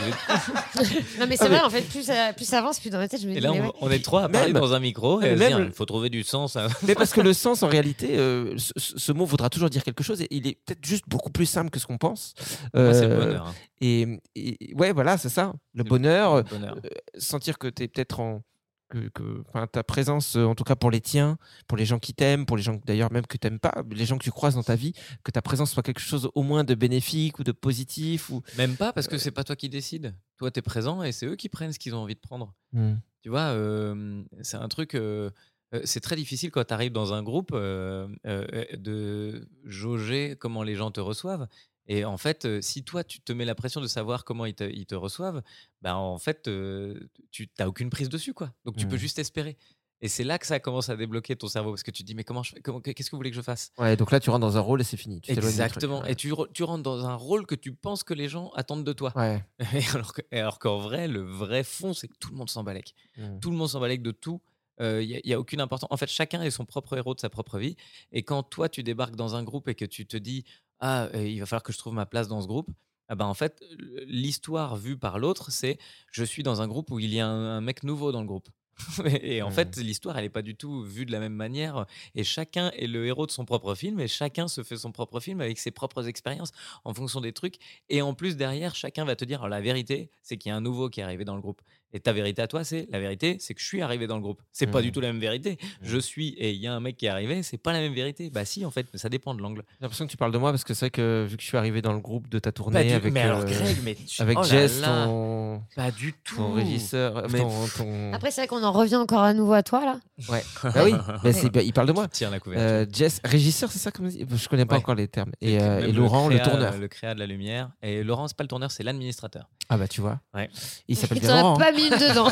[1.19, 2.99] Non, mais c'est Ah, vrai, mais- en fait, plus ça, plus ça avance, plus dans
[2.99, 3.39] ma tête, je me dis.
[3.39, 3.73] et là, on, ouais.
[3.81, 6.23] on est trois à parler Même- dans un micro et même- il faut trouver du
[6.23, 6.57] sens.
[6.57, 9.83] à- Mais parce que le sens, en réalité, euh, ce, ce mot voudra toujours dire
[9.85, 12.35] quelque chose et il est peut-être juste beaucoup plus simple que ce qu'on pense.
[12.39, 13.47] C'est le Euh, bonheur.
[13.49, 13.55] hein.
[13.81, 15.53] Et, et- ouais, voilà, c'est ça.
[15.75, 16.77] Le bonheur, Le bonheur.
[16.85, 18.43] euh, sentir que tu es peut-être en.
[18.89, 21.99] Que, que- enfin, ta présence, euh, en tout cas pour les tiens, pour les gens
[21.99, 24.31] qui t'aiment, pour les gens d'ailleurs même que tu n'aimes pas, les gens que tu
[24.31, 24.93] croises dans ta vie,
[25.25, 28.31] que ta présence soit quelque chose au moins de bénéfique ou de positif.
[28.31, 28.43] Ou...
[28.57, 30.15] Même pas parce que c'est pas toi qui décides.
[30.39, 32.55] Toi, tu es présent et c'est eux qui prennent ce qu'ils ont envie de prendre.
[32.73, 32.95] Hmm.
[33.23, 34.95] Tu vois, euh, c'est un truc.
[34.95, 35.31] euh,
[35.75, 40.63] euh, c'est très difficile quand tu arrives dans un groupe euh, euh, de jauger comment
[40.63, 41.49] les gens te reçoivent.
[41.89, 44.55] Et en fait, euh, si toi, tu te mets la pression de savoir comment ils
[44.55, 45.43] te, ils te reçoivent,
[45.83, 48.35] ben en fait, euh, tu n'as aucune prise dessus.
[48.35, 48.53] quoi.
[48.65, 49.01] Donc, tu peux Mhm.
[49.01, 49.57] juste espérer.
[50.03, 52.15] Et c'est là que ça commence à débloquer ton cerveau parce que tu te dis,
[52.15, 53.73] mais comment, je comment qu'est-ce que vous voulez que je fasse?
[53.79, 55.23] Ouais, donc là, tu rentres dans un rôle et c'est fini.
[55.23, 55.43] Tu truc.
[55.45, 56.03] Exactement.
[56.03, 56.13] Ouais.
[56.13, 58.93] Et tu, tu rentres dans un rôle que tu penses que les gens attendent de
[58.93, 59.13] toi.
[59.17, 59.43] Ouais.
[59.75, 62.63] Et alors que- alors qu'en vrai, le vrai fond, c'est que tout le monde s'en
[62.63, 62.95] balèque.
[63.17, 63.39] Hmm.
[63.41, 64.43] Tout le monde s'en balèque de tout.
[64.79, 65.89] Il n'y a, y a aucune importance.
[65.91, 67.77] En fait, chacun est son propre héros de sa propre vie.
[68.13, 70.45] Et quand toi, tu débarques dans un groupe et que tu te dis
[70.81, 72.69] Ah, il va falloir que je trouve ma place dans ce groupe,
[73.09, 73.63] ah ben, en fait,
[74.07, 75.79] l'histoire vue par l'autre, c'est
[76.11, 78.27] Je suis dans un groupe où il y a un, un mec nouveau dans le
[78.27, 78.49] groupe.
[79.23, 79.55] et en Mhm.
[79.55, 81.87] fait, l'histoire, elle n'est pas du tout vue de la même manière.
[82.15, 84.01] Et chacun est le héros de son propre film.
[84.01, 86.51] Et chacun se fait son propre film avec ses propres expériences
[86.85, 87.57] en fonction des trucs.
[87.89, 90.57] Et en plus, derrière, chacun va te dire Alors, la vérité, c'est qu'il y a
[90.57, 91.63] un nouveau qui est arrivé dans le groupe.
[91.93, 94.21] Et ta vérité à toi, c'est la vérité, c'est que je suis arrivé dans le
[94.21, 94.43] groupe.
[94.53, 94.85] C'est pas Mhm.
[94.85, 95.57] du tout la même vérité.
[95.83, 97.95] Je suis et il y a un mec qui est arrivé, c'est pas la même
[97.95, 98.29] vérité.
[98.31, 99.63] Bah si, en fait, mais ça dépend de l'angle.
[99.69, 101.47] J'ai l'impression que tu parles de moi parce que c'est vrai que vu que je
[101.49, 103.77] suis arrivé dans le groupe de ta tournée Pas du- avec, mais alors, euh, Greg,
[103.85, 105.05] mais tu- avec oh Jess, là.
[105.07, 106.37] ton, Pas du tout.
[106.37, 109.53] ton régisseur, euh, Mais- ton, ton- Après, c'est vrai qu'on en revient encore à nouveau
[109.55, 110.01] à toi, là.
[110.29, 110.43] Ouais.
[110.65, 110.93] bah oui,
[111.25, 112.09] mais bah, il parle de moi.
[112.09, 112.67] Tiens la couverture.
[112.69, 114.81] Euh, Jess, régisseur, c'est ça comme Je connais pas Ouais.
[114.81, 115.31] encore les termes.
[115.41, 116.77] Et euh, et Laurent, le, créa- tourneur.
[116.79, 117.71] Le créa de la lumière.
[117.83, 119.49] Et Laurent, c'est pas le tourneur, c'est l'administrateur.
[119.69, 120.21] Ah bah tu vois.
[120.35, 120.49] Ouais.
[120.89, 121.55] Il s'appelle Laurent.
[121.55, 121.59] hein.
[121.59, 122.31] pas mis dedans.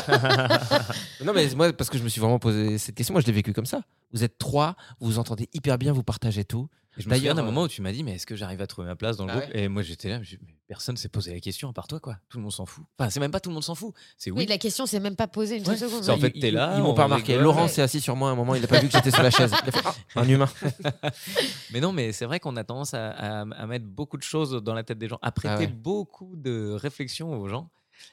[1.25, 3.33] Non mais moi parce que je me suis vraiment posé cette question, moi je l'ai
[3.33, 3.81] vécu comme ça.
[4.13, 6.67] Vous êtes trois, vous vous entendez hyper bien, vous partagez tout.
[6.97, 8.87] D'ailleurs, souviens d'un euh, moment où tu m'as dit, mais est-ce que j'arrive à trouver
[8.87, 10.25] ma place dans le Ah groupe Et moi, j'étais là, mais
[10.65, 12.15] personne s'est posé la question à part toi, quoi.
[12.29, 12.85] Tout le monde s'en fout.
[12.97, 13.93] Enfin, c'est même pas tout le monde s'en fout.
[14.17, 14.37] C'est oui.
[14.39, 16.05] Oui, la question s'est même pas posée une Ouais, seule seconde.
[16.05, 17.37] c'est en fait, Ils- t'es là, Ils m'ont on pas remarqué.
[17.37, 19.23] Laurent s'est assis sur moi à un moment, il a pas vu que j'étais sur
[19.23, 19.51] la chaise.
[19.63, 19.81] Il a fait,
[20.15, 20.47] Ah, un humain.
[21.73, 24.51] Mais non, mais c'est vrai qu'on a tendance à, à- à mettre beaucoup de choses
[24.63, 25.67] dans la tête des gens, à prêter Ah ouais.
[25.67, 27.69] beaucoup de réflexions aux gens.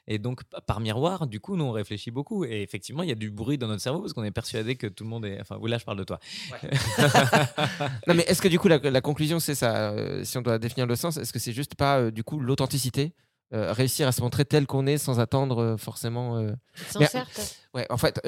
[0.07, 2.45] Et donc, par miroir, du coup, nous, on réfléchit beaucoup.
[2.45, 4.87] Et effectivement, il y a du bruit dans notre cerveau parce qu'on est persuadé que
[4.87, 5.41] tout le monde est.
[5.41, 6.19] Enfin, oui, là, je parle de toi.
[8.07, 10.59] Non mais est-ce que du coup la, la conclusion c'est ça euh, Si on doit
[10.59, 13.13] définir le sens, est-ce que c'est juste pas euh, du coup l'authenticité
[13.55, 16.37] euh, réussir à se montrer tel qu'on est sans attendre euh, forcément.
[16.39, 16.53] euh,
[16.89, 17.45] Sincère, quoi.
[17.75, 18.21] Ouais, en fait,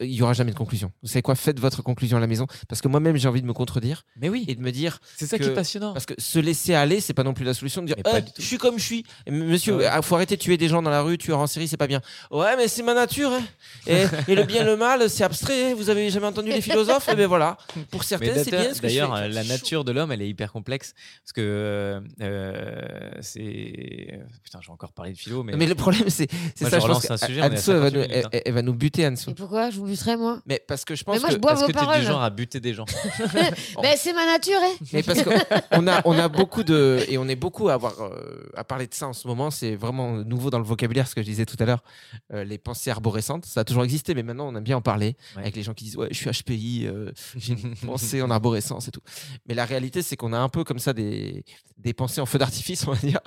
[0.00, 0.92] il y aura jamais de conclusion.
[1.02, 1.34] Vous savez quoi?
[1.34, 4.28] Faites votre conclusion à la maison, parce que moi-même j'ai envie de me contredire Mais
[4.28, 5.92] oui, et de me dire, c'est ça que- qui est passionnant.
[5.92, 8.32] parce que se laisser aller, c'est pas non plus la solution de dire, Eh, tout.
[8.38, 9.04] je suis comme je suis.
[9.26, 9.86] Et monsieur, Ah ouais.
[9.90, 11.88] ah, faut arrêter de tuer des gens dans la rue, tueur en série, c'est pas
[11.88, 12.00] bien.
[12.30, 13.32] Ouais, mais c'est ma nature.
[13.32, 13.42] hein.
[13.88, 15.72] Et, et le bien, le mal, c'est abstrait.
[15.72, 15.74] hein.
[15.76, 17.08] Vous avez jamais entendu les philosophes?
[17.08, 17.56] Et ben voilà.
[17.90, 20.94] Pour certains, c'est bien ce que D'ailleurs, la nature de l'homme, elle est hyper complexe.
[21.24, 24.20] Parce que euh, euh, c'est.
[24.44, 25.56] Putain, je vais encore parler de philo, mais.
[25.56, 26.68] Mais le problème, c'est ça.
[26.70, 29.30] je relance un sujet, qu'Anso, elle, va 58 nous- minutes, Anso.
[29.30, 30.40] Et pourquoi je vous buterais, moi?
[30.46, 31.34] Mais parce que je pense Mais moi, que.
[31.34, 32.00] je bois Parce vos que tu es paroles.
[32.00, 32.84] du genre à buter des gens.
[33.82, 34.74] Ben, c'est ma nature, hein.
[34.92, 37.04] Mais parce qu'on a, on a beaucoup de.
[37.08, 39.50] Et on est beaucoup à, avoir, euh, à parler de ça en ce moment.
[39.50, 41.82] C'est vraiment nouveau dans le vocabulaire, ce que je disais tout à l'heure.
[42.32, 45.16] euh, les pensées arborescentes, ça a toujours existé, mais maintenant on aime bien en parler.
[45.36, 45.42] Ouais.
[45.42, 48.88] Avec les gens qui disent Ouais, je suis HPI, euh, j'ai une pensée en arborescence
[48.88, 49.02] et tout.
[49.46, 51.44] Mais la réalité, c'est qu'on a un peu comme ça des,
[51.78, 53.20] des pensées en feu d'artifice, on va dire.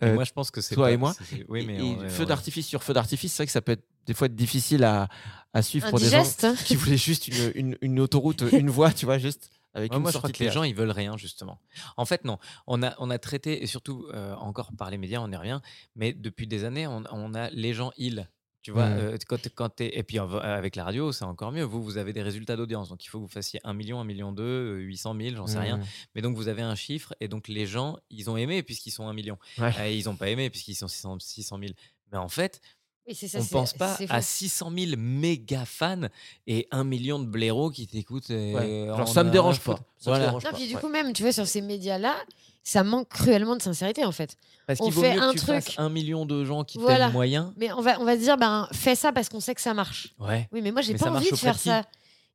[0.00, 0.74] Et Euh, moi, je pense que c'est.
[0.74, 1.14] toi pas- et moi.
[1.16, 1.76] c'est- c'est- Oui, mais.
[1.78, 4.14] et on- feu on- d'artifice sur feu d'artifice, c'est vrai que ça peut être, des
[4.14, 5.08] fois être difficile à,
[5.52, 6.54] à suivre pour des gens hein.
[6.64, 10.02] qui voulaient juste une, une, une autoroute, une voie, tu vois, juste avec Ouais, une
[10.02, 11.60] moi, je crois que les gens, ils veulent rien, justement.
[11.96, 12.38] En fait, non.
[12.66, 15.60] On a, on a traité, et surtout, euh, encore par les médias, on y revient,
[15.94, 18.28] mais depuis des années, on, on a les gens, ils.
[18.62, 21.62] Tu vois, euh, quand, quand t'es- et puis avec la radio, c'est encore mieux.
[21.62, 22.88] Vous, vous avez des résultats d'audience.
[22.90, 25.58] Donc, il faut que vous fassiez 1 million, 1 million 2, 800 000, j'en sais
[25.60, 25.80] rien.
[26.14, 27.14] Mais donc, vous avez un chiffre.
[27.20, 29.38] Et donc, les gens, ils ont aimé puisqu'ils sont 1 million.
[29.56, 29.72] Ouais.
[29.88, 31.72] Et ils n'ont pas aimé puisqu'ils sont 600, 600 000.
[32.12, 32.60] Mais en fait,
[33.08, 33.38] Oui, ça.
[33.38, 34.26] on c'est- pense pas à faux.
[34.26, 36.02] 600 000 méga fans
[36.46, 38.28] et 1 million de blaireaux qui t'écoutent.
[38.28, 38.84] Ouais.
[38.86, 39.76] Genre, en ça me a dérange pas.
[39.98, 40.24] Ça me Voilà.
[40.26, 40.56] dérange Non, pas.
[40.56, 40.80] puis du Ouais.
[40.80, 42.14] coup, même, tu vois, sur ces médias-là,
[42.62, 44.36] ça manque cruellement de sincérité, en fait.
[44.66, 45.54] Parce On qu'il vaut fait mieux un que tu truc.
[45.62, 47.06] fasses un million de gens qui Voilà.
[47.06, 47.54] t'aiment moyen.
[47.56, 50.14] Mais on va, on va dire, ben, fais ça parce qu'on sait que ça marche.
[50.18, 50.48] Ouais.
[50.52, 51.80] Oui, mais moi, j'ai pas envie de faire ça.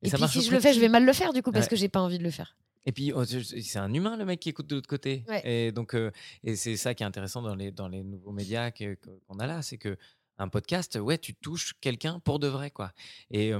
[0.02, 1.52] Et Et ça puis, si je le fais, je vais mal le faire, du coup,
[1.52, 2.54] parce que j'ai pas envie de le faire.
[2.88, 5.24] Et puis, oh, c'est- un humain, le mec qui écoute de l'autre côté.
[5.28, 5.42] Ouais.
[5.44, 6.12] Et donc, euh,
[6.44, 9.60] et c'est ça qui est intéressant dans les, dans les nouveaux médias qu'on a là,
[9.62, 9.96] c'est que
[10.38, 12.92] un podcast, ouais, tu touches quelqu'un pour de vrai, quoi.
[13.30, 13.50] Et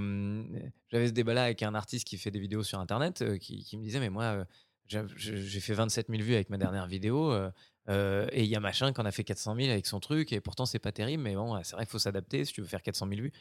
[0.91, 4.01] j'avais ce débat-là avec un artiste qui fait des vidéos sur Internet, qui, me disait,
[4.01, 4.47] mais moi,
[4.87, 7.35] j'ai fait 27 000 vues avec ma dernière vidéo.
[7.89, 10.41] et il y a machin qui en a fait 400 000 avec son truc, et
[10.41, 12.83] pourtant c'est pas terrible, mais bon, c'est vrai qu'il faut s'adapter si tu veux faire
[12.83, 13.33] 400 000 vues.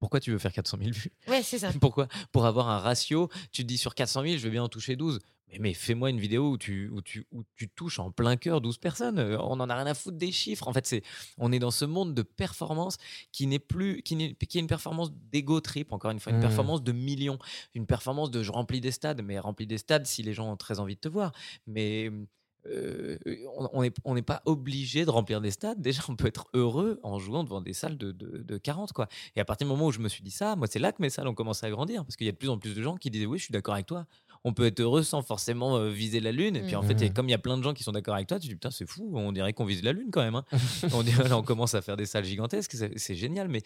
[0.00, 1.12] Pourquoi tu veux faire 400 000 vues?
[1.28, 1.70] Ouais, c'est ça.
[1.80, 2.08] Pourquoi?
[2.32, 4.96] Pour avoir un ratio, tu te dis sur 400 000, je vais bien en toucher
[4.96, 5.20] 12.
[5.52, 8.60] Mais, mais fais-moi une vidéo où tu, où, tu, où tu touches en plein cœur
[8.60, 9.18] 12 personnes.
[9.18, 10.66] Euh, On en a rien à foutre des chiffres.
[10.68, 11.02] En fait, c'est,
[11.38, 12.96] on est dans ce monde de performance
[13.32, 16.38] qui n'est plus, qui, n'est, qui est une performance d'ego trip, encore une fois, une
[16.38, 16.42] Mmh.
[16.42, 17.38] performance de millions,
[17.74, 20.56] une performance de je remplis des stades, mais remplis des stades si les gens ont
[20.56, 21.32] très envie de te voir.
[21.66, 22.10] Mais
[22.66, 23.16] euh,
[23.72, 25.80] on n'est on pas obligé de remplir des stades.
[25.80, 28.92] Déjà, on peut être heureux en jouant devant des salles de, de, de 40.
[28.92, 29.08] Quoi.
[29.36, 31.00] Et à partir du moment où je me suis dit ça, moi, c'est là que
[31.00, 32.04] mes salles ont commencé à grandir.
[32.04, 33.52] Parce qu'il y a de plus en plus de gens qui disaient Oui, je suis
[33.52, 34.06] d'accord avec toi.
[34.44, 36.56] On peut être heureux sans forcément euh, viser la Lune.
[36.56, 37.12] Et puis en fait, Mhm.
[37.12, 38.54] comme il y a plein de gens qui sont d'accord avec toi, tu te dis
[38.54, 40.34] Putain, c'est fou, on dirait qu'on vise la Lune quand même.
[40.34, 40.44] hein.
[40.94, 42.74] on, dirait, là, on commence à faire des salles gigantesques.
[42.96, 43.48] C'est génial.
[43.48, 43.62] Mais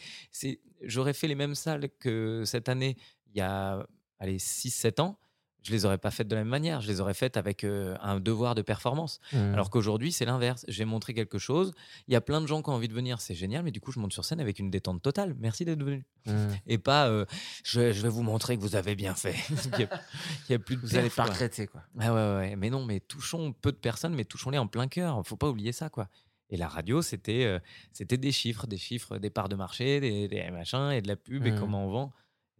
[0.83, 2.97] j'aurais fait les mêmes salles que cette année,
[3.35, 3.87] il y a
[4.19, 5.19] allez, 6-7 ans.
[5.65, 6.81] Je les aurais pas faites de la même manière.
[6.83, 9.19] Je les aurais faites avec euh, un devoir de performance.
[9.33, 9.37] Mmh.
[9.55, 10.65] Alors qu'aujourd'hui, c'est l'inverse.
[10.69, 11.73] J'ai montré quelque chose.
[12.07, 13.21] Il y a plein de gens qui ont envie de venir.
[13.21, 13.63] C'est génial.
[13.65, 15.35] Mais du coup, je monte sur scène avec une détente totale.
[15.41, 16.05] Merci d'être venu.
[16.27, 16.33] Mmh.
[16.67, 17.25] Et pas, euh,
[17.65, 19.35] je, je vais vous montrer que vous avez bien fait.
[19.75, 20.01] il, y a,
[20.49, 21.83] il y a plus de Vous allez pas regretter, quoi.
[21.99, 22.57] Ah ouais, ouais.
[22.57, 25.23] Mais non, mais touchons peu de personnes, mais touchons-les en plein cœur.
[25.27, 26.09] Faut pas oublier ça, quoi.
[26.51, 27.59] Et la radio, c'était euh,
[27.93, 31.17] c'était des chiffres, des chiffres, des parts de marché, des, des machins et de la
[31.17, 31.59] pub et Mhm.
[31.59, 32.13] comment on vend.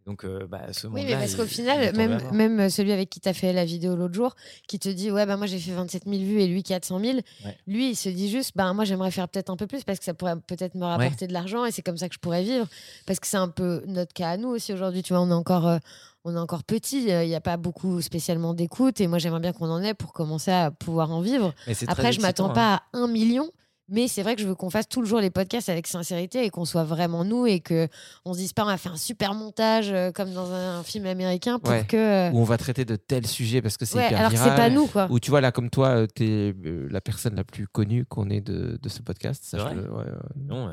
[0.07, 3.33] Donc, euh, bah, ce Oui, mais parce qu'au final, même, même celui avec qui t'as
[3.33, 4.35] fait la vidéo l'autre jour,
[4.69, 7.17] qui te dit Ouais, bah moi j'ai fait 27 000 vues et lui 400 000,
[7.45, 7.57] Ouais.
[7.67, 10.05] lui il se dit juste Bah moi j'aimerais faire peut-être un peu plus parce que
[10.05, 12.67] ça pourrait peut-être me rapporter de l'argent et c'est comme ça que je pourrais vivre.
[13.07, 15.35] Parce que c'est un peu notre cas à nous aussi aujourd'hui, tu vois, on est
[15.35, 15.67] encore.
[15.67, 15.79] euh,
[16.27, 19.41] on est encore petit, euh, il n'y a pas beaucoup spécialement d'écoute et moi j'aimerais
[19.41, 21.53] bien qu'on en ait pour commencer à pouvoir en vivre.
[21.87, 22.55] Après, je m'attends excitant, hein.
[22.55, 23.51] pas à un million,
[23.89, 26.45] mais c'est vrai que je veux qu'on fasse tout le jour les podcasts avec sincérité
[26.45, 27.89] et qu'on soit vraiment nous et que
[28.25, 31.07] on se dise pas on a fait un super montage euh, comme dans un film
[31.07, 31.85] américain pour Ouais.
[31.87, 31.97] que.
[31.97, 34.37] euh, Où on va traiter de tels sujets parce que c'est ouais, hyper alors que
[34.39, 34.57] c'est viral.
[34.59, 35.07] pas nous quoi.
[35.11, 36.55] Ou tu vois, là, comme toi, tu es
[36.91, 39.45] la personne la plus connue qu'on ait de, de ce podcast.
[39.45, 39.83] Sache-le.
[39.83, 40.19] vrai Ouais, ouais.
[40.49, 40.71] Non,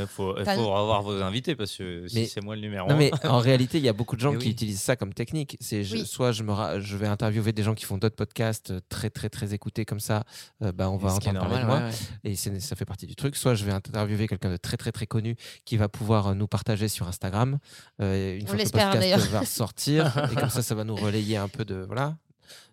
[0.00, 2.94] il faut, faut revoir vos invités parce que si Mais- c'est moi le numéro Non,
[2.94, 4.52] un- mais en réalité, il y a beaucoup de gens Mais qui oui.
[4.52, 5.56] utilisent ça comme technique.
[5.60, 6.06] C'est je- Oui.
[6.06, 9.10] soit je, me ra- je vais interviewer des gens qui font d'autres podcasts euh, très,
[9.10, 10.24] très, très écoutés comme ça.
[10.62, 11.76] euh, bah, on va entendre parler de moi.
[11.78, 11.90] ouais, ouais.
[12.24, 13.36] Et c'est- ça fait partie du truc.
[13.36, 16.46] Soit je vais interviewer quelqu'un de très, très, très connu qui va pouvoir euh, nous
[16.46, 17.58] partager sur Instagram.
[18.00, 20.28] euh, une On fois que le podcast va sortir.
[20.30, 21.84] et comme ça, ça va nous relayer un peu de.
[21.86, 22.16] Voilà.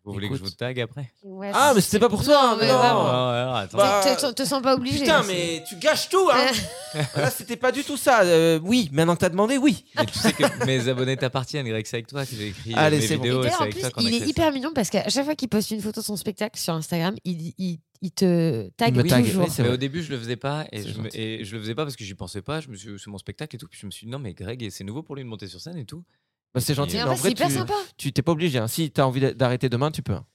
[0.05, 1.09] Vous voulez que je vous tag après?
[1.23, 2.77] Ouais, Ah, mais c'est- c'était pas pour toi, Non, mais non.
[2.77, 3.05] vraiment.
[3.73, 4.99] Bah, Te- te, te sens pas obligé.
[4.99, 6.47] Putain, mais tu gâches tout, hein
[7.15, 8.21] Là, c'était pas du tout ça.
[8.23, 9.85] Euh, oui, maintenant que t'as demandé, oui.
[9.97, 12.77] Mais tu sais que mes abonnés t'appartiennent, Greg, c'est avec toi que j'ai écrit euh,
[12.77, 13.23] Allez, mes c'est bon.
[13.23, 13.39] Et vidéos.
[13.39, 14.89] et d'ailleurs, c'est en avec plus, toi qu'on a il est créé hyper mignon parce
[14.89, 18.11] qu'à chaque fois qu'il poste une photo de son spectacle sur Instagram, il, il, il
[18.11, 19.47] te tag me tag, toujours.
[19.49, 21.17] c'est Mais au début, je le faisais pas et C'est je, me, gentil.
[21.17, 22.59] et je le faisais pas parce que j'y pensais pas.
[22.59, 23.67] Je me suis, c'est mon spectacle et tout.
[23.69, 25.61] Puis je me suis dit non, mais Greg, c'est nouveau pour lui de monter sur
[25.61, 26.03] scène et tout.
[26.53, 26.95] Bah, c'est gentil.
[26.95, 27.73] Et Mais mais en en fait, vrai, c'est hyper tu sympa.
[27.97, 28.59] tu t'es pas obligé.
[28.59, 28.67] hein.
[28.67, 30.13] Si t'as envie d'a- d'arrêter demain, tu peux.
[30.13, 30.25] hein.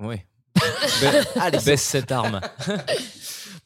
[0.00, 2.40] Ba- Allez, baisse cette arme.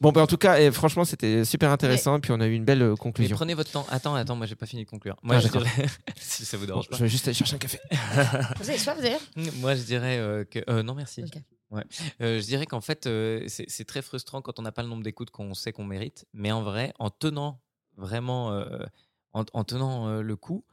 [0.01, 2.17] Bon, bah, en tout cas, eh, franchement, c'était super intéressant.
[2.17, 3.35] Et puis, on a eu une belle euh, Mais conclusion.
[3.37, 3.87] prenez votre temps.
[3.89, 5.15] Attends, attends, moi j'ai pas fini de conclure.
[5.23, 5.61] Moi, Ah, je d'accord.
[5.63, 5.87] dirais,
[6.19, 6.97] si ça vous Bon, dérange pas.
[6.97, 7.79] je vais juste aller chercher un café.
[8.59, 9.21] Vous avez soif d'ailleurs
[9.61, 10.59] Moi, je dirais euh, que.
[10.69, 11.23] euh, non, merci.
[11.23, 11.41] Ok.
[11.71, 11.83] Ouais.
[12.21, 14.89] Euh, je dirais qu'en fait, euh, c'est c'est très frustrant quand on n'a pas le
[14.89, 16.25] nombre d'écoutes qu'on sait qu'on mérite.
[16.33, 17.61] Mais en vrai, en tenant
[17.95, 18.65] vraiment, euh,
[19.31, 20.65] en, en tenant euh, le coup,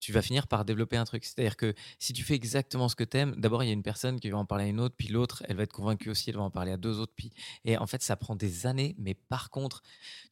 [0.00, 1.24] tu vas finir par développer un truc.
[1.24, 3.82] C'est-à-dire que si tu fais exactement ce que tu aimes, d'abord, il y a une
[3.82, 6.30] personne qui va en parler à une autre, puis l'autre, elle va être convaincue aussi,
[6.30, 7.12] elle va en parler à deux autres.
[7.14, 7.30] Puis...
[7.64, 9.82] Et en fait, ça prend des années, mais par contre,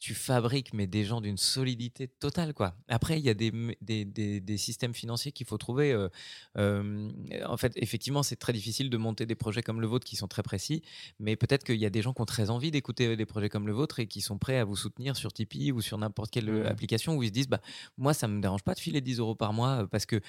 [0.00, 2.54] tu fabriques mais des gens d'une solidité totale.
[2.54, 2.74] quoi.
[2.88, 3.52] Après, il y a des,
[3.82, 5.92] des, des- des systèmes financiers qu'il faut trouver.
[5.92, 6.08] euh,
[6.56, 7.10] euh,
[7.46, 10.28] en fait, effectivement, c'est très difficile de monter des projets comme le vôtre qui sont
[10.28, 10.82] très précis,
[11.18, 13.66] mais peut-être qu'il y a des gens qui ont très envie d'écouter des projets comme
[13.66, 16.50] le vôtre et qui sont prêts à vous soutenir sur Tipeee ou sur n'importe quelle
[16.50, 16.66] Mhm.
[16.66, 17.60] application où ils se disent bah,
[17.98, 20.20] Moi, ça me dérange pas de filer 10 euros par mois euh, parce que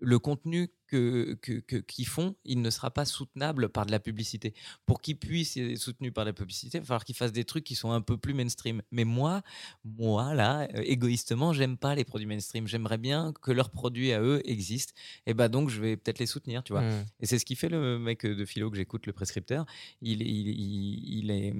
[0.00, 3.98] le contenu que, que- que- qu'ils font, il ne sera pas soutenable par de la
[3.98, 4.54] publicité.
[4.86, 7.64] Pour qu'ils puissent être soutenus par la publicité, il va falloir qu'ils fassent des trucs
[7.64, 8.80] qui sont un peu plus mainstream.
[8.92, 9.42] Mais moi,
[9.84, 12.68] moi, là, euh, égoïstement, j'aime pas les produits mainstream.
[12.68, 14.94] J'aimerais bien que leurs produits à eux existent.
[15.26, 16.82] Et bah donc, je vais peut-être les soutenir, tu vois.
[16.82, 17.04] Hmm.
[17.18, 19.66] Et c'est ce qui fait le mec de philo que j'écoute, le prescripteur.
[20.00, 21.52] Il, il, il, il est.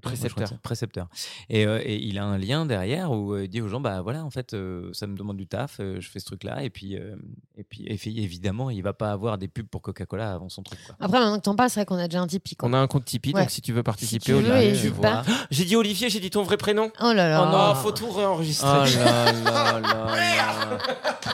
[0.00, 1.08] prescripteur, moi, précepteur.
[1.48, 4.00] Et, euh, et il a un lien derrière où euh, il dit aux gens bah
[4.02, 6.62] voilà, en fait, euh, ça me demande du taf, euh, je fais ce truc-là.
[6.62, 7.16] Et puis, euh,
[7.56, 10.62] et puis et puis, évidemment, il va pas avoir des pubs pour Coca-Cola avant son
[10.62, 10.78] truc.
[10.86, 10.94] Quoi.
[11.00, 12.56] Après, maintenant que t'en parles, c'est vrai qu'on a déjà un Tipeee.
[12.56, 12.68] quoi.
[12.68, 13.40] On a un compte Tipeee, Ouais.
[13.42, 15.22] donc si tu veux participer, tu veux, Olivier, et tu je vois.
[15.50, 16.90] J'ai dit Olivier, j'ai dit ton vrai prénom.
[17.00, 17.42] Oh là là.
[17.46, 18.68] Oh non, faut tout réenregistrer.
[18.68, 20.78] Oh là là là là.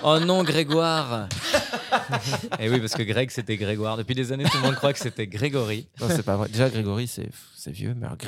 [0.03, 1.29] Oh non, Grégoire.
[2.61, 3.97] Et oui, parce que Greg, c'était Grégoire.
[3.97, 5.87] Depuis des années, tout le monde croit que c'était Grégory.
[6.01, 6.49] Non, c'est pas vrai.
[6.49, 8.19] Déjà, Grégory, c'est c'est vieux, mais alors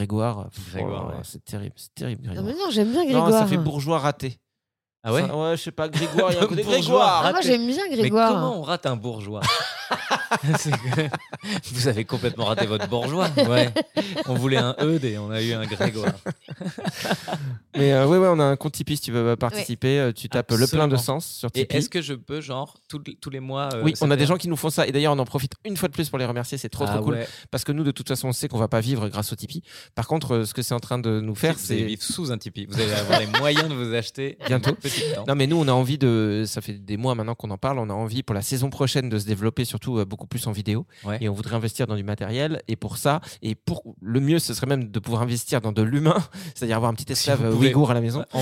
[0.71, 1.21] Grégoire, oh ouais.
[1.25, 2.23] c'est terrible, c'est terrible.
[2.27, 2.55] Non, Grégoire.
[2.55, 3.33] mais non, j'aime bien Non, Grégoire.
[3.33, 4.39] ça fait bourgeois raté.
[5.03, 6.81] Ah ouais Ça- Ouais, je sais pas, Grégoire, il y a un côté Bourgeois.
[6.81, 7.23] Grégoire.
[7.27, 8.33] Ah, moi, j'aime bien Mais Grégoire.
[8.33, 9.41] comment on rate un bourgeois?
[11.73, 13.29] Vous avez complètement raté votre bourgeois.
[13.47, 13.73] Ouais.
[14.27, 16.13] On voulait un Eudes et on a eu un Grégoire.
[17.77, 19.99] Mais euh, ouais, ouais, on a un compte Tipeee si tu veux participer.
[20.01, 21.77] euh, Tu tapes le plein de sens sur Et Tipeee.
[21.77, 23.69] est-ce que je peux, genre, tous tous les mois.
[23.75, 24.87] euh, Oui, on a des gens qui nous font ça.
[24.87, 26.59] Et d'ailleurs, on en profite une fois de plus pour les remercier.
[26.59, 27.15] C'est trop, Ah trop cool.
[27.15, 27.29] ouais.
[27.51, 29.63] Parce que nous, de toute façon, on sait qu'on va pas vivre grâce au Tipeee.
[29.95, 31.87] Par contre, euh, ce que c'est en train de nous faire, Vous allez c'est.
[31.87, 32.67] vivre sous un Tipeee.
[32.69, 34.77] Vous allez avoir les moyens de vous acheter Bientôt.
[35.29, 36.45] Non, mais nous, on a envie de.
[36.47, 37.79] Ça fait des mois maintenant qu'on en parle.
[37.79, 40.53] On a envie pour la saison prochaine de se développer, surtout euh, beaucoup plus en
[40.53, 40.87] vidéo.
[41.05, 41.19] Ouais.
[41.21, 42.63] Et on voudrait investir dans du matériel.
[42.69, 45.83] Et pour ça, et pour le mieux, ce serait même de pouvoir investir dans de
[45.83, 46.17] l'humain,
[46.55, 48.25] c'est-à-dire avoir un petit esclave pouvez- ouïghour à la maison.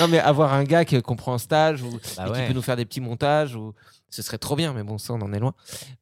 [0.00, 2.40] Non, mais avoir un gars qu'on prend en stage ou Bah ouais.
[2.40, 3.54] qui peut nous faire des petits montages.
[3.54, 3.74] Ou...
[4.10, 5.52] Ce serait trop bien, mais bon, ça, on en est loin.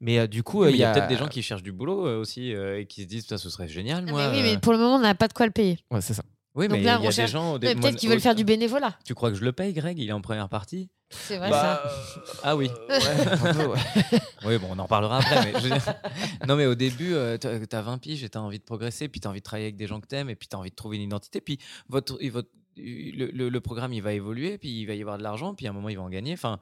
[0.01, 1.63] Mais euh, du coup, Oui, euh, mais il y a peut-être des gens qui cherchent
[1.65, 4.31] du boulot euh, aussi euh, et qui se disent, Putain, ce serait génial, Ah, moi.
[4.31, 5.79] mais oui, mais pour le moment, on n'a pas de quoi le payer.
[5.91, 6.23] Ouais, c'est ça.
[6.55, 7.59] Oui, Donc mais là, il y on a cherche- des gens.
[7.59, 8.95] des- Mais peut-être qu'ils veulent faire du bénévolat.
[9.05, 9.99] Tu crois que je le paye, Greg?
[9.99, 10.91] Il est en première partie?
[11.13, 12.23] C'est vrai, Bah, ça.
[12.43, 12.69] Ah oui.
[12.89, 13.79] ouais, un peu, ouais.
[14.45, 15.53] Oui, bon, on en reparlera après.
[15.53, 15.69] Mais je
[16.49, 19.21] Non, mais au début, euh, t'as t'as 20 piges et t'as envie de progresser, puis
[19.21, 20.97] t'as envie de travailler avec des gens que t'aimes, et puis t'as envie de trouver
[20.97, 21.41] une identité.
[21.41, 21.59] Puis
[21.89, 25.19] votre, et votre, le, le- le programme, il va évoluer, puis il va y avoir
[25.19, 26.33] de l'argent, puis à un moment, il va en gagner.
[26.33, 26.59] Enfin,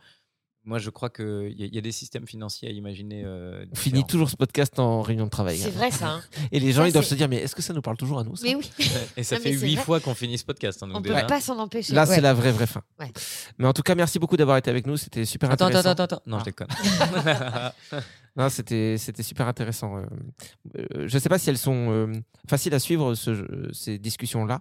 [0.65, 3.23] Moi, je crois qu'il y, y a des systèmes financiers à imaginer.
[3.25, 5.57] euh, On finit toujours ce podcast en réunion de travail.
[5.57, 6.09] C'est vrai ça.
[6.11, 6.23] hein.
[6.53, 8.19] Et les gens, Ça, ils doivent se dire, mais est-ce que ça nous parle toujours
[8.19, 8.43] à nous ça?
[8.47, 8.71] Mais oui,
[9.17, 9.85] Et ça Non, fait huit vrai.
[9.85, 10.83] fois qu'on finit ce podcast.
[10.83, 11.25] hein, donc on peut déjà.
[11.25, 11.95] pas s'en empêcher.
[11.95, 12.15] Là, Ouais.
[12.15, 12.83] c'est la vraie, vraie fin.
[12.99, 13.11] Ouais.
[13.59, 14.99] Mais en tout cas, merci beaucoup d'avoir été avec nous.
[14.99, 15.89] C'était super Attends, intéressant.
[15.91, 16.31] attends, attends, attends.
[16.31, 16.41] Non, Ah.
[16.41, 18.03] je déconne.
[18.37, 19.97] Non, c'était c'était super intéressant.
[19.97, 20.03] euh.
[20.79, 22.13] Euh, je ne sais pas si elles sont euh,
[22.49, 24.61] faciles à suivre ce ces discussions là,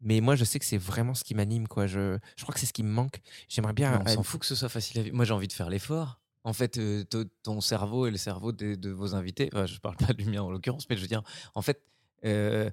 [0.00, 1.86] mais moi je sais que c'est vraiment ce qui m'anime quoi.
[1.86, 3.20] Je, je crois que c'est ce qui me manque.
[3.48, 4.02] J'aimerais bien.
[4.04, 5.16] On s'en fout que ce soit facile à vivre.
[5.16, 6.20] Moi, j'ai envie de faire l'effort.
[6.44, 9.96] En fait, euh, to- ton cerveau et le cerveau de, vos invités, enfin, je parle
[9.96, 11.22] pas du mien en l'occurrence, mais je veux dire,
[11.54, 11.82] en fait,
[12.24, 12.70] euh,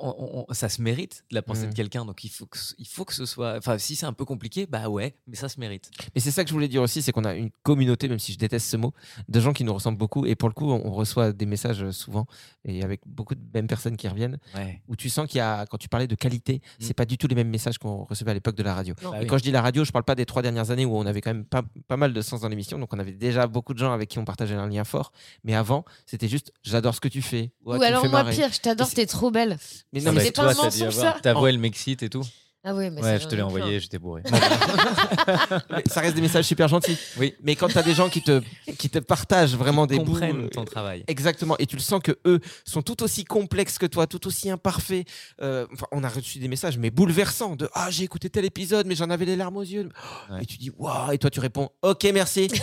[0.00, 2.04] on- on- ça se mérite de la pensée de quelqu'un.
[2.04, 3.56] Donc, il faut, que, il faut que ce soit.
[3.58, 5.90] Enfin, si c'est un peu compliqué, bah ouais, mais ça se mérite.
[6.14, 8.32] Mais c'est ça que je voulais dire aussi, c'est qu'on a une communauté, même si
[8.32, 8.92] je déteste ce mot,
[9.28, 10.26] de gens qui nous ressemblent beaucoup.
[10.26, 12.26] Et pour le coup, on reçoit des messages euh, souvent
[12.64, 14.82] et avec beaucoup de mêmes personnes qui reviennent, Ouais.
[14.88, 16.58] où tu sens qu'il y a, quand tu parlais de qualité, Mm.
[16.80, 18.94] c'est pas du tout les mêmes messages qu'on recevait à l'époque de la radio.
[19.02, 19.10] Non.
[19.10, 19.26] Bah Et oui.
[19.26, 21.20] quand je dis la radio, je parle pas des trois dernières années où on avait
[21.20, 23.78] quand même pas, pas mal de sens dans l'émission, donc on avait déjà beaucoup de
[23.78, 25.12] gens avec qui on partageait un lien fort.
[25.44, 27.52] Mais avant, c'était juste j'adore ce que tu fais.
[27.64, 28.34] Ouais, Ou tu alors moi marrer.
[28.34, 29.58] pire, je t'adore, t'es trop belle.
[29.92, 32.22] Mais non, mais un t'as dû mensonge, avoir- Ta voix, elle m'excite et tout.
[32.66, 34.22] Ah oui, mais ouais, je te ai l'ai envoyé, j'étais bourré.
[35.86, 36.96] ça reste des messages super gentils.
[37.18, 38.40] oui, Mais quand tu as des gens qui te,
[38.78, 41.04] qui te partagent vraiment des bouts, comprennent euh, ton travail.
[41.06, 44.50] Exactement, et tu le sens que eux sont tout aussi complexes que toi, tout aussi
[44.50, 45.06] imparfaits.
[45.42, 48.86] Euh, enfin, on a reçu des messages, mais bouleversants, de ah j'ai écouté tel épisode,
[48.86, 49.90] mais j'en avais les larmes aux yeux.
[50.30, 50.42] Ouais.
[50.42, 52.48] Et tu dis waouh, et toi tu réponds ok merci.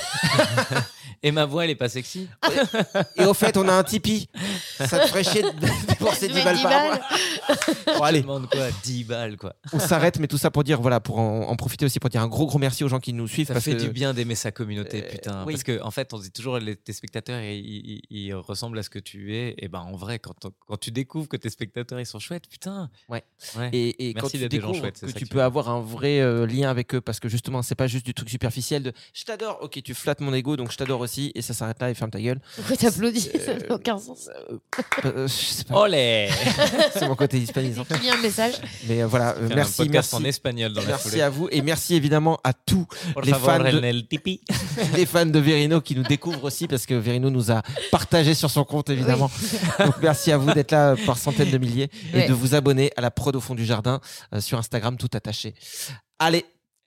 [1.23, 2.27] Et ma voix, elle est pas sexy
[3.15, 4.27] et au fait, on a un Tipeee.
[4.79, 5.49] Ça te ferait chier de
[6.21, 6.81] Je 10 mets balles 10 par mois.
[6.89, 7.01] balles.
[7.85, 8.67] Bon, Je allez, demande quoi?
[8.83, 9.53] 10 balles, quoi.
[9.71, 12.21] on s'arrête, mais tout ça pour dire voilà, pour en, en profiter aussi pour dire
[12.21, 13.47] un gros gros merci aux gens qui nous suivent.
[13.47, 15.43] Ça parce fait que- du bien d'aimer sa communauté, Euh, putain.
[15.45, 15.53] oui.
[15.53, 18.83] Parce qu'en en fait, on dit toujours les, tes spectateurs, ils, ils- ils ressemblent à
[18.83, 19.55] ce que tu es.
[19.57, 22.47] Et ben en vrai, quand, on- quand tu découvres que tes spectateurs, ils sont chouettes,
[22.49, 22.89] putain.
[23.09, 23.23] Ouais.
[23.57, 23.69] Ouais.
[23.73, 25.69] Et, et Merci quand tu d'être des gens découvres chouettes, que ça tu peux avoir
[25.69, 28.83] un vrai euh, lien avec eux, parce que justement, c'est pas juste du truc superficiel
[28.83, 31.79] de je t'adore, ok, tu flattes mon ego, donc je t'adore aussi, et ça s'arrête
[31.81, 32.39] là et ferme ta gueule.
[32.55, 34.29] Pourquoi t'applaudis Ça Euh, n'a aucun sens.
[35.05, 36.29] Euh, je sais pas, Olé
[36.93, 37.85] c'est mon côté hispanisant.
[38.01, 38.53] Il y a un message.
[38.87, 39.55] Mais euh, voilà, euh, un
[39.89, 40.15] merci, podcast merci.
[40.15, 41.21] en espagnol dans la Merci foulée.
[41.21, 44.41] à vous et merci évidemment à tous Por les favor, fans de- en el tipi.
[44.95, 48.49] les fans de Verino qui nous découvrent aussi parce que Verino nous a partagé sur
[48.49, 49.29] son compte évidemment.
[49.79, 53.01] Donc merci à vous d'être là par centaines de milliers et de vous abonner à
[53.01, 53.99] la prod au fond du jardin
[54.33, 55.53] euh, sur Instagram tout attaché.
[56.19, 56.45] Allez,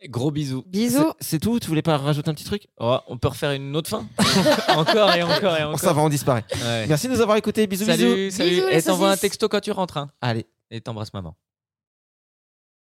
[0.09, 0.62] Gros bisous.
[0.66, 1.12] Bisous.
[1.19, 1.59] c'est- tout?
[1.59, 2.66] Tu voulais pas rajouter un petit truc?
[2.79, 4.07] Oh, on peut refaire une autre fin?
[4.77, 5.79] Encore et encore et encore.
[5.81, 6.45] Ça va, on disparaît.
[6.62, 6.87] Ouais.
[6.87, 7.66] Merci de nous avoir écoutés.
[7.66, 8.37] Bisous, Salut, bisous.
[8.37, 8.62] salut.
[8.71, 9.97] Et t'envoies un texto quand tu rentres.
[9.97, 10.11] Hein.
[10.21, 11.35] Allez, Et t'embrasses maman.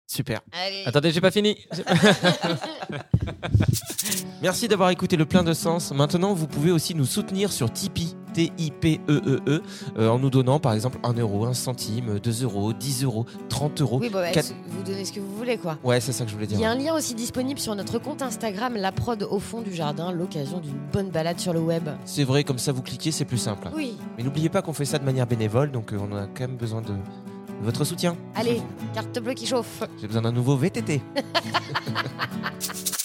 [0.08, 0.40] Super.
[0.52, 0.82] Allez.
[0.86, 1.56] Attendez, j'ai pas fini.
[4.42, 5.92] Merci d'avoir écouté le plein de sens.
[5.92, 9.62] Maintenant, vous pouvez aussi nous soutenir sur Tipeee, T-I-P-E-E-E,
[9.98, 13.80] euh, en nous donnant par exemple 1 euro, 1 centime, 2 euros, 10 euros, 30
[13.80, 13.98] euros.
[14.00, 15.76] Oui, bon, bah, vous donnez ce que vous voulez, quoi.
[15.82, 16.58] Ouais, c'est ça que je voulais dire.
[16.58, 19.60] Il y a un lien aussi disponible sur notre compte Instagram, la prod au fond
[19.60, 21.88] du jardin, l'occasion d'une bonne balade sur le web.
[22.04, 23.68] C'est vrai, comme ça vous cliquez, c'est plus simple.
[23.74, 23.96] Oui.
[24.16, 26.56] Mais n'oubliez pas qu'on fait ça de manière bénévole, donc euh, on a quand même
[26.56, 26.92] besoin de
[27.62, 28.16] votre soutien.
[28.34, 28.62] Allez,
[28.94, 29.82] carte bleue qui chauffe.
[30.00, 31.00] J'ai besoin d'un nouveau VTT.